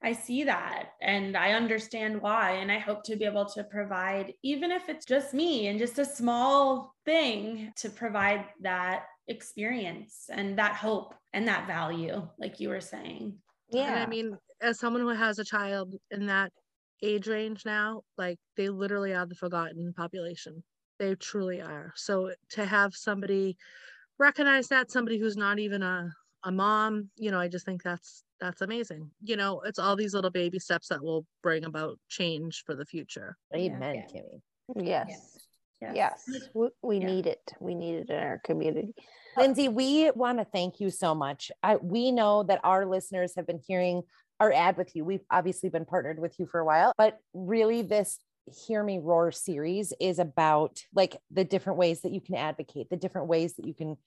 I 0.05 0.13
see 0.13 0.43
that 0.43 0.91
and 1.01 1.35
I 1.35 1.53
understand 1.53 2.21
why. 2.21 2.51
And 2.51 2.71
I 2.71 2.77
hope 2.77 3.03
to 3.05 3.15
be 3.15 3.25
able 3.25 3.45
to 3.45 3.63
provide, 3.63 4.33
even 4.43 4.71
if 4.71 4.87
it's 4.87 5.03
just 5.05 5.33
me 5.33 5.65
and 5.67 5.79
just 5.79 5.97
a 5.97 6.05
small 6.05 6.93
thing, 7.05 7.73
to 7.77 7.89
provide 7.89 8.45
that 8.61 9.05
experience 9.27 10.25
and 10.29 10.59
that 10.59 10.75
hope 10.75 11.15
and 11.33 11.47
that 11.47 11.65
value, 11.65 12.21
like 12.37 12.59
you 12.59 12.69
were 12.69 12.81
saying. 12.81 13.33
Yeah. 13.71 13.93
And 13.93 14.03
I 14.03 14.05
mean, 14.05 14.37
as 14.61 14.79
someone 14.79 15.01
who 15.01 15.09
has 15.09 15.39
a 15.39 15.43
child 15.43 15.95
in 16.11 16.27
that 16.27 16.51
age 17.01 17.27
range 17.27 17.65
now, 17.65 18.03
like 18.15 18.37
they 18.57 18.69
literally 18.69 19.15
are 19.15 19.25
the 19.25 19.33
forgotten 19.33 19.91
population. 19.97 20.63
They 20.99 21.15
truly 21.15 21.61
are. 21.61 21.93
So 21.95 22.31
to 22.51 22.63
have 22.63 22.93
somebody 22.93 23.57
recognize 24.19 24.67
that, 24.67 24.91
somebody 24.91 25.17
who's 25.17 25.35
not 25.35 25.57
even 25.57 25.81
a, 25.81 26.11
a 26.43 26.51
mom, 26.51 27.09
you 27.15 27.31
know, 27.31 27.39
I 27.39 27.47
just 27.47 27.65
think 27.65 27.81
that's 27.81 28.23
that's 28.39 28.61
amazing. 28.61 29.09
You 29.23 29.37
know, 29.37 29.61
it's 29.61 29.79
all 29.79 29.95
these 29.95 30.13
little 30.13 30.31
baby 30.31 30.59
steps 30.59 30.87
that 30.89 31.03
will 31.03 31.25
bring 31.41 31.65
about 31.65 31.99
change 32.09 32.63
for 32.65 32.75
the 32.75 32.85
future. 32.85 33.37
Amen, 33.55 34.03
yeah. 34.13 34.21
Kimmy. 34.21 34.87
Yes. 34.87 35.47
Yes. 35.81 35.93
yes. 35.95 36.49
We, 36.53 36.69
we 36.81 36.97
yeah. 36.97 37.05
need 37.05 37.27
it. 37.27 37.51
We 37.59 37.75
need 37.75 37.95
it 37.95 38.09
in 38.09 38.15
our 38.15 38.41
community. 38.43 38.93
Lindsay, 39.37 39.67
we 39.67 40.09
want 40.11 40.39
to 40.39 40.45
thank 40.45 40.79
you 40.79 40.89
so 40.89 41.13
much. 41.13 41.51
I, 41.61 41.75
we 41.75 42.11
know 42.11 42.43
that 42.43 42.61
our 42.63 42.85
listeners 42.85 43.33
have 43.35 43.45
been 43.45 43.59
hearing 43.65 44.01
our 44.39 44.51
ad 44.51 44.77
with 44.77 44.95
you. 44.95 45.03
We've 45.03 45.25
obviously 45.29 45.69
been 45.69 45.85
partnered 45.85 46.19
with 46.19 46.39
you 46.39 46.45
for 46.45 46.59
a 46.59 46.65
while, 46.65 46.93
but 46.97 47.19
really 47.33 47.81
this 47.81 48.17
Hear 48.67 48.83
Me 48.83 48.99
Roar 49.01 49.31
series 49.31 49.91
is 49.99 50.19
about 50.19 50.79
like 50.93 51.17
the 51.31 51.43
different 51.43 51.79
ways 51.79 52.01
that 52.01 52.11
you 52.11 52.21
can 52.21 52.35
advocate, 52.35 52.89
the 52.89 52.97
different 52.97 53.27
ways 53.27 53.55
that 53.55 53.65
you 53.65 53.73
can 53.73 53.97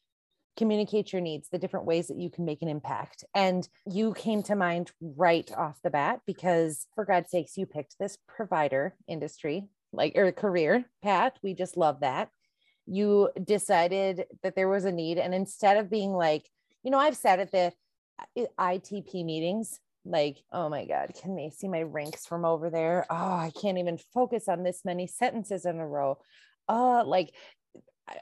communicate 0.59 1.13
your 1.13 1.23
needs, 1.23 1.49
the 1.49 1.59
different 1.59 1.87
ways 1.87 2.09
that 2.09 2.19
you 2.19 2.29
can 2.29 2.45
make 2.45 2.61
an 2.61 2.69
impact. 2.69 3.25
And 3.35 3.67
you 3.87 4.13
came 4.13 4.43
to 4.45 4.57
mind 4.57 4.91
right 5.01 5.51
off 5.57 5.79
the 5.83 5.91
bat 5.91 6.21
because, 6.27 6.87
for 6.95 7.05
God's 7.05 7.31
sakes, 7.31 7.57
you 7.57 7.65
picked 7.65 7.99
this 7.99 8.19
provider 8.27 8.95
industry, 9.07 9.69
like 9.93 10.17
or 10.17 10.31
career 10.33 10.85
path. 11.03 11.33
We 11.43 11.55
just 11.55 11.77
love 11.77 12.01
that. 12.01 12.29
You 12.87 13.31
decided 13.43 14.25
that 14.43 14.57
there 14.57 14.69
was 14.69 14.85
a 14.85 14.93
need. 14.93 15.19
And 15.19 15.33
instead 15.33 15.77
of 15.77 15.91
being 15.91 16.13
like, 16.13 16.47
you 16.83 16.91
know, 16.91 16.99
I've 16.99 17.17
said 17.17 17.41
at 17.41 17.53
the 17.53 17.73
uh, 18.37 18.47
ITP 18.59 19.25
meetings, 19.25 19.79
like, 20.05 20.39
oh 20.53 20.69
my 20.69 20.87
God, 20.87 21.13
can 21.21 21.37
they 21.37 21.51
see 21.51 21.69
my 21.69 21.83
ranks 21.83 22.27
from 22.27 22.45
over 22.45 22.71
there? 22.71 23.07
Oh, 23.11 23.15
I 23.15 23.53
can't 23.61 23.79
even 23.79 23.99
focus 24.13 24.49
on 24.49 24.63
this 24.63 24.81
many 24.85 25.07
sentences 25.07 25.67
in 25.67 25.79
a 25.79 25.87
row. 25.87 26.19
Oh, 26.69 27.03
like 27.07 27.33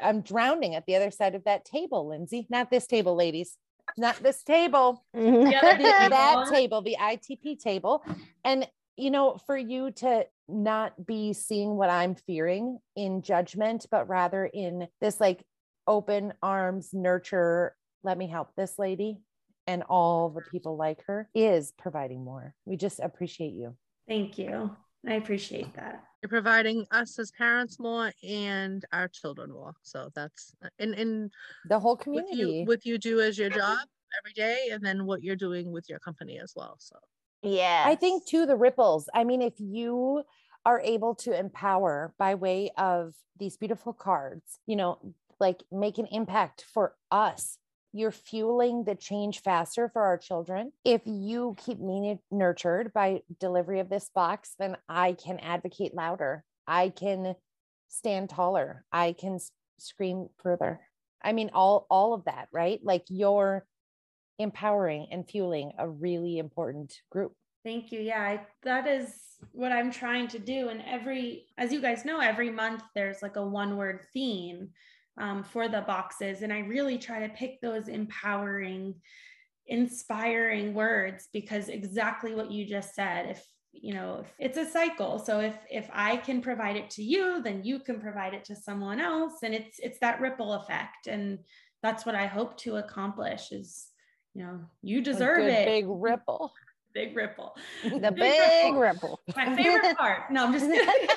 I'm 0.01 0.20
drowning 0.20 0.74
at 0.74 0.87
the 0.87 0.97
other 0.97 1.11
side 1.11 1.34
of 1.34 1.45
that 1.45 1.64
table, 1.64 2.09
Lindsay. 2.09 2.47
Not 2.51 2.70
this 2.70 2.87
table, 2.87 3.14
ladies. 3.14 3.57
Not 3.97 4.16
this 4.16 4.43
table. 4.43 5.05
Mm-hmm. 5.14 5.45
the, 5.45 6.09
that 6.11 6.49
table, 6.51 6.82
the 6.82 6.97
ITP 7.01 7.59
table. 7.59 8.05
And, 8.45 8.66
you 8.97 9.11
know, 9.11 9.39
for 9.47 9.57
you 9.57 9.91
to 9.93 10.26
not 10.49 11.07
be 11.07 11.32
seeing 11.32 11.76
what 11.76 11.91
I'm 11.91 12.14
fearing 12.14 12.78
in 12.95 13.22
judgment, 13.22 13.87
but 13.91 14.09
rather 14.09 14.45
in 14.45 14.89
this 15.01 15.20
like 15.20 15.45
open 15.87 16.32
arms, 16.43 16.91
nurture, 16.93 17.74
let 18.03 18.18
me 18.18 18.28
help 18.28 18.51
this 18.57 18.78
lady 18.78 19.18
and 19.66 19.82
all 19.89 20.30
the 20.30 20.43
people 20.43 20.76
like 20.76 21.03
her 21.07 21.28
is 21.34 21.72
providing 21.76 22.24
more. 22.24 22.55
We 22.64 22.76
just 22.76 23.01
appreciate 23.01 23.53
you. 23.53 23.76
Thank 24.09 24.39
you. 24.39 24.76
I 25.07 25.14
appreciate 25.14 25.72
that. 25.74 26.02
You're 26.22 26.30
providing 26.30 26.86
us 26.90 27.18
as 27.18 27.30
parents 27.32 27.78
more 27.78 28.12
and 28.26 28.84
our 28.92 29.09
children 29.09 29.52
more. 29.52 29.74
So 29.82 30.11
that's 30.14 30.54
uh, 30.64 30.68
in 30.78 30.94
in 30.94 31.30
the 31.68 31.78
whole 31.78 31.96
community. 31.96 32.30
With 32.30 32.48
you, 32.48 32.64
with 32.66 32.86
you 32.86 32.98
do 32.98 33.20
as 33.20 33.38
your 33.38 33.50
job 33.50 33.78
every 34.18 34.32
day 34.34 34.70
and 34.72 34.84
then 34.84 35.07
what 35.07 35.22
you're 35.22 35.36
doing 35.36 35.70
with 35.70 35.88
your 35.88 35.98
company 35.98 36.38
as 36.38 36.52
well. 36.57 36.76
So 36.78 36.96
yeah. 37.42 37.84
I 37.86 37.94
think 37.94 38.26
too 38.26 38.46
the 38.46 38.57
ripples. 38.57 39.09
I 39.14 39.24
mean, 39.24 39.42
if 39.42 39.54
you 39.59 40.22
are 40.64 40.80
able 40.80 41.14
to 41.14 41.38
empower 41.38 42.12
by 42.18 42.34
way 42.34 42.70
of 42.76 43.14
these 43.38 43.57
beautiful 43.57 43.92
cards, 43.92 44.59
you 44.66 44.74
know, 44.74 44.98
like 45.38 45.62
make 45.70 45.98
an 45.98 46.07
impact 46.07 46.64
for 46.72 46.94
us 47.11 47.59
you're 47.97 48.12
fueling 48.12 48.84
the 48.84 48.94
change 48.94 49.40
faster 49.40 49.88
for 49.88 50.03
our 50.03 50.18
children. 50.18 50.72
If 50.84 51.03
you 51.07 51.57
keep 51.59 51.80
me 51.80 52.18
nurtured 52.30 52.92
by 52.92 53.22
delivery 53.40 53.80
of 53.80 53.88
this 53.88 54.11
box, 54.14 54.55
then 54.59 54.76
I 54.88 55.14
can 55.14 55.38
advocate 55.38 55.94
louder. 55.94 56.44
I 56.66 56.90
can 56.90 57.34
stand 57.88 58.28
taller. 58.30 58.84
I 58.92 59.12
can 59.12 59.38
scream 59.78 60.28
further. 60.42 60.80
I 61.22 61.32
mean, 61.32 61.51
all 61.55 61.86
all 61.90 62.12
of 62.12 62.24
that, 62.26 62.49
right? 62.53 62.80
Like 62.82 63.05
you're 63.09 63.64
empowering 64.38 65.09
and 65.11 65.28
fueling 65.28 65.72
a 65.78 65.88
really 65.88 66.38
important 66.38 67.01
group. 67.11 67.32
Thank 67.64 67.90
you. 67.90 68.01
Yeah, 68.01 68.20
I, 68.20 68.40
that 68.62 68.86
is 68.86 69.12
what 69.53 69.72
I'm 69.72 69.90
trying 69.90 70.28
to 70.28 70.38
do. 70.38 70.68
And 70.68 70.82
every, 70.86 71.47
as 71.59 71.72
you 71.72 71.80
guys 71.80 72.05
know, 72.05 72.20
every 72.20 72.51
month 72.51 72.82
there's 72.94 73.22
like 73.22 73.36
a 73.36 73.44
one 73.44 73.76
word 73.76 74.07
theme 74.12 74.68
um, 75.19 75.43
for 75.43 75.69
the 75.69 75.83
boxes. 75.83 76.43
And 76.43 76.53
I 76.53 76.61
really 76.61 76.99
try 76.99 77.21
to 77.27 77.35
pick 77.35 77.61
those 77.61 77.89
empowering, 77.89 78.95
inspiring 79.67 80.75
words 80.75 81.29
because 81.33 81.69
exactly 81.69 82.35
what 82.35 82.51
you 82.51 82.67
just 82.67 82.95
said. 82.95 83.31
If 83.31 83.47
you 83.83 83.95
know 83.95 84.21
if 84.21 84.33
it's 84.39 84.59
a 84.59 84.71
cycle 84.71 85.19
so 85.19 85.41
if 85.41 85.55
if 85.71 85.89
i 85.93 86.17
can 86.17 86.41
provide 86.41 86.77
it 86.77 86.89
to 86.91 87.03
you 87.03 87.43
then 87.43 87.62
you 87.64 87.79
can 87.79 88.01
provide 88.01 88.35
it 88.35 88.45
to 88.45 88.57
someone 88.57 89.01
else 89.01 89.35
and 89.43 89.55
it's 89.55 89.79
it's 89.81 89.99
that 89.99 90.21
ripple 90.21 90.55
effect 90.55 91.07
and 91.07 91.39
that's 91.83 92.07
what 92.07 92.14
i 92.14 92.27
hope 92.27 92.57
to 92.57 92.77
accomplish 92.77 93.53
is 93.53 93.89
you 94.35 94.43
know 94.43 94.61
you 94.83 95.01
deserve 95.01 95.41
it 95.41 95.67
big 95.67 95.85
ripple 95.89 96.53
big 96.95 97.14
ripple 97.14 97.55
the 97.83 97.91
big, 97.91 98.14
big 98.17 98.75
ripple. 98.75 99.21
ripple. 99.27 99.37
my 99.37 99.55
favorite 99.55 99.97
part 99.97 100.31
no 100.31 100.45
i'm 100.47 100.53
just 100.53 100.67
kidding 100.71 101.09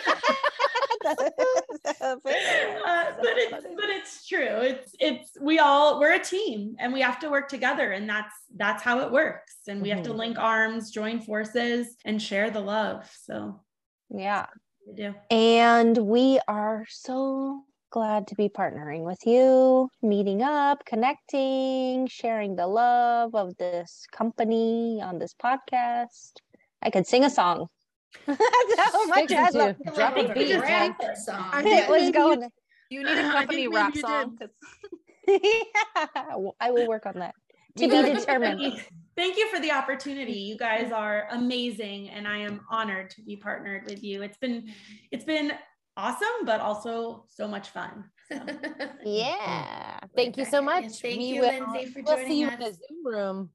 uh, 1.06 2.16
but 2.24 3.36
it's 3.38 3.52
but 3.52 3.90
it's 3.90 4.28
true. 4.28 4.40
It's 4.40 4.96
it's 5.00 5.32
we 5.40 5.60
all 5.60 6.00
we're 6.00 6.14
a 6.14 6.24
team 6.24 6.76
and 6.80 6.94
we 6.94 7.02
have 7.02 7.20
to 7.20 7.30
work 7.30 7.50
together 7.50 7.92
and 7.92 8.10
that's 8.10 8.36
that's 8.56 8.84
how 8.84 9.00
it 9.00 9.12
works. 9.12 9.56
And 9.68 9.82
we 9.82 9.90
mm-hmm. 9.90 9.98
have 9.98 10.06
to 10.06 10.12
mm-hmm. 10.12 10.20
link 10.20 10.40
arms, 10.40 10.92
join 10.92 11.22
forces, 11.22 11.96
and 12.06 12.22
share 12.22 12.50
the 12.50 12.60
love. 12.60 13.10
So 13.24 13.62
yeah. 14.10 14.48
We 14.88 14.94
do. 14.94 15.14
And 15.30 15.98
we 15.98 16.40
are 16.48 16.86
so 16.90 17.64
glad 17.92 18.28
to 18.28 18.36
be 18.36 18.50
partnering 18.50 19.04
with 19.04 19.20
you, 19.26 19.90
meeting 20.02 20.42
up, 20.42 20.86
connecting, 20.86 22.08
sharing 22.08 22.56
the 22.56 22.68
love 22.68 23.36
of 23.36 23.58
this 23.58 24.06
company 24.12 25.02
on 25.02 25.20
this 25.20 25.34
podcast. 25.34 26.34
I 26.82 26.90
could 26.90 27.08
sing 27.08 27.24
a 27.24 27.30
song. 27.30 27.68
That's 28.26 28.92
how 28.92 29.06
much 29.08 29.32
I 29.32 29.50
love 29.50 29.76
Drop 29.96 30.18
a 30.18 30.34
beat. 30.34 30.52
It 30.52 31.90
was 31.90 32.12
going. 32.12 32.50
You 32.90 33.04
need 33.04 33.18
a 33.18 33.32
company 33.32 33.68
rap 33.68 33.96
song. 33.96 34.38
yeah, 35.28 36.50
I 36.60 36.72
will 36.72 36.88
work 36.88 37.06
on 37.06 37.20
that. 37.20 37.36
To 37.78 37.88
be 37.88 38.02
determined. 38.14 38.84
Thank 39.16 39.38
you 39.38 39.50
for 39.50 39.60
the 39.60 39.72
opportunity. 39.72 40.34
You 40.34 40.58
guys 40.58 40.92
are 40.92 41.28
amazing, 41.32 42.10
and 42.10 42.28
I 42.28 42.38
am 42.38 42.62
honored 42.72 43.10
to 43.12 43.22
be 43.22 43.36
partnered 43.36 43.86
with 43.86 44.04
you. 44.04 44.24
It's 44.24 44.38
been, 44.38 44.70
it's 45.12 45.26
been 45.26 45.52
awesome, 45.98 46.46
but 46.46 46.62
also 46.62 47.26
so 47.28 47.48
much 47.48 47.70
fun. 47.70 48.06
So. 48.32 48.40
yeah. 49.06 50.00
Thank 50.16 50.38
you 50.38 50.46
so 50.46 50.62
much. 50.62 50.84
Yes, 50.84 51.02
thank 51.02 51.18
we 51.20 51.26
you, 51.26 51.42
will, 51.42 51.72
Lindsay, 51.72 51.92
for 51.92 52.02
joining 52.02 52.06
we'll 52.06 52.28
see 52.28 52.40
you 52.40 52.48
us. 52.48 52.54
in 52.54 52.60
the 52.60 52.74
Zoom 52.74 53.06
room. 53.06 53.50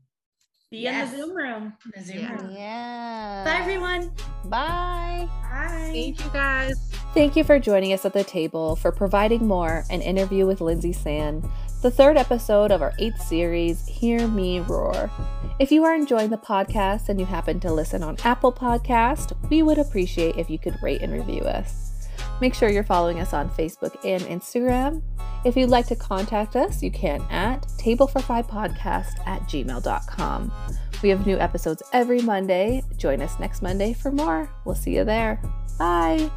Be 0.74 0.80
yes. 0.80 1.12
in 1.12 1.20
the 1.20 1.24
Zoom 1.24 1.36
room. 1.36 1.72
The 1.94 2.02
Zoom 2.02 2.18
yeah. 2.18 2.32
room. 2.32 2.50
Yeah. 2.50 3.44
Bye, 3.44 3.60
everyone. 3.60 4.10
Bye. 4.46 5.28
Bye. 5.44 5.90
Thank 5.92 6.24
you, 6.24 6.30
guys. 6.32 6.92
Thank 7.14 7.36
you 7.36 7.44
for 7.44 7.60
joining 7.60 7.92
us 7.92 8.04
at 8.04 8.12
the 8.12 8.24
table 8.24 8.74
for 8.74 8.90
providing 8.90 9.46
more 9.46 9.84
an 9.88 10.02
interview 10.02 10.46
with 10.46 10.60
Lindsay 10.60 10.92
San, 10.92 11.48
the 11.82 11.92
third 11.92 12.16
episode 12.16 12.72
of 12.72 12.82
our 12.82 12.92
eighth 12.98 13.22
series, 13.22 13.86
Hear 13.86 14.26
Me 14.26 14.58
Roar. 14.58 15.12
If 15.60 15.70
you 15.70 15.84
are 15.84 15.94
enjoying 15.94 16.30
the 16.30 16.38
podcast 16.38 17.08
and 17.08 17.20
you 17.20 17.26
happen 17.26 17.60
to 17.60 17.72
listen 17.72 18.02
on 18.02 18.16
Apple 18.24 18.52
Podcast, 18.52 19.32
we 19.50 19.62
would 19.62 19.78
appreciate 19.78 20.38
if 20.38 20.50
you 20.50 20.58
could 20.58 20.82
rate 20.82 21.02
and 21.02 21.12
review 21.12 21.42
us. 21.42 21.83
Make 22.40 22.54
sure 22.54 22.68
you're 22.68 22.82
following 22.82 23.20
us 23.20 23.32
on 23.32 23.48
Facebook 23.50 23.96
and 24.04 24.22
Instagram. 24.24 25.02
If 25.44 25.56
you'd 25.56 25.70
like 25.70 25.86
to 25.86 25.96
contact 25.96 26.56
us, 26.56 26.82
you 26.82 26.90
can 26.90 27.22
at 27.30 27.66
table 27.78 28.06
for 28.06 28.20
five 28.20 28.46
podcast 28.46 29.18
at 29.26 29.42
gmail.com. 29.42 30.52
We 31.02 31.10
have 31.10 31.26
new 31.26 31.38
episodes 31.38 31.82
every 31.92 32.22
Monday. 32.22 32.82
Join 32.96 33.20
us 33.20 33.38
next 33.38 33.62
Monday 33.62 33.92
for 33.92 34.10
more. 34.10 34.50
We'll 34.64 34.74
see 34.74 34.96
you 34.96 35.04
there. 35.04 35.40
Bye. 35.78 36.30